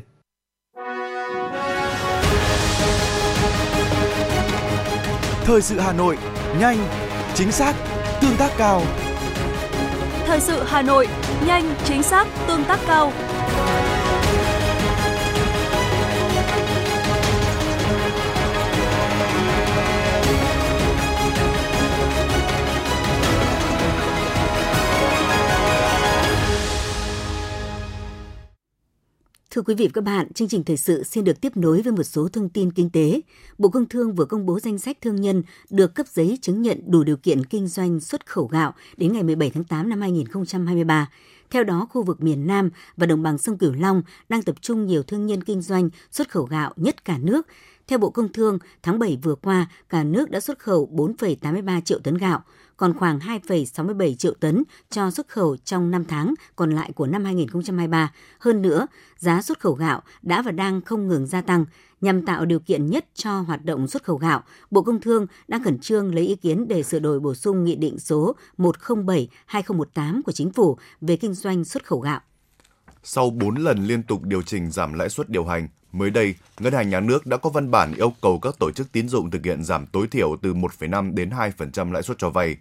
Thời 5.43 5.61
sự 5.61 5.79
Hà 5.79 5.93
Nội, 5.93 6.17
nhanh, 6.59 6.77
chính 7.33 7.51
xác, 7.51 7.75
tương 8.21 8.37
tác 8.37 8.51
cao. 8.57 8.81
Thời 10.25 10.39
sự 10.39 10.63
Hà 10.65 10.81
Nội, 10.81 11.07
nhanh, 11.47 11.75
chính 11.85 12.03
xác, 12.03 12.27
tương 12.47 12.63
tác 12.63 12.79
cao. 12.87 13.13
Thưa 29.59 29.63
quý 29.63 29.75
vị 29.75 29.85
và 29.85 29.91
các 29.93 30.03
bạn, 30.03 30.33
chương 30.33 30.47
trình 30.47 30.63
thời 30.63 30.77
sự 30.77 31.03
xin 31.03 31.23
được 31.23 31.41
tiếp 31.41 31.57
nối 31.57 31.81
với 31.81 31.93
một 31.93 32.03
số 32.03 32.27
thông 32.27 32.49
tin 32.49 32.71
kinh 32.71 32.89
tế. 32.89 33.21
Bộ 33.57 33.69
Công 33.69 33.85
Thương 33.85 34.15
vừa 34.15 34.25
công 34.25 34.45
bố 34.45 34.59
danh 34.59 34.79
sách 34.79 34.97
thương 35.01 35.15
nhân 35.15 35.43
được 35.69 35.95
cấp 35.95 36.07
giấy 36.07 36.39
chứng 36.41 36.61
nhận 36.61 36.81
đủ 36.87 37.03
điều 37.03 37.17
kiện 37.17 37.45
kinh 37.45 37.67
doanh 37.67 37.99
xuất 37.99 38.25
khẩu 38.25 38.47
gạo 38.47 38.73
đến 38.97 39.13
ngày 39.13 39.23
17 39.23 39.49
tháng 39.49 39.63
8 39.63 39.89
năm 39.89 40.01
2023. 40.01 41.09
Theo 41.49 41.63
đó, 41.63 41.87
khu 41.89 42.03
vực 42.03 42.23
miền 42.23 42.47
Nam 42.47 42.69
và 42.97 43.05
đồng 43.05 43.23
bằng 43.23 43.37
sông 43.37 43.57
Cửu 43.57 43.73
Long 43.73 44.01
đang 44.29 44.43
tập 44.43 44.55
trung 44.61 44.85
nhiều 44.85 45.03
thương 45.03 45.25
nhân 45.25 45.43
kinh 45.43 45.61
doanh 45.61 45.89
xuất 46.11 46.29
khẩu 46.29 46.43
gạo 46.43 46.73
nhất 46.75 47.05
cả 47.05 47.17
nước. 47.17 47.47
Theo 47.87 47.99
Bộ 47.99 48.09
Công 48.09 48.31
Thương, 48.33 48.59
tháng 48.83 48.99
7 48.99 49.19
vừa 49.23 49.35
qua, 49.35 49.67
cả 49.89 50.03
nước 50.03 50.31
đã 50.31 50.39
xuất 50.39 50.59
khẩu 50.59 50.89
4,83 50.93 51.81
triệu 51.81 51.99
tấn 51.99 52.17
gạo, 52.17 52.43
còn 52.79 52.93
khoảng 52.93 53.19
2,67 53.19 54.15
triệu 54.15 54.33
tấn 54.39 54.63
cho 54.89 55.11
xuất 55.11 55.27
khẩu 55.27 55.57
trong 55.57 55.91
5 55.91 56.05
tháng 56.05 56.33
còn 56.55 56.71
lại 56.71 56.91
của 56.95 57.07
năm 57.07 57.25
2023. 57.25 58.11
Hơn 58.39 58.61
nữa, 58.61 58.87
giá 59.17 59.41
xuất 59.41 59.59
khẩu 59.59 59.73
gạo 59.73 60.01
đã 60.21 60.41
và 60.41 60.51
đang 60.51 60.81
không 60.81 61.07
ngừng 61.07 61.27
gia 61.27 61.41
tăng. 61.41 61.65
Nhằm 62.01 62.25
tạo 62.25 62.45
điều 62.45 62.59
kiện 62.59 62.87
nhất 62.87 63.05
cho 63.13 63.41
hoạt 63.41 63.65
động 63.65 63.87
xuất 63.87 64.03
khẩu 64.03 64.17
gạo, 64.17 64.43
Bộ 64.71 64.81
Công 64.81 65.01
Thương 65.01 65.27
đang 65.47 65.63
khẩn 65.63 65.79
trương 65.79 66.15
lấy 66.15 66.27
ý 66.27 66.35
kiến 66.35 66.67
để 66.67 66.83
sửa 66.83 66.99
đổi 66.99 67.19
bổ 67.19 67.35
sung 67.35 67.63
Nghị 67.63 67.75
định 67.75 67.99
số 67.99 68.35
107-2018 68.57 70.21
của 70.25 70.31
Chính 70.31 70.53
phủ 70.53 70.77
về 71.01 71.15
kinh 71.15 71.33
doanh 71.33 71.65
xuất 71.65 71.85
khẩu 71.85 71.99
gạo. 71.99 72.19
Sau 73.03 73.29
4 73.29 73.55
lần 73.55 73.85
liên 73.85 74.03
tục 74.03 74.23
điều 74.23 74.41
chỉnh 74.41 74.71
giảm 74.71 74.93
lãi 74.93 75.09
suất 75.09 75.29
điều 75.29 75.45
hành, 75.45 75.67
mới 75.91 76.09
đây, 76.09 76.35
Ngân 76.59 76.73
hàng 76.73 76.89
Nhà 76.89 76.99
nước 76.99 77.25
đã 77.25 77.37
có 77.37 77.49
văn 77.49 77.71
bản 77.71 77.93
yêu 77.93 78.13
cầu 78.21 78.39
các 78.39 78.55
tổ 78.59 78.71
chức 78.71 78.91
tín 78.91 79.09
dụng 79.09 79.31
thực 79.31 79.45
hiện 79.45 79.63
giảm 79.63 79.85
tối 79.85 80.07
thiểu 80.07 80.35
từ 80.41 80.53
1,5 80.53 81.13
đến 81.13 81.29
2% 81.29 81.91
lãi 81.91 82.03
suất 82.03 82.17
cho 82.17 82.29
vay. 82.29 82.57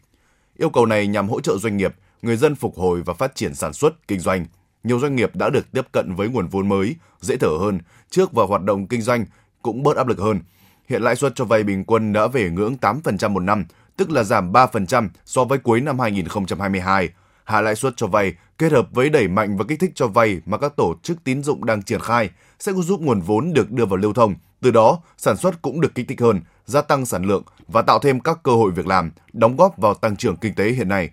Yêu 0.58 0.70
cầu 0.70 0.86
này 0.86 1.06
nhằm 1.06 1.28
hỗ 1.28 1.40
trợ 1.40 1.58
doanh 1.58 1.76
nghiệp, 1.76 1.94
người 2.22 2.36
dân 2.36 2.54
phục 2.54 2.78
hồi 2.78 3.02
và 3.02 3.14
phát 3.14 3.34
triển 3.34 3.54
sản 3.54 3.72
xuất, 3.72 4.08
kinh 4.08 4.20
doanh. 4.20 4.46
Nhiều 4.84 4.98
doanh 4.98 5.16
nghiệp 5.16 5.36
đã 5.36 5.50
được 5.50 5.72
tiếp 5.72 5.86
cận 5.92 6.14
với 6.14 6.28
nguồn 6.28 6.48
vốn 6.48 6.68
mới, 6.68 6.96
dễ 7.20 7.36
thở 7.36 7.48
hơn, 7.60 7.78
trước 8.10 8.32
và 8.32 8.44
hoạt 8.44 8.62
động 8.62 8.86
kinh 8.86 9.02
doanh 9.02 9.24
cũng 9.62 9.82
bớt 9.82 9.96
áp 9.96 10.08
lực 10.08 10.18
hơn. 10.18 10.40
Hiện 10.88 11.02
lãi 11.02 11.16
suất 11.16 11.32
cho 11.34 11.44
vay 11.44 11.62
bình 11.62 11.84
quân 11.84 12.12
đã 12.12 12.26
về 12.26 12.50
ngưỡng 12.50 12.76
8% 12.80 13.30
một 13.30 13.40
năm, 13.40 13.64
tức 13.96 14.10
là 14.10 14.22
giảm 14.22 14.52
3% 14.52 15.08
so 15.24 15.44
với 15.44 15.58
cuối 15.58 15.80
năm 15.80 15.98
2022. 15.98 17.08
Hạ 17.44 17.60
lãi 17.60 17.74
suất 17.74 17.92
cho 17.96 18.06
vay 18.06 18.34
kết 18.58 18.72
hợp 18.72 18.88
với 18.92 19.10
đẩy 19.10 19.28
mạnh 19.28 19.56
và 19.56 19.64
kích 19.68 19.80
thích 19.80 19.92
cho 19.94 20.06
vay 20.06 20.40
mà 20.46 20.58
các 20.58 20.76
tổ 20.76 20.94
chức 21.02 21.24
tín 21.24 21.42
dụng 21.42 21.64
đang 21.64 21.82
triển 21.82 22.00
khai 22.00 22.30
sẽ 22.58 22.72
giúp 22.72 23.00
nguồn 23.00 23.20
vốn 23.20 23.52
được 23.52 23.70
đưa 23.70 23.86
vào 23.86 23.96
lưu 23.96 24.12
thông, 24.12 24.34
từ 24.60 24.70
đó 24.70 25.00
sản 25.16 25.36
xuất 25.36 25.62
cũng 25.62 25.80
được 25.80 25.94
kích 25.94 26.08
thích 26.08 26.20
hơn, 26.20 26.40
gia 26.64 26.82
tăng 26.82 27.06
sản 27.06 27.24
lượng 27.24 27.42
và 27.68 27.82
tạo 27.82 27.98
thêm 27.98 28.20
các 28.20 28.38
cơ 28.42 28.52
hội 28.52 28.70
việc 28.70 28.86
làm, 28.86 29.10
đóng 29.32 29.56
góp 29.56 29.78
vào 29.78 29.94
tăng 29.94 30.16
trưởng 30.16 30.36
kinh 30.36 30.54
tế 30.54 30.70
hiện 30.70 30.88
nay. 30.88 31.10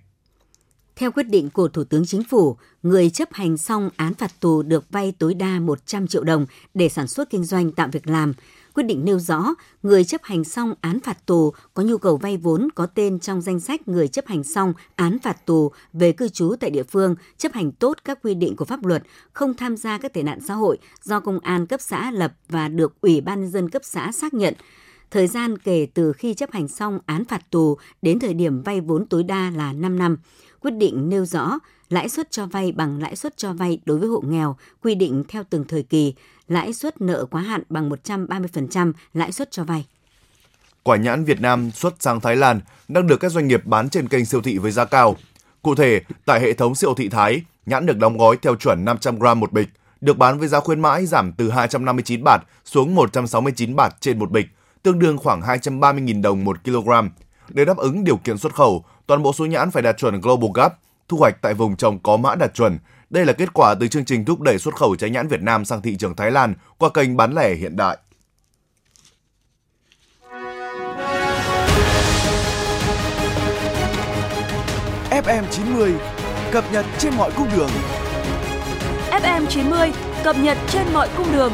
Theo 0.95 1.11
quyết 1.11 1.23
định 1.23 1.49
của 1.49 1.67
Thủ 1.67 1.83
tướng 1.83 2.05
Chính 2.05 2.23
phủ, 2.23 2.57
người 2.83 3.09
chấp 3.09 3.29
hành 3.31 3.57
xong 3.57 3.89
án 3.95 4.13
phạt 4.13 4.31
tù 4.39 4.61
được 4.61 4.85
vay 4.91 5.13
tối 5.19 5.33
đa 5.33 5.59
100 5.59 6.07
triệu 6.07 6.23
đồng 6.23 6.45
để 6.73 6.89
sản 6.89 7.07
xuất 7.07 7.29
kinh 7.29 7.43
doanh 7.43 7.71
tạo 7.71 7.87
việc 7.91 8.07
làm. 8.07 8.33
Quyết 8.75 8.83
định 8.83 9.05
nêu 9.05 9.19
rõ, 9.19 9.53
người 9.83 10.03
chấp 10.03 10.21
hành 10.23 10.43
xong 10.43 10.73
án 10.81 10.99
phạt 10.99 11.25
tù 11.25 11.53
có 11.73 11.83
nhu 11.83 11.97
cầu 11.97 12.17
vay 12.17 12.37
vốn 12.37 12.67
có 12.75 12.85
tên 12.85 13.19
trong 13.19 13.41
danh 13.41 13.59
sách 13.59 13.87
người 13.87 14.07
chấp 14.07 14.27
hành 14.27 14.43
xong 14.43 14.73
án 14.95 15.19
phạt 15.19 15.45
tù 15.45 15.71
về 15.93 16.11
cư 16.11 16.29
trú 16.29 16.55
tại 16.59 16.69
địa 16.69 16.83
phương, 16.83 17.15
chấp 17.37 17.53
hành 17.53 17.71
tốt 17.71 17.97
các 18.05 18.19
quy 18.23 18.33
định 18.33 18.55
của 18.55 18.65
pháp 18.65 18.85
luật, 18.85 19.03
không 19.33 19.53
tham 19.53 19.77
gia 19.77 19.97
các 19.97 20.13
tệ 20.13 20.23
nạn 20.23 20.39
xã 20.47 20.53
hội 20.53 20.77
do 21.03 21.19
công 21.19 21.39
an 21.39 21.65
cấp 21.65 21.81
xã 21.81 22.11
lập 22.11 22.33
và 22.49 22.67
được 22.67 23.01
Ủy 23.01 23.21
ban 23.21 23.41
nhân 23.41 23.51
dân 23.51 23.69
cấp 23.69 23.81
xã 23.85 24.11
xác 24.11 24.33
nhận– 24.33 24.53
Thời 25.11 25.27
gian 25.27 25.57
kể 25.57 25.87
từ 25.93 26.13
khi 26.13 26.33
chấp 26.33 26.51
hành 26.51 26.67
xong 26.67 26.99
án 27.05 27.25
phạt 27.25 27.51
tù 27.51 27.77
đến 28.01 28.19
thời 28.19 28.33
điểm 28.33 28.61
vay 28.61 28.81
vốn 28.81 29.05
tối 29.05 29.23
đa 29.23 29.51
là 29.55 29.73
5 29.73 29.99
năm. 29.99 30.17
Quyết 30.59 30.71
định 30.71 31.09
nêu 31.09 31.25
rõ 31.25 31.59
lãi 31.89 32.09
suất 32.09 32.31
cho 32.31 32.45
vay 32.45 32.71
bằng 32.71 33.01
lãi 33.01 33.15
suất 33.15 33.37
cho 33.37 33.53
vay 33.53 33.79
đối 33.85 33.97
với 33.97 34.09
hộ 34.09 34.21
nghèo 34.21 34.57
quy 34.81 34.95
định 34.95 35.23
theo 35.27 35.43
từng 35.49 35.65
thời 35.67 35.83
kỳ, 35.83 36.13
lãi 36.47 36.73
suất 36.73 37.01
nợ 37.01 37.25
quá 37.25 37.41
hạn 37.41 37.63
bằng 37.69 37.89
130% 37.89 38.93
lãi 39.13 39.31
suất 39.31 39.51
cho 39.51 39.63
vay. 39.63 39.85
Quả 40.83 40.97
nhãn 40.97 41.23
Việt 41.23 41.41
Nam 41.41 41.71
xuất 41.71 41.93
sang 41.99 42.21
Thái 42.21 42.35
Lan 42.35 42.61
đang 42.87 43.07
được 43.07 43.17
các 43.19 43.31
doanh 43.31 43.47
nghiệp 43.47 43.65
bán 43.65 43.89
trên 43.89 44.07
kênh 44.07 44.25
siêu 44.25 44.41
thị 44.41 44.57
với 44.57 44.71
giá 44.71 44.85
cao. 44.85 45.15
Cụ 45.61 45.75
thể, 45.75 46.01
tại 46.25 46.41
hệ 46.41 46.53
thống 46.53 46.75
siêu 46.75 46.93
thị 46.93 47.09
Thái, 47.09 47.41
nhãn 47.65 47.85
được 47.85 47.97
đóng 47.97 48.17
gói 48.17 48.37
theo 48.41 48.55
chuẩn 48.55 48.85
500 48.85 49.19
g 49.19 49.25
một 49.37 49.51
bịch, 49.51 49.67
được 50.01 50.17
bán 50.17 50.39
với 50.39 50.47
giá 50.47 50.59
khuyến 50.59 50.79
mãi 50.79 51.05
giảm 51.05 51.31
từ 51.33 51.49
259 51.49 52.23
bạt 52.23 52.41
xuống 52.65 52.95
169 52.95 53.75
bạt 53.75 53.95
trên 53.99 54.19
một 54.19 54.31
bịch, 54.31 54.45
tương 54.83 54.99
đương 54.99 55.17
khoảng 55.17 55.41
230.000 55.41 56.21
đồng 56.21 56.43
một 56.43 56.63
kg. 56.63 56.89
Để 57.49 57.65
đáp 57.65 57.77
ứng 57.77 58.03
điều 58.03 58.17
kiện 58.17 58.37
xuất 58.37 58.53
khẩu, 58.53 58.85
toàn 59.07 59.23
bộ 59.23 59.33
số 59.33 59.45
nhãn 59.45 59.71
phải 59.71 59.83
đạt 59.83 59.97
chuẩn 59.97 60.21
Global 60.21 60.49
Gap, 60.55 60.73
thu 61.07 61.17
hoạch 61.17 61.41
tại 61.41 61.53
vùng 61.53 61.75
trồng 61.75 61.99
có 61.99 62.17
mã 62.17 62.35
đạt 62.35 62.53
chuẩn. 62.53 62.77
Đây 63.09 63.25
là 63.25 63.33
kết 63.33 63.53
quả 63.53 63.75
từ 63.79 63.87
chương 63.87 64.05
trình 64.05 64.25
thúc 64.25 64.41
đẩy 64.41 64.57
xuất 64.57 64.75
khẩu 64.75 64.95
trái 64.95 65.09
nhãn 65.09 65.27
Việt 65.27 65.41
Nam 65.41 65.65
sang 65.65 65.81
thị 65.81 65.95
trường 65.97 66.15
Thái 66.15 66.31
Lan 66.31 66.53
qua 66.77 66.89
kênh 66.93 67.17
bán 67.17 67.33
lẻ 67.33 67.55
hiện 67.55 67.75
đại. 67.75 67.97
FM90 75.23 75.97
cập 76.51 76.63
nhật 76.71 76.85
trên 76.97 77.13
mọi 77.17 77.31
cung 77.37 77.47
đường. 77.55 77.69
FM90 79.11 79.91
cập 80.23 80.35
nhật 80.39 80.57
trên 80.69 80.93
mọi 80.93 81.09
cung 81.17 81.31
đường. 81.31 81.53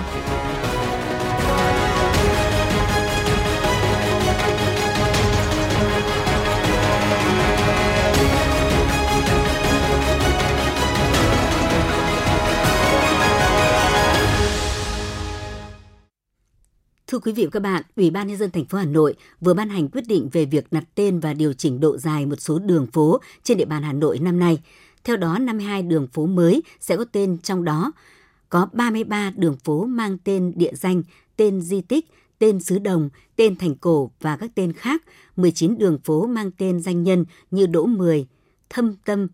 Thưa 17.11 17.19
quý 17.19 17.31
vị 17.31 17.45
và 17.45 17.49
các 17.49 17.59
bạn, 17.59 17.83
Ủy 17.95 18.09
ban 18.09 18.27
nhân 18.27 18.37
dân 18.37 18.51
thành 18.51 18.65
phố 18.65 18.77
Hà 18.77 18.85
Nội 18.85 19.15
vừa 19.41 19.53
ban 19.53 19.69
hành 19.69 19.89
quyết 19.89 20.03
định 20.07 20.29
về 20.31 20.45
việc 20.45 20.71
đặt 20.71 20.83
tên 20.95 21.19
và 21.19 21.33
điều 21.33 21.53
chỉnh 21.53 21.79
độ 21.79 21.97
dài 21.97 22.25
một 22.25 22.41
số 22.41 22.59
đường 22.59 22.87
phố 22.87 23.21
trên 23.43 23.57
địa 23.57 23.65
bàn 23.65 23.83
Hà 23.83 23.93
Nội 23.93 24.19
năm 24.19 24.39
nay. 24.39 24.61
Theo 25.03 25.17
đó, 25.17 25.37
52 25.37 25.83
đường 25.83 26.07
phố 26.07 26.25
mới 26.25 26.63
sẽ 26.79 26.97
có 26.97 27.05
tên 27.11 27.37
trong 27.37 27.63
đó 27.63 27.91
có 28.49 28.67
33 28.73 29.31
đường 29.35 29.57
phố 29.63 29.85
mang 29.85 30.17
tên 30.23 30.53
địa 30.55 30.71
danh, 30.73 31.03
tên 31.35 31.61
di 31.61 31.81
tích, 31.81 32.05
tên 32.39 32.59
xứ 32.59 32.79
đồng, 32.79 33.09
tên 33.35 33.55
thành 33.55 33.75
cổ 33.75 34.11
và 34.21 34.37
các 34.37 34.51
tên 34.55 34.73
khác, 34.73 35.03
19 35.35 35.77
đường 35.77 35.97
phố 36.03 36.27
mang 36.27 36.51
tên 36.51 36.81
danh 36.81 37.03
nhân 37.03 37.25
như 37.51 37.65
Đỗ 37.65 37.85
Mười, 37.85 38.27
Thâm 38.69 38.95
Tâm, 39.05 39.27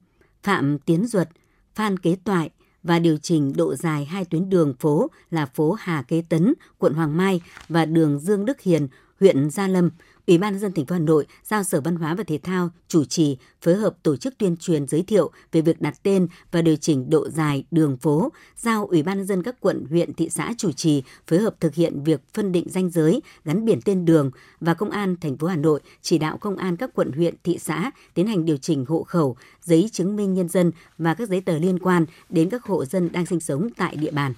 Phạm 0.44 0.80
Tiến 0.80 1.08
Duật, 1.08 1.30
Phan 1.76 2.00
Kế 2.00 2.16
Toại, 2.24 2.50
và 2.88 3.00
điều 3.00 3.18
chỉnh 3.18 3.54
độ 3.58 3.76
dài 3.76 4.06
hai 4.06 4.26
tuyến 4.26 4.50
đường 4.50 4.74
phố 4.80 5.10
là 5.32 5.46
phố 5.46 5.76
Hà 5.80 6.02
Kế 6.02 6.24
Tấn, 6.30 6.54
quận 6.78 6.94
Hoàng 6.94 7.18
Mai 7.18 7.42
và 7.70 7.86
đường 7.86 8.20
Dương 8.20 8.46
Đức 8.46 8.62
Hiền, 8.62 8.88
huyện 9.20 9.50
Gia 9.50 9.68
Lâm, 9.68 9.90
Ủy 10.28 10.38
ban 10.38 10.54
nhân 10.54 10.60
dân 10.60 10.74
thành 10.74 10.86
phố 10.86 10.94
Hà 10.94 11.00
Nội 11.00 11.26
giao 11.44 11.64
Sở 11.64 11.82
Văn 11.82 11.96
hóa 11.96 12.16
và 12.16 12.24
Thể 12.24 12.38
thao 12.38 12.70
chủ 12.88 13.06
trì 13.06 13.38
phối 13.62 13.76
hợp 13.76 13.98
tổ 14.04 14.16
chức 14.16 14.38
tuyên 14.38 14.58
truyền 14.58 14.88
giới 14.88 15.04
thiệu 15.04 15.32
về 15.52 15.62
việc 15.62 15.82
đặt 15.82 16.04
tên 16.04 16.28
và 16.52 16.62
điều 16.62 16.76
chỉnh 16.76 17.10
độ 17.10 17.30
dài 17.30 17.64
đường 17.72 17.98
phố, 17.98 18.32
giao 18.56 18.86
Ủy 18.86 19.04
ban 19.04 19.18
nhân 19.18 19.28
dân 19.28 19.44
các 19.44 19.56
quận, 19.60 19.86
huyện, 19.90 20.14
thị 20.14 20.30
xã 20.30 20.54
chủ 20.58 20.72
trì 20.72 21.04
phối 21.28 21.40
hợp 21.40 21.56
thực 21.60 21.76
hiện 21.76 22.04
việc 22.04 22.22
phân 22.34 22.52
định 22.52 22.68
danh 22.70 22.90
giới, 22.90 23.22
gắn 23.46 23.66
biển 23.66 23.80
tên 23.82 24.06
đường 24.06 24.32
và 24.60 24.74
Công 24.74 24.90
an 24.90 25.16
thành 25.22 25.38
phố 25.38 25.48
Hà 25.48 25.56
Nội 25.56 25.80
chỉ 26.02 26.18
đạo 26.18 26.38
Công 26.38 26.58
an 26.58 26.78
các 26.78 26.90
quận, 26.94 27.12
huyện, 27.12 27.36
thị 27.44 27.58
xã 27.58 27.92
tiến 28.14 28.28
hành 28.28 28.46
điều 28.46 28.58
chỉnh 28.58 28.86
hộ 28.88 29.04
khẩu, 29.04 29.38
giấy 29.62 29.90
chứng 29.92 30.16
minh 30.16 30.34
nhân 30.34 30.50
dân 30.50 30.72
và 30.98 31.14
các 31.14 31.30
giấy 31.30 31.42
tờ 31.42 31.58
liên 31.58 31.80
quan 31.80 32.06
đến 32.30 32.50
các 32.50 32.64
hộ 32.64 32.86
dân 32.86 33.12
đang 33.12 33.26
sinh 33.26 33.40
sống 33.40 33.70
tại 33.78 33.96
địa 33.96 34.12
bàn. 34.12 34.34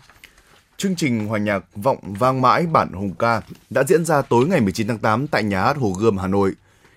Chương 0.79 0.95
trình 0.95 1.27
hòa 1.27 1.39
nhạc 1.39 1.63
Vọng 1.75 1.97
vang 2.01 2.41
mãi 2.41 2.65
bản 2.71 2.91
Hùng 2.93 3.13
ca 3.19 3.41
đã 3.69 3.83
diễn 3.83 4.05
ra 4.05 4.21
tối 4.21 4.47
ngày 4.47 4.61
19 4.61 4.87
tháng 4.87 4.97
8 4.97 5.27
tại 5.27 5.43
nhà 5.43 5.61
hát 5.61 5.77
Hồ 5.77 5.91
Gươm, 5.99 6.17
Hà 6.17 6.27
Nội. 6.27 6.51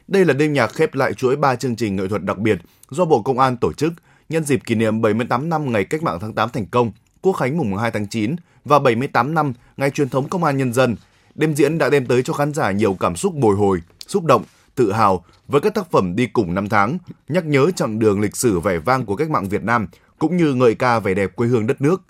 Đây 0.08 0.24
là 0.24 0.34
đêm 0.34 0.52
nhạc 0.52 0.66
khép 0.66 0.94
lại 0.94 1.14
chuỗi 1.14 1.36
3 1.36 1.56
chương 1.56 1.76
trình 1.76 1.96
nghệ 1.96 2.08
thuật 2.08 2.22
đặc 2.22 2.38
biệt 2.38 2.58
do 2.90 3.04
Bộ 3.04 3.22
Công 3.22 3.38
an 3.38 3.56
tổ 3.56 3.72
chức 3.72 3.92
nhân 4.28 4.44
dịp 4.44 4.60
kỷ 4.66 4.74
niệm 4.74 5.00
78 5.00 5.48
năm 5.48 5.72
ngày 5.72 5.84
Cách 5.84 6.02
mạng 6.02 6.18
tháng 6.20 6.34
8 6.34 6.48
thành 6.50 6.66
công, 6.66 6.92
Quốc 7.22 7.32
khánh 7.32 7.58
mùng 7.58 7.76
2 7.76 7.90
tháng 7.90 8.06
9 8.06 8.36
và 8.64 8.78
78 8.78 9.34
năm 9.34 9.52
ngày 9.76 9.90
truyền 9.90 10.08
thống 10.08 10.28
Công 10.28 10.44
an 10.44 10.56
Nhân 10.56 10.72
dân. 10.72 10.96
Đêm 11.34 11.54
diễn 11.54 11.78
đã 11.78 11.90
đem 11.90 12.06
tới 12.06 12.22
cho 12.22 12.32
khán 12.32 12.54
giả 12.54 12.70
nhiều 12.70 12.94
cảm 12.94 13.16
xúc 13.16 13.34
bồi 13.34 13.56
hồi, 13.56 13.82
xúc 14.06 14.24
động, 14.24 14.44
tự 14.74 14.92
hào 14.92 15.24
với 15.48 15.60
các 15.60 15.74
tác 15.74 15.90
phẩm 15.90 16.16
đi 16.16 16.26
cùng 16.26 16.54
năm 16.54 16.68
tháng, 16.68 16.98
nhắc 17.28 17.44
nhớ 17.44 17.70
chặng 17.76 17.98
đường 17.98 18.20
lịch 18.20 18.36
sử 18.36 18.60
vẻ 18.60 18.78
vang 18.78 19.06
của 19.06 19.16
cách 19.16 19.30
mạng 19.30 19.48
Việt 19.48 19.62
Nam, 19.62 19.88
cũng 20.18 20.36
như 20.36 20.54
ngợi 20.54 20.74
ca 20.74 20.98
vẻ 20.98 21.14
đẹp 21.14 21.36
quê 21.36 21.48
hương 21.48 21.66
đất 21.66 21.80
nước. 21.80 22.02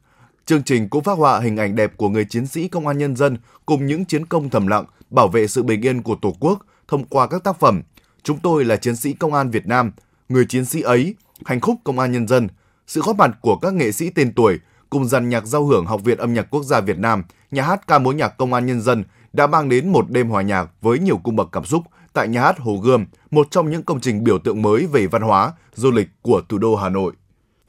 Chương 0.47 0.63
trình 0.63 0.89
cũng 0.89 1.05
phát 1.05 1.19
họa 1.19 1.41
hình 1.41 1.57
ảnh 1.57 1.77
đẹp 1.77 1.93
của 1.97 2.09
người 2.09 2.25
chiến 2.25 2.47
sĩ 2.47 2.69
công 2.69 2.87
an 2.87 2.99
nhân 2.99 3.17
dân 3.17 3.37
cùng 3.67 3.87
những 3.87 4.05
chiến 4.05 4.27
công 4.27 4.51
thầm 4.51 4.67
lặng 4.67 4.85
bảo 5.11 5.29
vệ 5.29 5.47
sự 5.47 5.63
bình 5.63 5.81
yên 5.81 6.03
của 6.03 6.17
Tổ 6.23 6.35
quốc 6.41 6.67
thông 6.89 7.05
qua 7.05 7.27
các 7.27 7.45
tác 7.45 7.61
phẩm 7.61 7.83
Chúng 8.23 8.39
tôi 8.39 8.65
là 8.65 8.77
chiến 8.77 8.97
sĩ 8.97 9.13
công 9.13 9.35
an 9.35 9.51
Việt 9.51 9.67
Nam, 9.67 9.93
người 10.29 10.45
chiến 10.49 10.65
sĩ 10.65 10.81
ấy, 10.81 11.15
hành 11.45 11.61
khúc 11.61 11.77
công 11.85 11.99
an 11.99 12.13
nhân 12.13 12.29
dân, 12.29 12.49
sự 12.87 13.01
góp 13.01 13.17
mặt 13.17 13.31
của 13.41 13.57
các 13.57 13.75
nghệ 13.75 13.93
sĩ 13.93 14.11
tên 14.11 14.33
tuổi 14.33 14.59
cùng 14.91 15.05
dàn 15.05 15.29
nhạc 15.29 15.47
giao 15.47 15.65
hưởng 15.65 15.87
Học 15.87 16.05
viện 16.05 16.19
Âm 16.19 16.35
nhạc 16.35 16.47
Quốc 16.51 16.63
gia 16.63 16.81
Việt 16.81 16.99
Nam, 16.99 17.23
nhà 17.51 17.63
hát 17.63 17.87
ca 17.87 17.99
mối 17.99 18.15
nhạc 18.15 18.29
công 18.29 18.55
an 18.55 18.67
nhân 18.67 18.81
dân 18.81 19.05
đã 19.33 19.47
mang 19.47 19.69
đến 19.69 19.89
một 19.89 20.11
đêm 20.11 20.29
hòa 20.29 20.43
nhạc 20.43 20.71
với 20.81 20.99
nhiều 20.99 21.17
cung 21.17 21.37
bậc 21.37 21.49
cảm 21.53 21.65
xúc 21.65 21.83
tại 22.13 22.29
nhà 22.29 22.43
hát 22.43 22.59
Hồ 22.59 22.77
Gươm, 22.77 23.07
một 23.31 23.47
trong 23.51 23.71
những 23.71 23.83
công 23.83 24.01
trình 24.01 24.25
biểu 24.25 24.39
tượng 24.39 24.63
mới 24.63 24.87
về 24.87 25.07
văn 25.07 25.23
hóa, 25.23 25.53
du 25.75 25.91
lịch 25.91 26.09
của 26.23 26.43
thủ 26.49 26.59
đô 26.59 26.77
Hà 26.77 26.89
Nội. 26.89 27.13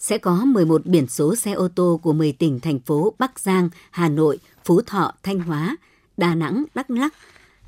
Sẽ 0.04 0.18
có 0.18 0.46
11 0.46 0.86
biển 0.86 1.08
số 1.08 1.36
xe 1.36 1.52
ô 1.52 1.68
tô 1.68 2.00
của 2.04 2.13
10 2.13 2.32
tỉnh 2.32 2.60
thành 2.60 2.80
phố 2.80 3.13
Bắc 3.20 3.39
Giang, 3.39 3.70
Hà 3.92 4.10
Nội, 4.10 4.39
Phú 4.66 4.82
Thọ, 4.82 5.13
Thanh 5.24 5.39
Hóa, 5.39 5.78
Đà 6.18 6.36
Nẵng, 6.36 6.63
Đắk 6.76 6.89
Lắk, 6.89 7.13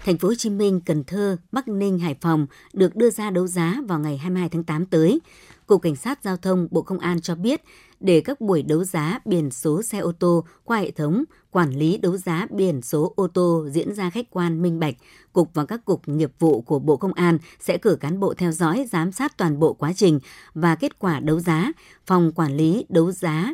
Thành 0.05 0.17
phố 0.17 0.27
Hồ 0.27 0.35
Chí 0.35 0.49
Minh, 0.49 0.81
Cần 0.85 1.03
Thơ, 1.03 1.37
Bắc 1.51 1.67
Ninh, 1.67 1.99
Hải 1.99 2.15
Phòng 2.21 2.47
được 2.73 2.95
đưa 2.95 3.09
ra 3.09 3.29
đấu 3.29 3.47
giá 3.47 3.75
vào 3.87 3.99
ngày 3.99 4.17
22 4.17 4.49
tháng 4.49 4.63
8 4.63 4.85
tới. 4.85 5.19
Cục 5.67 5.81
Cảnh 5.81 5.95
sát 5.95 6.19
Giao 6.23 6.37
thông 6.37 6.67
Bộ 6.71 6.81
Công 6.81 6.99
an 6.99 7.21
cho 7.21 7.35
biết, 7.35 7.61
để 8.05 8.21
các 8.21 8.41
buổi 8.41 8.63
đấu 8.63 8.83
giá 8.83 9.19
biển 9.25 9.51
số 9.51 9.83
xe 9.83 9.97
ô 9.97 10.11
tô 10.11 10.45
qua 10.63 10.77
hệ 10.77 10.91
thống 10.91 11.23
quản 11.51 11.69
lý 11.69 11.97
đấu 11.97 12.17
giá 12.17 12.47
biển 12.49 12.81
số 12.81 13.13
ô 13.15 13.27
tô 13.27 13.67
diễn 13.71 13.93
ra 13.93 14.09
khách 14.09 14.29
quan 14.29 14.61
minh 14.61 14.79
bạch, 14.79 14.95
cục 15.33 15.49
và 15.53 15.65
các 15.65 15.85
cục 15.85 16.07
nghiệp 16.07 16.31
vụ 16.39 16.61
của 16.61 16.79
Bộ 16.79 16.97
Công 16.97 17.13
an 17.13 17.37
sẽ 17.59 17.77
cử 17.77 17.97
cán 17.99 18.19
bộ 18.19 18.33
theo 18.33 18.51
dõi 18.51 18.87
giám 18.91 19.11
sát 19.11 19.37
toàn 19.37 19.59
bộ 19.59 19.73
quá 19.73 19.93
trình 19.95 20.19
và 20.53 20.75
kết 20.75 20.99
quả 20.99 21.19
đấu 21.19 21.39
giá. 21.39 21.71
Phòng 22.05 22.31
quản 22.31 22.57
lý 22.57 22.85
đấu 22.89 23.11
giá 23.11 23.53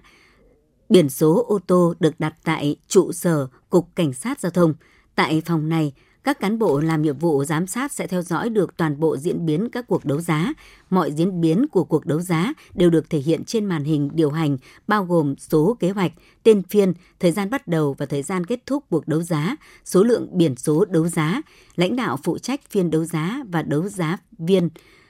biển 0.89 1.09
số 1.09 1.45
ô 1.47 1.59
tô 1.67 1.93
được 1.99 2.19
đặt 2.19 2.35
tại 2.43 2.75
trụ 2.87 3.11
sở 3.11 3.47
Cục 3.69 3.87
Cảnh 3.95 4.13
sát 4.13 4.39
Giao 4.39 4.51
thông. 4.51 4.73
Tại 5.15 5.41
phòng 5.45 5.69
này, 5.69 5.93
các 6.23 6.39
cán 6.39 6.59
bộ 6.59 6.79
làm 6.79 7.01
nhiệm 7.01 7.17
vụ 7.17 7.43
giám 7.43 7.67
sát 7.67 7.91
sẽ 7.91 8.07
theo 8.07 8.21
dõi 8.21 8.49
được 8.49 8.77
toàn 8.77 8.99
bộ 8.99 9.17
diễn 9.17 9.45
biến 9.45 9.69
các 9.71 9.87
cuộc 9.87 10.05
đấu 10.05 10.21
giá. 10.21 10.53
Mọi 10.89 11.11
diễn 11.11 11.41
biến 11.41 11.67
của 11.71 11.83
cuộc 11.83 12.05
đấu 12.05 12.21
giá 12.21 12.53
đều 12.73 12.89
được 12.89 13.09
thể 13.09 13.19
hiện 13.19 13.43
trên 13.43 13.65
màn 13.65 13.83
hình 13.83 14.09
điều 14.13 14.29
hành, 14.29 14.57
bao 14.87 15.05
gồm 15.05 15.35
số 15.37 15.77
kế 15.79 15.89
hoạch, 15.89 16.11
tên 16.43 16.63
phiên, 16.63 16.93
thời 17.19 17.31
gian 17.31 17.49
bắt 17.49 17.67
đầu 17.67 17.95
và 17.97 18.05
thời 18.05 18.23
gian 18.23 18.45
kết 18.45 18.65
thúc 18.65 18.83
cuộc 18.89 19.07
đấu 19.07 19.21
giá, 19.21 19.55
số 19.85 20.03
lượng 20.03 20.27
biển 20.31 20.55
số 20.55 20.85
đấu 20.85 21.07
giá, 21.07 21.41
lãnh 21.75 21.95
đạo 21.95 22.17
phụ 22.23 22.37
trách 22.37 22.61
phiên 22.69 22.89
đấu 22.89 23.05
giá 23.05 23.43
và 23.51 23.61
đấu 23.61 23.87
giá 23.87 24.17
viên, 24.37 24.69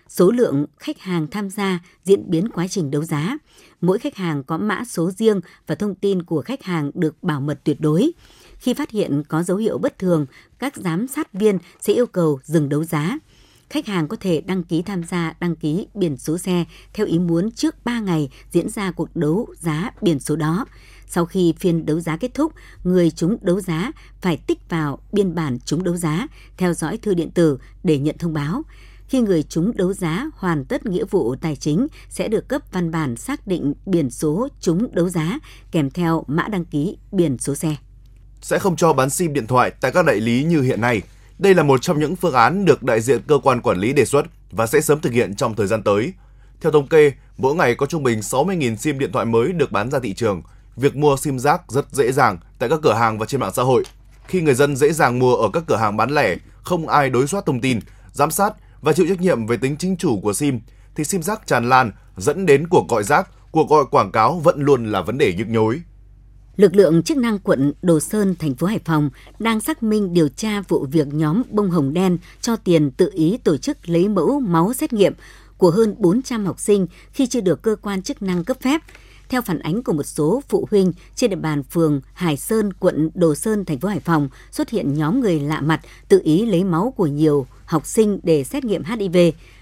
số 0.10 0.32
lượng 0.32 0.65
khách 0.78 1.00
hàng 1.00 1.28
tham 1.28 1.50
gia, 1.50 1.80
diễn 2.04 2.30
biến 2.30 2.50
quá 2.50 2.67
trình 2.67 2.91
đấu 2.91 3.04
giá. 3.04 3.38
Mỗi 3.82 4.00
khách 4.00 4.15
hàng 4.15 4.43
có 4.43 4.58
mã 4.58 4.84
số 4.86 5.12
riêng 5.12 5.41
và 5.67 5.76
thông 5.76 5.95
tin 5.95 6.24
của 6.24 6.41
khách 6.41 6.63
hàng 6.63 6.91
được 6.93 7.24
bảo 7.24 7.41
mật 7.41 7.60
tuyệt 7.63 7.78
đối. 7.80 8.12
Khi 8.62 8.74
phát 8.74 8.91
hiện 8.91 9.24
có 9.28 9.43
dấu 9.43 9.58
hiệu 9.58 9.78
bất 9.78 10.00
thường, 10.00 10.26
các 10.60 10.76
giám 10.76 11.08
sát 11.08 11.34
viên 11.34 11.58
sẽ 11.80 11.93
yêu 11.93 12.06
cầu 12.06 12.39
dừng 12.43 12.69
đấu 12.69 12.84
giá. 12.84 13.17
Khách 13.69 13.88
hàng 13.88 14.08
có 14.08 14.17
thể 14.19 14.41
đăng 14.41 14.63
ký 14.63 14.82
tham 14.82 15.04
gia 15.04 15.34
đăng 15.39 15.56
ký 15.56 15.88
biển 15.93 16.17
số 16.17 16.38
xe 16.38 16.65
theo 16.93 17.06
ý 17.06 17.19
muốn 17.19 17.52
trước 17.52 17.86
3 17.86 18.00
ngày 18.00 18.30
diễn 18.52 18.69
ra 18.69 18.91
cuộc 18.91 19.15
đấu 19.15 19.47
giá 19.60 19.91
biển 20.02 20.19
số 20.19 20.36
đó. 20.36 20.65
Sau 21.08 21.26
khi 21.26 21.54
phiên 21.60 21.86
đấu 21.86 22.00
giá 22.00 22.17
kết 22.17 22.34
thúc, 22.34 22.54
người 22.84 23.12
chúng 23.12 23.38
đấu 23.41 23.62
giá 23.62 23.91
phải 24.21 24.38
tích 24.38 24.69
vào 24.69 25.00
biên 25.12 25.36
bản 25.36 25.58
chúng 25.65 25.84
đấu 25.84 25.97
giá, 25.97 26.28
theo 26.58 26.74
dõi 26.74 26.97
thư 26.97 27.13
điện 27.13 27.32
tử 27.32 27.58
để 27.84 28.00
nhận 28.00 28.15
thông 28.19 28.34
báo. 28.34 28.63
Khi 29.08 29.21
người 29.21 29.43
chúng 29.43 29.78
đấu 29.78 29.93
giá 29.93 30.30
hoàn 30.36 30.65
tất 30.65 30.86
nghĩa 30.86 31.06
vụ 31.10 31.36
tài 31.36 31.56
chính 31.56 31.88
sẽ 32.10 32.28
được 32.28 32.47
cấp 32.47 32.62
văn 32.71 32.91
bản 32.91 33.15
xác 33.15 33.47
định 33.47 33.74
biển 33.86 34.10
số 34.10 34.47
chúng 34.60 34.95
đấu 34.95 35.10
giá 35.10 35.39
kèm 35.71 35.89
theo 35.89 36.24
mã 36.28 36.47
đăng 36.47 36.65
ký 36.65 36.97
biển 37.12 37.38
số 37.38 37.56
xe 37.56 37.76
sẽ 38.42 38.60
không 38.60 38.76
cho 38.76 38.94
bán 38.94 39.10
sim 39.10 39.34
điện 39.34 39.48
thoại 39.48 39.72
tại 39.82 39.92
các 39.92 40.06
đại 40.06 40.16
lý 40.16 40.44
như 40.44 40.62
hiện 40.62 40.82
nay. 40.82 41.02
Đây 41.40 41.54
là 41.54 41.64
một 41.64 41.82
trong 41.82 42.00
những 42.00 42.16
phương 42.16 42.34
án 42.34 42.66
được 42.66 42.84
đại 42.84 43.02
diện 43.02 43.22
cơ 43.28 43.40
quan 43.44 43.62
quản 43.62 43.78
lý 43.78 43.94
đề 43.94 44.06
xuất 44.06 44.26
và 44.52 44.68
sẽ 44.68 44.82
sớm 44.82 45.00
thực 45.00 45.14
hiện 45.14 45.36
trong 45.36 45.56
thời 45.56 45.68
gian 45.68 45.84
tới. 45.84 46.14
Theo 46.62 46.72
thống 46.72 46.88
kê, 46.88 47.12
mỗi 47.38 47.56
ngày 47.56 47.76
có 47.76 47.86
trung 47.86 48.04
bình 48.04 48.20
60.000 48.20 48.76
sim 48.76 49.00
điện 49.00 49.12
thoại 49.12 49.26
mới 49.26 49.52
được 49.52 49.72
bán 49.72 49.92
ra 49.92 50.00
thị 50.00 50.14
trường. 50.14 50.42
Việc 50.76 50.96
mua 50.96 51.18
sim 51.18 51.40
rác 51.40 51.62
rất 51.68 51.86
dễ 51.92 52.12
dàng 52.12 52.38
tại 52.60 52.70
các 52.70 52.80
cửa 52.84 52.94
hàng 52.94 53.20
và 53.20 53.26
trên 53.26 53.42
mạng 53.42 53.54
xã 53.54 53.64
hội. 53.64 53.84
Khi 54.28 54.42
người 54.42 54.54
dân 54.54 54.76
dễ 54.76 54.94
dàng 54.94 55.20
mua 55.20 55.36
ở 55.36 55.50
các 55.54 55.64
cửa 55.68 55.76
hàng 55.76 55.98
bán 55.98 56.10
lẻ, 56.10 56.36
không 56.64 56.88
ai 56.88 57.10
đối 57.10 57.28
soát 57.28 57.46
thông 57.46 57.62
tin, 57.62 57.80
giám 58.12 58.32
sát 58.32 58.54
và 58.82 58.94
chịu 58.94 59.06
trách 59.10 59.22
nhiệm 59.22 59.48
về 59.48 59.58
tính 59.58 59.76
chính 59.78 59.98
chủ 59.98 60.20
của 60.20 60.34
sim, 60.34 60.60
thì 60.96 61.04
sim 61.04 61.24
rác 61.24 61.48
tràn 61.48 61.70
lan 61.70 61.92
dẫn 62.18 62.46
đến 62.46 62.68
cuộc 62.68 62.90
gọi 62.90 63.04
rác, 63.04 63.30
cuộc 63.52 63.70
gọi 63.70 63.86
quảng 63.92 64.12
cáo 64.12 64.40
vẫn 64.40 64.62
luôn 64.62 64.92
là 64.92 65.02
vấn 65.02 65.18
đề 65.18 65.34
nhức 65.34 65.48
nhối. 65.48 65.82
Lực 66.62 66.76
lượng 66.76 67.04
chức 67.04 67.17
năng 67.17 67.39
quận 67.39 67.74
Đồ 67.82 68.00
Sơn, 68.00 68.36
thành 68.39 68.56
phố 68.56 68.67
Hải 68.67 68.80
Phòng 68.86 69.10
đang 69.39 69.62
xác 69.62 69.84
minh 69.84 70.13
điều 70.13 70.30
tra 70.30 70.62
vụ 70.67 70.86
việc 70.91 71.08
nhóm 71.13 71.41
bông 71.50 71.69
hồng 71.69 71.93
đen 71.93 72.17
cho 72.41 72.56
tiền 72.56 72.91
tự 72.91 73.10
ý 73.13 73.38
tổ 73.38 73.58
chức 73.58 73.89
lấy 73.89 74.10
mẫu 74.10 74.39
máu 74.39 74.74
xét 74.74 74.93
nghiệm 74.93 75.13
của 75.58 75.71
hơn 75.71 75.95
400 75.97 76.45
học 76.45 76.60
sinh 76.60 76.88
khi 77.12 77.28
chưa 77.28 77.41
được 77.41 77.62
cơ 77.62 77.76
quan 77.82 78.02
chức 78.02 78.21
năng 78.21 78.43
cấp 78.43 78.58
phép. 78.62 78.82
Theo 79.30 79.41
phản 79.41 79.60
ánh 79.60 79.84
của 79.84 79.93
một 79.93 80.04
số 80.04 80.43
phụ 80.50 80.67
huynh 80.71 80.93
trên 81.15 81.30
địa 81.30 81.36
bàn 81.36 81.63
phường 81.63 82.02
Hải 82.13 82.38
Sơn, 82.38 82.74
quận 82.74 83.10
Đồ 83.13 83.36
Sơn, 83.36 83.65
thành 83.65 83.80
phố 83.80 83.88
Hải 83.88 84.00
Phòng 84.00 84.30
xuất 84.52 84.69
hiện 84.69 84.93
nhóm 84.93 85.19
người 85.19 85.39
lạ 85.39 85.62
mặt 85.62 85.82
tự 86.08 86.21
ý 86.24 86.45
lấy 86.45 86.63
máu 86.63 86.93
của 86.97 87.08
nhiều 87.08 87.47
học 87.65 87.86
sinh 87.86 88.19
để 88.24 88.43
xét 88.43 88.65
nghiệm 88.65 88.84
HIV. 88.84 89.17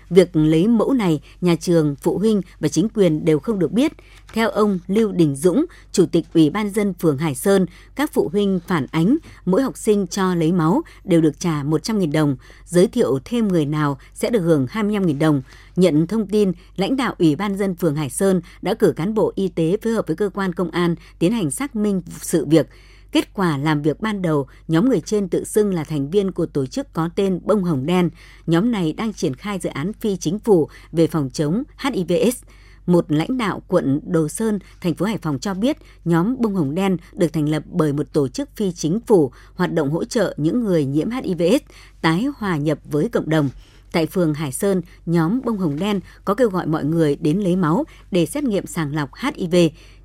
Việc 0.09 0.35
lấy 0.35 0.67
mẫu 0.67 0.93
này, 0.93 1.21
nhà 1.41 1.55
trường, 1.55 1.95
phụ 1.95 2.17
huynh 2.17 2.41
và 2.59 2.67
chính 2.67 2.89
quyền 2.89 3.25
đều 3.25 3.39
không 3.39 3.59
được 3.59 3.71
biết. 3.71 3.93
Theo 4.33 4.49
ông 4.49 4.79
Lưu 4.87 5.11
Đình 5.11 5.35
Dũng, 5.35 5.65
Chủ 5.91 6.05
tịch 6.05 6.25
Ủy 6.33 6.49
ban 6.49 6.69
dân 6.69 6.93
phường 6.93 7.17
Hải 7.17 7.35
Sơn, 7.35 7.65
các 7.95 8.13
phụ 8.13 8.29
huynh 8.31 8.59
phản 8.67 8.85
ánh 8.91 9.17
mỗi 9.45 9.61
học 9.61 9.77
sinh 9.77 10.07
cho 10.07 10.35
lấy 10.35 10.51
máu 10.51 10.81
đều 11.03 11.21
được 11.21 11.39
trả 11.39 11.63
100.000 11.63 12.11
đồng, 12.11 12.35
giới 12.65 12.87
thiệu 12.87 13.19
thêm 13.25 13.47
người 13.47 13.65
nào 13.65 13.97
sẽ 14.13 14.29
được 14.29 14.41
hưởng 14.41 14.65
25.000 14.65 15.19
đồng. 15.19 15.41
Nhận 15.75 16.07
thông 16.07 16.27
tin, 16.27 16.51
lãnh 16.75 16.95
đạo 16.95 17.15
Ủy 17.19 17.35
ban 17.35 17.57
dân 17.57 17.75
phường 17.75 17.95
Hải 17.95 18.09
Sơn 18.09 18.41
đã 18.61 18.73
cử 18.73 18.93
cán 18.95 19.13
bộ 19.13 19.31
y 19.35 19.47
tế 19.47 19.77
phối 19.83 19.93
hợp 19.93 20.07
với 20.07 20.15
cơ 20.15 20.29
quan 20.33 20.53
công 20.53 20.71
an 20.71 20.95
tiến 21.19 21.31
hành 21.31 21.51
xác 21.51 21.75
minh 21.75 22.01
sự 22.21 22.45
việc. 22.45 22.67
Kết 23.11 23.33
quả 23.33 23.57
làm 23.57 23.81
việc 23.81 24.01
ban 24.01 24.21
đầu, 24.21 24.47
nhóm 24.67 24.89
người 24.89 25.01
trên 25.01 25.29
tự 25.29 25.43
xưng 25.43 25.73
là 25.73 25.83
thành 25.83 26.09
viên 26.09 26.31
của 26.31 26.45
tổ 26.45 26.65
chức 26.65 26.93
có 26.93 27.09
tên 27.15 27.39
Bông 27.43 27.63
Hồng 27.63 27.85
Đen. 27.85 28.09
Nhóm 28.47 28.71
này 28.71 28.93
đang 28.93 29.13
triển 29.13 29.33
khai 29.33 29.59
dự 29.59 29.69
án 29.69 29.93
phi 29.93 30.17
chính 30.17 30.39
phủ 30.39 30.69
về 30.91 31.07
phòng 31.07 31.29
chống 31.33 31.63
HIVS. 31.77 32.43
Một 32.85 33.11
lãnh 33.11 33.37
đạo 33.37 33.61
quận 33.67 33.99
Đồ 34.03 34.27
Sơn, 34.27 34.59
thành 34.81 34.93
phố 34.93 35.05
Hải 35.05 35.17
Phòng 35.17 35.39
cho 35.39 35.53
biết 35.53 35.77
nhóm 36.05 36.35
Bông 36.39 36.55
Hồng 36.55 36.75
Đen 36.75 36.97
được 37.13 37.33
thành 37.33 37.49
lập 37.49 37.63
bởi 37.71 37.93
một 37.93 38.13
tổ 38.13 38.27
chức 38.27 38.49
phi 38.55 38.71
chính 38.71 38.99
phủ 39.07 39.31
hoạt 39.55 39.73
động 39.73 39.91
hỗ 39.91 40.03
trợ 40.03 40.33
những 40.37 40.63
người 40.63 40.85
nhiễm 40.85 41.09
HIVS 41.09 41.61
tái 42.01 42.27
hòa 42.37 42.57
nhập 42.57 42.79
với 42.91 43.09
cộng 43.09 43.29
đồng. 43.29 43.49
Tại 43.91 44.05
phường 44.05 44.33
Hải 44.33 44.51
Sơn, 44.51 44.81
nhóm 45.05 45.41
Bông 45.43 45.57
Hồng 45.57 45.79
Đen 45.79 45.99
có 46.25 46.35
kêu 46.35 46.49
gọi 46.49 46.67
mọi 46.67 46.83
người 46.83 47.15
đến 47.15 47.39
lấy 47.39 47.55
máu 47.55 47.83
để 48.11 48.25
xét 48.25 48.43
nghiệm 48.43 48.65
sàng 48.65 48.95
lọc 48.95 49.09
HIV 49.15 49.55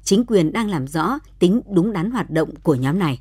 chính 0.05 0.25
quyền 0.27 0.53
đang 0.53 0.71
làm 0.71 0.87
rõ 0.87 1.19
tính 1.39 1.61
đúng 1.71 1.93
đắn 1.93 2.11
hoạt 2.11 2.31
động 2.31 2.51
của 2.63 2.75
nhóm 2.75 2.99
này. 2.99 3.21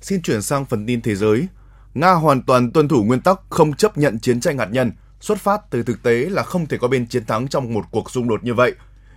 Xin 0.00 0.22
chuyển 0.22 0.42
sang 0.42 0.64
phần 0.64 0.86
tin 0.86 1.02
thế 1.02 1.14
giới. 1.14 1.46
Nga 1.94 2.12
hoàn 2.12 2.42
toàn 2.42 2.72
tuân 2.72 2.88
thủ 2.88 3.04
nguyên 3.04 3.20
tắc 3.20 3.40
không 3.50 3.74
chấp 3.74 3.98
nhận 3.98 4.18
chiến 4.18 4.40
tranh 4.40 4.58
hạt 4.58 4.68
nhân, 4.72 4.92
xuất 5.20 5.38
phát 5.38 5.70
từ 5.70 5.82
thực 5.82 6.02
tế 6.02 6.14
là 6.30 6.42
không 6.42 6.66
thể 6.66 6.78
có 6.78 6.88
bên 6.88 7.06
chiến 7.06 7.24
thắng 7.24 7.48
trong 7.48 7.74
một 7.74 7.84
cuộc 7.90 8.10
xung 8.10 8.28
đột 8.28 8.44
như 8.44 8.54
vậy. 8.54 8.72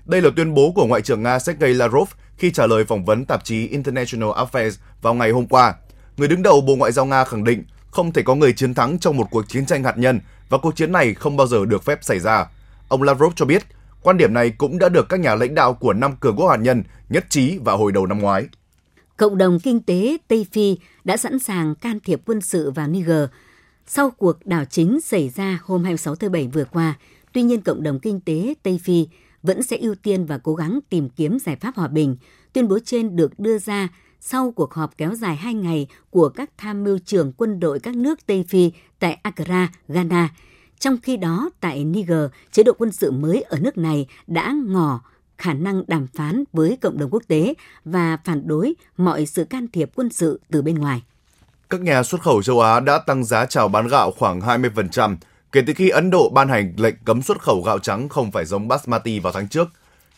Đây 0.06 0.22
là 0.22 0.30
tuyên 0.36 0.54
bố 0.54 0.72
của 0.76 0.86
Ngoại 0.86 1.02
trưởng 1.02 1.24
Nga 1.24 1.40
Sergei 1.40 1.74
Lavrov 1.74 2.10
khi 2.38 2.52
trả 2.52 2.68
lời 2.68 2.86
phỏng 2.86 3.06
vấn 3.06 3.26
tạp 3.26 3.44
chí 3.44 3.68
International 3.68 4.30
Affairs 4.30 4.72
vào 5.02 5.14
ngày 5.14 5.32
hôm 5.32 5.48
qua. 5.48 5.76
Người 6.18 6.28
đứng 6.28 6.44
đầu 6.44 6.62
Bộ 6.62 6.76
Ngoại 6.76 6.92
giao 6.92 7.06
Nga 7.06 7.24
khẳng 7.24 7.44
định 7.44 7.64
không 7.92 8.14
thể 8.14 8.22
có 8.22 8.36
người 8.36 8.54
chiến 8.54 8.74
thắng 8.74 9.00
trong 9.00 9.18
một 9.18 9.28
cuộc 9.32 9.50
chiến 9.50 9.66
tranh 9.66 9.84
hạt 9.84 9.98
nhân 9.98 10.20
và 10.50 10.58
cuộc 10.58 10.76
chiến 10.76 10.92
này 10.92 11.14
không 11.14 11.38
bao 11.38 11.48
giờ 11.48 11.66
được 11.66 11.84
phép 11.84 12.00
xảy 12.02 12.20
ra. 12.20 12.46
Ông 12.88 13.04
Lavrov 13.04 13.34
cho 13.36 13.46
biết, 13.46 13.64
quan 14.02 14.18
điểm 14.18 14.34
này 14.34 14.50
cũng 14.50 14.80
đã 14.80 14.90
được 14.90 15.10
các 15.10 15.20
nhà 15.20 15.36
lãnh 15.36 15.56
đạo 15.56 15.74
của 15.74 15.94
năm 15.94 16.16
cường 16.20 16.36
quốc 16.36 16.48
hạt 16.48 16.58
nhân 16.58 16.84
nhất 17.10 17.26
trí 17.30 17.58
vào 17.58 17.78
hồi 17.78 17.92
đầu 17.92 18.06
năm 18.06 18.20
ngoái. 18.20 18.48
Cộng 19.18 19.38
đồng 19.38 19.60
kinh 19.60 19.82
tế 19.82 20.18
Tây 20.28 20.46
Phi 20.52 20.78
đã 21.04 21.18
sẵn 21.18 21.40
sàng 21.40 21.76
can 21.76 22.00
thiệp 22.00 22.22
quân 22.26 22.42
sự 22.42 22.72
vào 22.72 22.88
Niger 22.88 23.26
sau 23.88 24.10
cuộc 24.10 24.46
đảo 24.46 24.66
chính 24.66 25.02
xảy 25.02 25.30
ra 25.30 25.60
hôm 25.64 25.84
26 25.84 26.16
tháng 26.16 26.32
7 26.32 26.48
vừa 26.48 26.66
qua. 26.66 26.94
Tuy 27.34 27.42
nhiên, 27.42 27.62
cộng 27.62 27.84
đồng 27.84 28.00
kinh 28.00 28.20
tế 28.20 28.54
Tây 28.64 28.80
Phi 28.84 29.08
vẫn 29.44 29.64
sẽ 29.64 29.78
ưu 29.78 29.96
tiên 29.96 30.26
và 30.26 30.38
cố 30.38 30.56
gắng 30.56 30.80
tìm 30.90 31.10
kiếm 31.10 31.40
giải 31.40 31.56
pháp 31.56 31.76
hòa 31.76 31.88
bình. 31.88 32.18
Tuyên 32.54 32.68
bố 32.68 32.80
trên 32.86 33.16
được 33.16 33.40
đưa 33.40 33.58
ra 33.58 33.88
sau 34.22 34.52
cuộc 34.52 34.74
họp 34.74 34.98
kéo 34.98 35.16
dài 35.16 35.36
hai 35.36 35.54
ngày 35.54 35.88
của 36.10 36.30
các 36.30 36.50
tham 36.58 36.84
mưu 36.84 37.00
trưởng 37.06 37.32
quân 37.32 37.60
đội 37.60 37.80
các 37.80 37.96
nước 37.96 38.26
Tây 38.26 38.46
Phi 38.50 38.72
tại 39.00 39.20
Accra, 39.24 39.70
Ghana. 39.88 40.30
Trong 40.80 40.98
khi 41.04 41.18
đó, 41.18 41.50
tại 41.60 41.86
Niger, 41.86 42.26
chế 42.52 42.64
độ 42.64 42.74
quân 42.78 42.92
sự 42.92 43.12
mới 43.12 43.42
ở 43.42 43.60
nước 43.60 43.78
này 43.78 44.08
đã 44.28 44.56
ngỏ 44.66 45.02
khả 45.38 45.54
năng 45.54 45.84
đàm 45.88 46.08
phán 46.08 46.44
với 46.54 46.78
cộng 46.82 46.98
đồng 46.98 47.10
quốc 47.10 47.24
tế 47.28 47.54
và 47.86 48.18
phản 48.24 48.48
đối 48.48 48.74
mọi 48.98 49.26
sự 49.26 49.44
can 49.44 49.68
thiệp 49.68 49.92
quân 49.96 50.10
sự 50.10 50.42
từ 50.52 50.62
bên 50.62 50.76
ngoài. 50.76 51.04
Các 51.70 51.82
nhà 51.82 52.04
xuất 52.04 52.22
khẩu 52.22 52.44
châu 52.44 52.60
Á 52.62 52.80
đã 52.80 53.00
tăng 53.00 53.24
giá 53.24 53.46
chào 53.46 53.68
bán 53.68 53.88
gạo 53.88 54.12
khoảng 54.12 54.40
20% 54.40 55.16
kể 55.52 55.64
từ 55.68 55.74
khi 55.74 55.90
Ấn 55.90 56.10
Độ 56.10 56.30
ban 56.30 56.50
hành 56.50 56.74
lệnh 56.78 56.96
cấm 57.06 57.22
xuất 57.22 57.42
khẩu 57.42 57.62
gạo 57.62 57.80
trắng 57.80 58.10
không 58.10 58.32
phải 58.32 58.46
giống 58.46 58.68
basmati 58.68 59.20
vào 59.20 59.34
tháng 59.34 59.48
trước. 59.48 59.68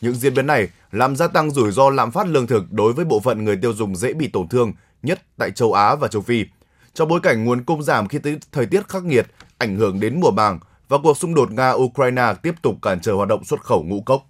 Những 0.01 0.15
diễn 0.15 0.33
biến 0.33 0.47
này 0.47 0.69
làm 0.91 1.15
gia 1.15 1.27
tăng 1.27 1.51
rủi 1.51 1.71
ro 1.71 1.89
lạm 1.89 2.11
phát 2.11 2.27
lương 2.27 2.47
thực 2.47 2.71
đối 2.71 2.93
với 2.93 3.05
bộ 3.05 3.19
phận 3.19 3.43
người 3.43 3.57
tiêu 3.61 3.73
dùng 3.73 3.95
dễ 3.95 4.13
bị 4.13 4.27
tổn 4.27 4.47
thương, 4.47 4.73
nhất 5.03 5.21
tại 5.37 5.51
châu 5.51 5.73
Á 5.73 5.95
và 5.95 6.07
châu 6.07 6.21
Phi. 6.21 6.45
Trong 6.93 7.07
bối 7.07 7.19
cảnh 7.23 7.43
nguồn 7.43 7.63
cung 7.63 7.83
giảm 7.83 8.07
khi 8.07 8.19
thời 8.51 8.65
tiết 8.65 8.89
khắc 8.89 9.03
nghiệt, 9.03 9.27
ảnh 9.57 9.75
hưởng 9.75 9.99
đến 9.99 10.19
mùa 10.19 10.31
màng 10.31 10.59
và 10.87 10.97
cuộc 11.03 11.17
xung 11.17 11.35
đột 11.35 11.51
Nga-Ukraine 11.51 12.35
tiếp 12.35 12.55
tục 12.61 12.75
cản 12.81 12.99
trở 12.99 13.13
hoạt 13.13 13.29
động 13.29 13.43
xuất 13.43 13.61
khẩu 13.61 13.83
ngũ 13.83 14.01
cốc. 14.01 14.27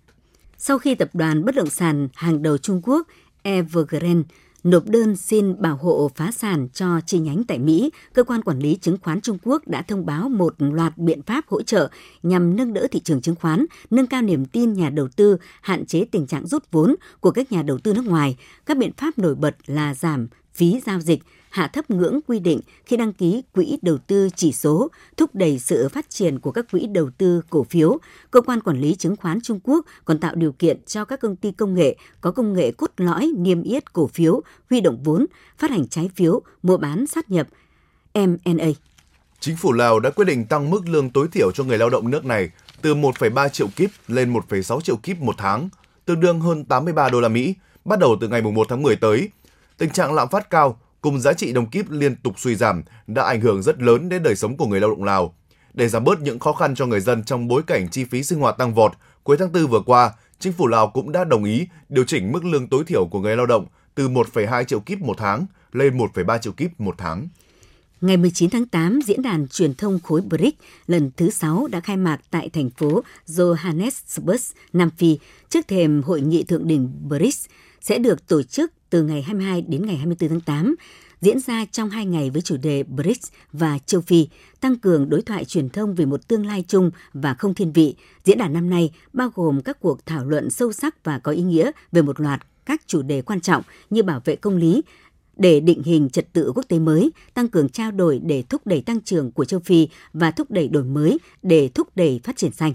Sau 0.57 0.79
khi 0.79 0.95
tập 0.95 1.09
đoàn 1.13 1.45
bất 1.45 1.55
động 1.55 1.69
sản 1.69 2.07
hàng 2.15 2.43
đầu 2.43 2.57
Trung 2.57 2.81
Quốc 2.83 3.07
Evergrande 3.41 4.23
nộp 4.63 4.85
đơn 4.85 5.15
xin 5.15 5.61
bảo 5.61 5.75
hộ 5.75 6.11
phá 6.15 6.31
sản 6.31 6.67
cho 6.73 7.01
chi 7.05 7.19
nhánh 7.19 7.43
tại 7.43 7.59
Mỹ, 7.59 7.91
cơ 8.13 8.23
quan 8.23 8.41
quản 8.41 8.59
lý 8.59 8.75
chứng 8.81 8.97
khoán 9.01 9.21
Trung 9.21 9.37
Quốc 9.43 9.67
đã 9.67 9.81
thông 9.81 10.05
báo 10.05 10.29
một 10.29 10.55
loạt 10.59 10.97
biện 10.97 11.21
pháp 11.21 11.47
hỗ 11.47 11.61
trợ 11.61 11.89
nhằm 12.23 12.55
nâng 12.55 12.73
đỡ 12.73 12.87
thị 12.91 12.99
trường 12.99 13.21
chứng 13.21 13.35
khoán, 13.35 13.65
nâng 13.89 14.07
cao 14.07 14.21
niềm 14.21 14.45
tin 14.45 14.73
nhà 14.73 14.89
đầu 14.89 15.07
tư, 15.15 15.37
hạn 15.61 15.85
chế 15.85 16.05
tình 16.05 16.27
trạng 16.27 16.47
rút 16.47 16.63
vốn 16.71 16.95
của 17.19 17.31
các 17.31 17.51
nhà 17.51 17.61
đầu 17.61 17.77
tư 17.77 17.93
nước 17.93 18.05
ngoài. 18.05 18.37
Các 18.65 18.77
biện 18.77 18.91
pháp 18.97 19.19
nổi 19.19 19.35
bật 19.35 19.55
là 19.65 19.93
giảm 19.93 20.27
phí 20.53 20.79
giao 20.85 20.99
dịch, 20.99 21.23
hạ 21.49 21.67
thấp 21.67 21.89
ngưỡng 21.89 22.19
quy 22.27 22.39
định 22.39 22.59
khi 22.85 22.97
đăng 22.97 23.13
ký 23.13 23.43
quỹ 23.53 23.77
đầu 23.81 23.97
tư 23.97 24.29
chỉ 24.35 24.51
số, 24.51 24.91
thúc 25.17 25.35
đẩy 25.35 25.59
sự 25.59 25.89
phát 25.89 26.09
triển 26.09 26.39
của 26.39 26.51
các 26.51 26.65
quỹ 26.71 26.87
đầu 26.87 27.09
tư 27.17 27.41
cổ 27.49 27.63
phiếu. 27.63 27.97
Cơ 28.31 28.41
quan 28.41 28.61
quản 28.61 28.81
lý 28.81 28.95
chứng 28.95 29.15
khoán 29.15 29.41
Trung 29.41 29.59
Quốc 29.63 29.85
còn 30.05 30.19
tạo 30.19 30.35
điều 30.35 30.51
kiện 30.51 30.85
cho 30.85 31.05
các 31.05 31.19
công 31.19 31.35
ty 31.35 31.51
công 31.51 31.73
nghệ 31.73 31.97
có 32.21 32.31
công 32.31 32.53
nghệ 32.53 32.71
cốt 32.71 32.91
lõi 32.97 33.31
niêm 33.37 33.63
yết 33.63 33.93
cổ 33.93 34.07
phiếu, 34.07 34.41
huy 34.69 34.81
động 34.81 35.03
vốn, 35.03 35.25
phát 35.57 35.71
hành 35.71 35.87
trái 35.87 36.09
phiếu, 36.15 36.41
mua 36.63 36.77
bán 36.77 37.07
sát 37.07 37.31
nhập, 37.31 37.47
M&A. 38.13 38.67
Chính 39.39 39.55
phủ 39.55 39.73
Lào 39.73 39.99
đã 39.99 40.09
quyết 40.09 40.25
định 40.25 40.45
tăng 40.45 40.69
mức 40.69 40.81
lương 40.85 41.09
tối 41.09 41.27
thiểu 41.31 41.51
cho 41.51 41.63
người 41.63 41.77
lao 41.77 41.89
động 41.89 42.09
nước 42.11 42.25
này 42.25 42.49
từ 42.81 42.95
1,3 42.95 43.49
triệu 43.49 43.67
kíp 43.75 43.89
lên 44.07 44.33
1,6 44.33 44.81
triệu 44.81 44.97
kíp 44.97 45.19
một 45.19 45.35
tháng, 45.37 45.69
tương 46.05 46.19
đương 46.19 46.39
hơn 46.39 46.65
83 46.65 47.09
đô 47.09 47.21
la 47.21 47.29
Mỹ, 47.29 47.55
bắt 47.85 47.99
đầu 47.99 48.17
từ 48.21 48.27
ngày 48.27 48.41
1 48.41 48.67
tháng 48.69 48.83
10 48.83 48.95
tới. 48.95 49.29
Tình 49.77 49.89
trạng 49.89 50.13
lạm 50.13 50.27
phát 50.29 50.49
cao 50.49 50.79
cùng 51.01 51.19
giá 51.19 51.33
trị 51.33 51.53
đồng 51.53 51.69
kíp 51.69 51.89
liên 51.89 52.15
tục 52.15 52.39
suy 52.39 52.55
giảm 52.55 52.83
đã 53.07 53.23
ảnh 53.23 53.41
hưởng 53.41 53.63
rất 53.63 53.81
lớn 53.81 54.09
đến 54.09 54.23
đời 54.23 54.35
sống 54.35 54.57
của 54.57 54.67
người 54.67 54.79
lao 54.79 54.89
động 54.89 55.03
Lào. 55.03 55.35
Để 55.73 55.87
giảm 55.87 56.03
bớt 56.03 56.21
những 56.21 56.39
khó 56.39 56.53
khăn 56.53 56.75
cho 56.75 56.85
người 56.85 56.99
dân 56.99 57.23
trong 57.23 57.47
bối 57.47 57.63
cảnh 57.67 57.89
chi 57.89 58.05
phí 58.05 58.23
sinh 58.23 58.39
hoạt 58.39 58.57
tăng 58.57 58.73
vọt, 58.73 58.91
cuối 59.23 59.37
tháng 59.37 59.51
4 59.51 59.67
vừa 59.67 59.81
qua, 59.85 60.11
chính 60.39 60.53
phủ 60.53 60.67
Lào 60.67 60.87
cũng 60.87 61.11
đã 61.11 61.23
đồng 61.23 61.43
ý 61.43 61.67
điều 61.89 62.03
chỉnh 62.03 62.31
mức 62.31 62.45
lương 62.45 62.67
tối 62.67 62.83
thiểu 62.87 63.05
của 63.05 63.19
người 63.19 63.35
lao 63.35 63.45
động 63.45 63.65
từ 63.95 64.09
1,2 64.09 64.63
triệu 64.63 64.79
kíp 64.79 64.99
một 64.99 65.17
tháng 65.17 65.45
lên 65.71 65.97
1,3 65.97 66.39
triệu 66.39 66.53
kíp 66.53 66.79
một 66.79 66.95
tháng. 66.97 67.27
Ngày 68.01 68.17
19 68.17 68.49
tháng 68.49 68.65
8, 68.65 68.99
diễn 69.05 69.21
đàn 69.21 69.47
truyền 69.47 69.73
thông 69.73 69.99
khối 69.99 70.21
BRICS 70.21 70.57
lần 70.87 71.11
thứ 71.17 71.29
6 71.29 71.67
đã 71.71 71.79
khai 71.79 71.97
mạc 71.97 72.21
tại 72.31 72.49
thành 72.49 72.69
phố 72.69 73.03
Johannesburg, 73.27 74.53
Nam 74.73 74.89
Phi, 74.97 75.17
trước 75.49 75.67
thềm 75.67 76.03
hội 76.03 76.21
nghị 76.21 76.43
thượng 76.43 76.67
đỉnh 76.67 76.89
BRICS 77.09 77.45
sẽ 77.87 77.99
được 77.99 78.27
tổ 78.27 78.43
chức 78.43 78.71
từ 78.89 79.03
ngày 79.03 79.21
22 79.21 79.61
đến 79.61 79.85
ngày 79.85 79.95
24 79.95 80.29
tháng 80.29 80.41
8, 80.41 80.75
diễn 81.21 81.39
ra 81.39 81.65
trong 81.71 81.89
hai 81.89 82.05
ngày 82.05 82.29
với 82.29 82.41
chủ 82.41 82.57
đề 82.57 82.83
BRICS 82.83 83.31
và 83.53 83.79
châu 83.85 84.01
Phi, 84.01 84.27
tăng 84.59 84.75
cường 84.75 85.09
đối 85.09 85.21
thoại 85.21 85.45
truyền 85.45 85.69
thông 85.69 85.95
về 85.95 86.05
một 86.05 86.27
tương 86.27 86.45
lai 86.45 86.63
chung 86.67 86.91
và 87.13 87.33
không 87.33 87.53
thiên 87.53 87.71
vị. 87.71 87.95
Diễn 88.23 88.37
đàn 88.37 88.53
năm 88.53 88.69
nay 88.69 88.91
bao 89.13 89.29
gồm 89.35 89.61
các 89.61 89.77
cuộc 89.79 90.05
thảo 90.05 90.25
luận 90.25 90.49
sâu 90.49 90.73
sắc 90.73 91.03
và 91.03 91.19
có 91.19 91.31
ý 91.31 91.41
nghĩa 91.41 91.71
về 91.91 92.01
một 92.01 92.19
loạt 92.19 92.39
các 92.65 92.81
chủ 92.87 93.01
đề 93.01 93.21
quan 93.21 93.41
trọng 93.41 93.63
như 93.89 94.03
bảo 94.03 94.21
vệ 94.25 94.35
công 94.35 94.57
lý, 94.57 94.81
để 95.37 95.59
định 95.59 95.83
hình 95.83 96.09
trật 96.09 96.33
tự 96.33 96.51
quốc 96.55 96.65
tế 96.67 96.79
mới, 96.79 97.11
tăng 97.33 97.47
cường 97.47 97.69
trao 97.69 97.91
đổi 97.91 98.19
để 98.23 98.43
thúc 98.49 98.67
đẩy 98.67 98.81
tăng 98.81 99.01
trưởng 99.01 99.31
của 99.31 99.45
châu 99.45 99.59
Phi 99.59 99.87
và 100.13 100.31
thúc 100.31 100.51
đẩy 100.51 100.67
đổi 100.67 100.83
mới 100.83 101.17
để 101.43 101.69
thúc 101.73 101.87
đẩy 101.95 102.19
phát 102.23 102.37
triển 102.37 102.51
xanh. 102.51 102.73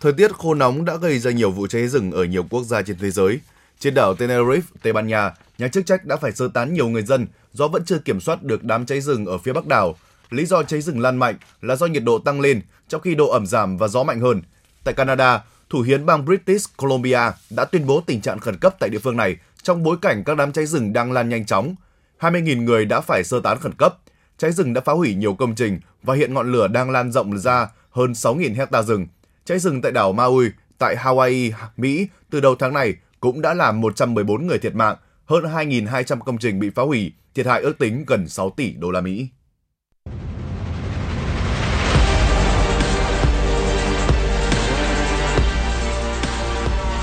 Thời 0.00 0.12
tiết 0.12 0.32
khô 0.32 0.54
nóng 0.54 0.84
đã 0.84 0.96
gây 0.96 1.18
ra 1.18 1.30
nhiều 1.30 1.50
vụ 1.50 1.66
cháy 1.66 1.88
rừng 1.88 2.10
ở 2.10 2.24
nhiều 2.24 2.46
quốc 2.50 2.64
gia 2.64 2.82
trên 2.82 2.96
thế 3.00 3.10
giới. 3.10 3.40
Trên 3.84 3.94
đảo 3.94 4.14
Tenerife, 4.14 4.60
Tây 4.82 4.92
Ban 4.92 5.06
Nha, 5.06 5.34
nhà 5.58 5.68
chức 5.68 5.86
trách 5.86 6.04
đã 6.04 6.16
phải 6.16 6.32
sơ 6.32 6.48
tán 6.48 6.74
nhiều 6.74 6.88
người 6.88 7.02
dân 7.02 7.26
do 7.52 7.68
vẫn 7.68 7.84
chưa 7.84 7.98
kiểm 7.98 8.20
soát 8.20 8.42
được 8.42 8.64
đám 8.64 8.86
cháy 8.86 9.00
rừng 9.00 9.26
ở 9.26 9.38
phía 9.38 9.52
bắc 9.52 9.66
đảo. 9.66 9.96
Lý 10.30 10.46
do 10.46 10.62
cháy 10.62 10.80
rừng 10.80 11.00
lan 11.00 11.16
mạnh 11.16 11.34
là 11.60 11.76
do 11.76 11.86
nhiệt 11.86 12.04
độ 12.04 12.18
tăng 12.18 12.40
lên 12.40 12.60
trong 12.88 13.00
khi 13.00 13.14
độ 13.14 13.28
ẩm 13.28 13.46
giảm 13.46 13.76
và 13.76 13.88
gió 13.88 14.02
mạnh 14.02 14.20
hơn. 14.20 14.42
Tại 14.84 14.94
Canada, 14.94 15.44
thủ 15.70 15.80
hiến 15.80 16.06
bang 16.06 16.24
British 16.24 16.76
Columbia 16.76 17.20
đã 17.50 17.64
tuyên 17.64 17.86
bố 17.86 18.00
tình 18.06 18.20
trạng 18.20 18.38
khẩn 18.38 18.58
cấp 18.58 18.76
tại 18.78 18.90
địa 18.90 18.98
phương 18.98 19.16
này 19.16 19.36
trong 19.62 19.82
bối 19.82 19.96
cảnh 20.02 20.24
các 20.24 20.36
đám 20.36 20.52
cháy 20.52 20.66
rừng 20.66 20.92
đang 20.92 21.12
lan 21.12 21.28
nhanh 21.28 21.46
chóng. 21.46 21.74
20.000 22.20 22.62
người 22.62 22.84
đã 22.84 23.00
phải 23.00 23.24
sơ 23.24 23.40
tán 23.40 23.58
khẩn 23.58 23.72
cấp. 23.72 23.96
Cháy 24.38 24.52
rừng 24.52 24.72
đã 24.72 24.80
phá 24.80 24.92
hủy 24.92 25.14
nhiều 25.14 25.34
công 25.34 25.54
trình 25.54 25.80
và 26.02 26.14
hiện 26.14 26.34
ngọn 26.34 26.52
lửa 26.52 26.68
đang 26.68 26.90
lan 26.90 27.12
rộng 27.12 27.38
ra 27.38 27.68
hơn 27.90 28.12
6.000 28.12 28.54
hecta 28.54 28.82
rừng. 28.82 29.06
Cháy 29.44 29.58
rừng 29.58 29.82
tại 29.82 29.92
đảo 29.92 30.12
Maui 30.12 30.50
tại 30.78 30.96
Hawaii, 30.96 31.52
Mỹ 31.76 32.08
từ 32.30 32.40
đầu 32.40 32.54
tháng 32.54 32.72
này 32.72 32.94
cũng 33.24 33.42
đã 33.42 33.54
làm 33.54 33.80
114 33.80 34.46
người 34.46 34.58
thiệt 34.58 34.74
mạng, 34.74 34.96
hơn 35.24 35.44
2.200 35.44 36.20
công 36.20 36.38
trình 36.38 36.60
bị 36.60 36.70
phá 36.70 36.82
hủy, 36.82 37.12
thiệt 37.34 37.46
hại 37.46 37.62
ước 37.62 37.78
tính 37.78 38.04
gần 38.06 38.28
6 38.28 38.50
tỷ 38.50 38.72
đô 38.72 38.90
la 38.90 39.00
Mỹ. 39.00 39.28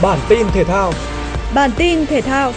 Bản 0.01 0.19
tin 0.29 0.47
thể 0.53 0.63
thao 0.63 0.93
Bản 1.55 1.71
tin 1.77 2.05
thể 2.05 2.21
thao 2.21 2.53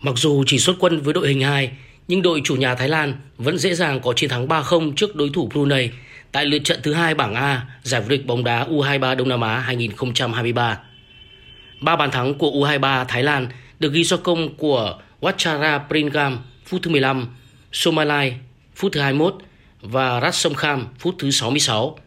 Mặc 0.00 0.14
dù 0.16 0.44
chỉ 0.46 0.58
xuất 0.58 0.76
quân 0.80 1.00
với 1.00 1.14
đội 1.14 1.28
hình 1.28 1.40
2, 1.40 1.72
nhưng 2.08 2.22
đội 2.22 2.40
chủ 2.44 2.56
nhà 2.56 2.74
Thái 2.74 2.88
Lan 2.88 3.14
vẫn 3.38 3.58
dễ 3.58 3.74
dàng 3.74 4.00
có 4.00 4.12
chiến 4.12 4.30
thắng 4.30 4.48
3-0 4.48 4.92
trước 4.94 5.16
đối 5.16 5.30
thủ 5.34 5.46
Brunei 5.46 5.90
tại 6.32 6.44
lượt 6.46 6.58
trận 6.64 6.80
thứ 6.82 6.92
hai 6.92 7.14
bảng 7.14 7.34
A 7.34 7.66
giải 7.82 8.00
vô 8.00 8.08
địch 8.08 8.26
bóng 8.26 8.44
đá 8.44 8.64
U23 8.64 9.16
Đông 9.16 9.28
Nam 9.28 9.40
Á 9.40 9.58
2023. 9.58 10.78
Ba 11.80 11.96
bàn 11.96 12.10
thắng 12.10 12.34
của 12.34 12.50
U23 12.50 13.04
Thái 13.04 13.22
Lan 13.22 13.48
được 13.78 13.92
ghi 13.92 14.04
do 14.04 14.16
công 14.16 14.56
của 14.56 14.98
Wachara 15.20 15.80
Pringam 15.88 16.38
phút 16.66 16.82
thứ 16.82 16.90
15, 16.90 17.26
Somalai 17.72 18.36
phút 18.74 18.92
thứ 18.92 19.00
21 19.00 19.34
và 19.80 20.20
Ratsom 20.20 20.54
Kham 20.54 20.86
phút 20.98 21.14
thứ 21.18 21.30
66. 21.30 21.98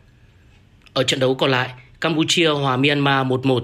Ở 0.93 1.03
trận 1.03 1.19
đấu 1.19 1.35
còn 1.35 1.51
lại, 1.51 1.69
Campuchia 2.01 2.49
hòa 2.49 2.77
Myanmar 2.77 3.27
1-1. 3.27 3.63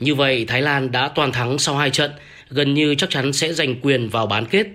Như 0.00 0.14
vậy, 0.14 0.44
Thái 0.48 0.62
Lan 0.62 0.92
đã 0.92 1.08
toàn 1.08 1.32
thắng 1.32 1.58
sau 1.58 1.76
hai 1.76 1.90
trận, 1.90 2.10
gần 2.48 2.74
như 2.74 2.94
chắc 2.94 3.10
chắn 3.10 3.32
sẽ 3.32 3.52
giành 3.52 3.80
quyền 3.80 4.08
vào 4.08 4.26
bán 4.26 4.46
kết. 4.46 4.66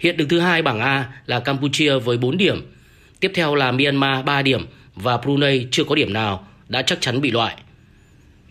Hiện 0.00 0.16
đứng 0.16 0.28
thứ 0.28 0.40
hai 0.40 0.62
bảng 0.62 0.80
A 0.80 1.08
là 1.26 1.40
Campuchia 1.40 1.98
với 1.98 2.18
4 2.18 2.36
điểm. 2.36 2.72
Tiếp 3.20 3.32
theo 3.34 3.54
là 3.54 3.72
Myanmar 3.72 4.24
3 4.24 4.42
điểm 4.42 4.66
và 4.94 5.16
Brunei 5.16 5.66
chưa 5.70 5.84
có 5.84 5.94
điểm 5.94 6.12
nào 6.12 6.48
đã 6.68 6.82
chắc 6.82 7.00
chắn 7.00 7.20
bị 7.20 7.30
loại. 7.30 7.56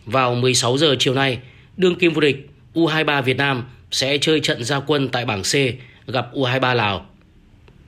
Vào 0.05 0.35
16 0.35 0.77
giờ 0.77 0.95
chiều 0.99 1.13
nay, 1.13 1.39
đương 1.77 1.95
kim 1.95 2.13
vô 2.13 2.21
địch 2.21 2.49
U23 2.73 3.21
Việt 3.21 3.37
Nam 3.37 3.63
sẽ 3.91 4.17
chơi 4.17 4.39
trận 4.39 4.63
gia 4.63 4.79
quân 4.79 5.09
tại 5.09 5.25
bảng 5.25 5.41
C 5.41 5.53
gặp 6.07 6.27
U23 6.33 6.75
Lào. 6.75 7.05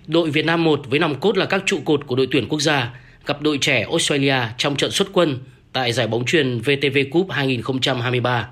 Đội 0.08 0.32
Việt 0.32 0.46
Nam 0.46 0.64
1 0.64 0.82
với 0.90 1.00
nòng 1.00 1.20
cốt 1.20 1.38
là 1.38 1.46
các 1.46 1.64
trụ 1.66 1.80
cột 1.86 2.08
của 2.08 2.16
đội 2.16 2.28
tuyển 2.32 2.48
quốc 2.48 2.62
gia 2.62 2.94
gặp 3.26 3.42
đội 3.42 3.58
trẻ 3.58 3.82
Australia 3.90 4.36
trong 4.58 4.76
trận 4.76 4.92
xuất 4.92 5.08
quân 5.14 5.40
tại 5.74 5.94
giải 5.94 6.08
bóng 6.08 6.26
truyền 6.26 6.60
VTV 6.60 6.98
Cup 7.12 7.32
2023. 7.32 8.48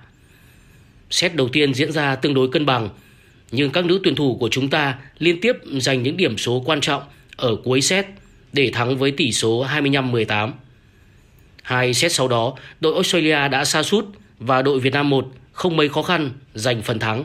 Xét 1.09 1.35
đầu 1.35 1.49
tiên 1.49 1.73
diễn 1.73 1.91
ra 1.91 2.15
tương 2.15 2.33
đối 2.33 2.47
cân 2.47 2.65
bằng 2.65 2.89
nhưng 3.51 3.71
các 3.71 3.85
nữ 3.85 3.99
tuyển 4.03 4.15
thủ 4.15 4.37
của 4.39 4.49
chúng 4.49 4.69
ta 4.69 4.95
liên 5.19 5.41
tiếp 5.41 5.55
giành 5.79 6.03
những 6.03 6.17
điểm 6.17 6.37
số 6.37 6.63
quan 6.65 6.81
trọng 6.81 7.03
ở 7.35 7.55
cuối 7.63 7.81
set 7.81 8.05
để 8.53 8.71
thắng 8.73 8.97
với 8.97 9.11
tỷ 9.11 9.31
số 9.31 9.65
25-18. 9.65 10.51
Hai 11.63 11.93
set 11.93 12.11
sau 12.11 12.27
đó, 12.27 12.53
đội 12.79 12.93
Australia 12.93 13.47
đã 13.47 13.65
sa 13.65 13.83
sút 13.83 14.05
và 14.39 14.61
đội 14.61 14.79
Việt 14.79 14.93
Nam 14.93 15.09
1 15.09 15.27
không 15.51 15.77
mấy 15.77 15.89
khó 15.89 16.01
khăn 16.01 16.31
giành 16.53 16.81
phần 16.81 16.99
thắng. 16.99 17.23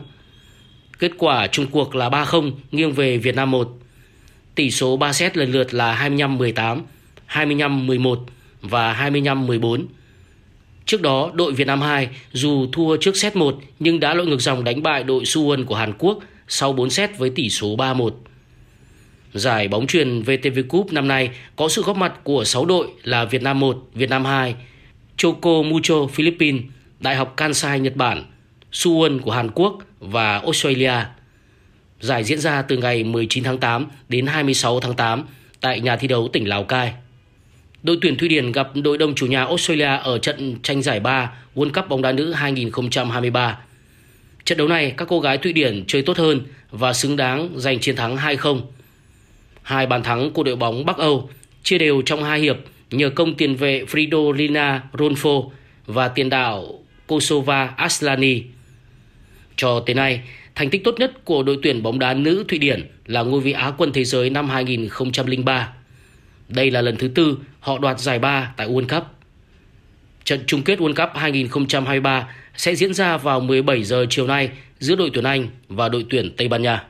Kết 0.99 1.11
quả 1.17 1.47
chung 1.47 1.67
cuộc 1.67 1.95
là 1.95 2.09
3-0 2.09 2.51
nghiêng 2.71 2.91
về 2.91 3.17
Việt 3.17 3.35
Nam 3.35 3.51
1. 3.51 3.79
Tỷ 4.55 4.71
số 4.71 4.97
3 4.97 5.13
set 5.13 5.37
lần 5.37 5.51
lượt 5.51 5.73
là 5.73 6.09
25-18, 6.09 6.81
25-11 7.29 8.25
và 8.61 9.09
25-14. 9.09 9.85
Trước 10.85 11.01
đó, 11.01 11.31
đội 11.33 11.53
Việt 11.53 11.67
Nam 11.67 11.81
2 11.81 12.09
dù 12.31 12.67
thua 12.71 12.97
trước 12.97 13.17
set 13.17 13.35
1 13.35 13.55
nhưng 13.79 13.99
đã 13.99 14.13
lội 14.13 14.27
ngược 14.27 14.41
dòng 14.41 14.63
đánh 14.63 14.83
bại 14.83 15.03
đội 15.03 15.23
Suwon 15.23 15.65
của 15.65 15.75
Hàn 15.75 15.93
Quốc 15.97 16.19
sau 16.47 16.73
4 16.73 16.89
set 16.89 17.17
với 17.17 17.29
tỷ 17.29 17.49
số 17.49 17.75
3-1. 17.75 18.09
Giải 19.33 19.67
bóng 19.67 19.87
truyền 19.87 20.21
VTV 20.21 20.59
Cup 20.69 20.93
năm 20.93 21.07
nay 21.07 21.29
có 21.55 21.69
sự 21.69 21.83
góp 21.83 21.97
mặt 21.97 22.13
của 22.23 22.43
6 22.43 22.65
đội 22.65 22.87
là 23.03 23.25
Việt 23.25 23.41
Nam 23.41 23.59
1, 23.59 23.89
Việt 23.93 24.09
Nam 24.09 24.25
2, 24.25 24.55
Choco 25.17 25.61
Mucho 25.61 26.07
Philippines, 26.07 26.61
Đại 26.99 27.15
học 27.15 27.33
Kansai 27.37 27.79
Nhật 27.79 27.95
Bản, 27.95 28.23
Suwon 28.71 29.19
của 29.19 29.31
Hàn 29.31 29.51
Quốc 29.51 29.77
và 29.99 30.37
Australia. 30.37 30.93
Giải 31.99 32.23
diễn 32.23 32.39
ra 32.39 32.61
từ 32.61 32.77
ngày 32.77 33.03
19 33.03 33.43
tháng 33.43 33.57
8 33.57 33.87
đến 34.09 34.27
26 34.27 34.79
tháng 34.79 34.93
8 34.93 35.23
tại 35.61 35.79
nhà 35.79 35.95
thi 35.95 36.07
đấu 36.07 36.29
tỉnh 36.33 36.49
Lào 36.49 36.63
Cai. 36.63 36.93
Đội 37.83 37.97
tuyển 38.01 38.17
Thụy 38.17 38.29
Điển 38.29 38.51
gặp 38.51 38.69
đội 38.83 38.97
đồng 38.97 39.15
chủ 39.15 39.25
nhà 39.25 39.45
Australia 39.45 39.97
ở 40.03 40.17
trận 40.17 40.55
tranh 40.63 40.81
giải 40.81 40.99
3 40.99 41.31
World 41.55 41.71
Cup 41.73 41.89
bóng 41.89 42.01
đá 42.01 42.11
nữ 42.11 42.33
2023. 42.33 43.57
Trận 44.45 44.57
đấu 44.57 44.67
này 44.67 44.93
các 44.97 45.07
cô 45.07 45.19
gái 45.19 45.37
Thụy 45.37 45.53
Điển 45.53 45.83
chơi 45.87 46.01
tốt 46.01 46.17
hơn 46.17 46.41
và 46.71 46.93
xứng 46.93 47.17
đáng 47.17 47.49
giành 47.55 47.79
chiến 47.79 47.95
thắng 47.95 48.17
2-0. 48.17 48.61
Hai 49.61 49.85
bàn 49.85 50.03
thắng 50.03 50.31
của 50.31 50.43
đội 50.43 50.55
bóng 50.55 50.85
Bắc 50.85 50.97
Âu 50.97 51.29
chia 51.63 51.77
đều 51.77 52.01
trong 52.01 52.23
hai 52.23 52.39
hiệp 52.39 52.57
nhờ 52.91 53.09
công 53.09 53.35
tiền 53.35 53.55
vệ 53.55 53.85
Fridolina 53.91 54.79
Ronfo 54.93 55.49
và 55.85 56.07
tiền 56.07 56.29
đạo 56.29 56.79
Kosova 57.07 57.73
Aslani. 57.77 58.41
Cho 59.55 59.83
tới 59.85 59.93
nay, 59.95 60.21
thành 60.55 60.69
tích 60.69 60.83
tốt 60.83 60.95
nhất 60.99 61.25
của 61.25 61.43
đội 61.43 61.57
tuyển 61.63 61.83
bóng 61.83 61.99
đá 61.99 62.13
nữ 62.13 62.45
Thụy 62.47 62.59
Điển 62.59 62.87
là 63.05 63.21
ngôi 63.23 63.41
vị 63.41 63.51
Á 63.51 63.71
quân 63.77 63.91
thế 63.93 64.03
giới 64.03 64.29
năm 64.29 64.49
2003. 64.49 65.73
Đây 66.51 66.71
là 66.71 66.81
lần 66.81 66.97
thứ 66.97 67.07
tư 67.07 67.37
họ 67.59 67.77
đoạt 67.77 67.99
giải 67.99 68.19
ba 68.19 68.53
tại 68.57 68.67
World 68.67 68.87
Cup. 68.87 69.03
Trận 70.23 70.43
chung 70.47 70.63
kết 70.63 70.79
World 70.79 71.05
Cup 71.05 71.17
2023 71.17 72.27
sẽ 72.55 72.75
diễn 72.75 72.93
ra 72.93 73.17
vào 73.17 73.39
17 73.39 73.83
giờ 73.83 74.05
chiều 74.09 74.27
nay 74.27 74.49
giữa 74.79 74.95
đội 74.95 75.09
tuyển 75.13 75.23
Anh 75.23 75.47
và 75.67 75.89
đội 75.89 76.05
tuyển 76.09 76.35
Tây 76.37 76.47
Ban 76.47 76.61
Nha. 76.61 76.83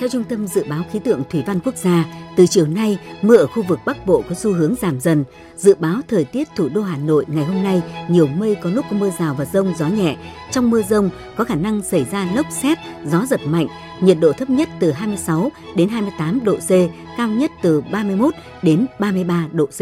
Theo 0.00 0.08
Trung 0.08 0.24
tâm 0.24 0.46
Dự 0.46 0.64
báo 0.68 0.82
Khí 0.92 0.98
tượng 0.98 1.22
Thủy 1.30 1.42
văn 1.46 1.60
Quốc 1.64 1.76
gia, 1.76 2.04
từ 2.36 2.46
chiều 2.46 2.66
nay, 2.66 2.98
mưa 3.22 3.36
ở 3.36 3.46
khu 3.46 3.62
vực 3.62 3.78
Bắc 3.86 4.06
Bộ 4.06 4.24
có 4.28 4.34
xu 4.34 4.52
hướng 4.52 4.74
giảm 4.80 5.00
dần. 5.00 5.24
Dự 5.56 5.74
báo 5.74 6.00
thời 6.08 6.24
tiết 6.24 6.48
thủ 6.56 6.68
đô 6.68 6.82
Hà 6.82 6.96
Nội 6.96 7.24
ngày 7.28 7.44
hôm 7.44 7.62
nay 7.62 7.82
nhiều 8.08 8.26
mây 8.26 8.56
có 8.62 8.70
lúc 8.70 8.84
có 8.90 8.96
mưa 8.96 9.10
rào 9.18 9.34
và 9.34 9.44
rông, 9.44 9.74
gió 9.78 9.88
nhẹ. 9.88 10.16
Trong 10.50 10.70
mưa 10.70 10.82
rông 10.82 11.10
có 11.36 11.44
khả 11.44 11.54
năng 11.54 11.82
xảy 11.82 12.04
ra 12.04 12.28
lốc 12.34 12.46
xét, 12.50 12.78
gió 13.06 13.26
giật 13.26 13.40
mạnh, 13.46 13.66
nhiệt 14.00 14.16
độ 14.20 14.32
thấp 14.32 14.50
nhất 14.50 14.68
từ 14.80 14.92
26 14.92 15.52
đến 15.76 15.88
28 15.88 16.44
độ 16.44 16.56
C, 16.56 16.70
cao 17.16 17.28
nhất 17.28 17.50
từ 17.62 17.80
31 17.80 18.34
đến 18.62 18.86
33 18.98 19.48
độ 19.52 19.66
C. 19.66 19.80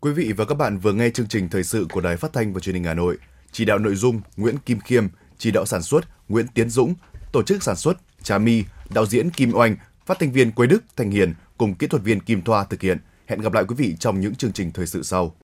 Quý 0.00 0.12
vị 0.12 0.32
và 0.36 0.44
các 0.44 0.54
bạn 0.54 0.78
vừa 0.78 0.92
nghe 0.92 1.10
chương 1.10 1.28
trình 1.28 1.48
thời 1.48 1.64
sự 1.64 1.86
của 1.92 2.00
Đài 2.00 2.16
Phát 2.16 2.32
thanh 2.32 2.52
và 2.52 2.60
Truyền 2.60 2.74
hình 2.74 2.84
Hà 2.84 2.94
Nội. 2.94 3.16
Chỉ 3.52 3.64
đạo 3.64 3.78
nội 3.78 3.94
dung 3.94 4.20
Nguyễn 4.36 4.58
Kim 4.58 4.80
Khiêm, 4.80 5.06
chỉ 5.38 5.50
đạo 5.50 5.66
sản 5.66 5.82
xuất 5.82 6.04
Nguyễn 6.28 6.46
Tiến 6.54 6.70
Dũng, 6.70 6.94
tổ 7.32 7.42
chức 7.42 7.62
sản 7.62 7.76
xuất 7.76 7.96
Trà 8.22 8.38
My, 8.38 8.64
đạo 8.94 9.06
diễn 9.06 9.30
Kim 9.30 9.54
Oanh, 9.54 9.76
phát 10.06 10.18
thanh 10.20 10.32
viên 10.32 10.52
Quế 10.52 10.66
Đức, 10.66 10.84
Thành 10.96 11.10
Hiền 11.10 11.34
cùng 11.58 11.74
kỹ 11.74 11.86
thuật 11.86 12.02
viên 12.02 12.20
Kim 12.20 12.42
Thoa 12.42 12.64
thực 12.64 12.80
hiện. 12.80 12.98
Hẹn 13.26 13.40
gặp 13.40 13.52
lại 13.52 13.64
quý 13.68 13.74
vị 13.78 13.96
trong 13.98 14.20
những 14.20 14.34
chương 14.34 14.52
trình 14.52 14.70
thời 14.72 14.86
sự 14.86 15.02
sau. 15.02 15.34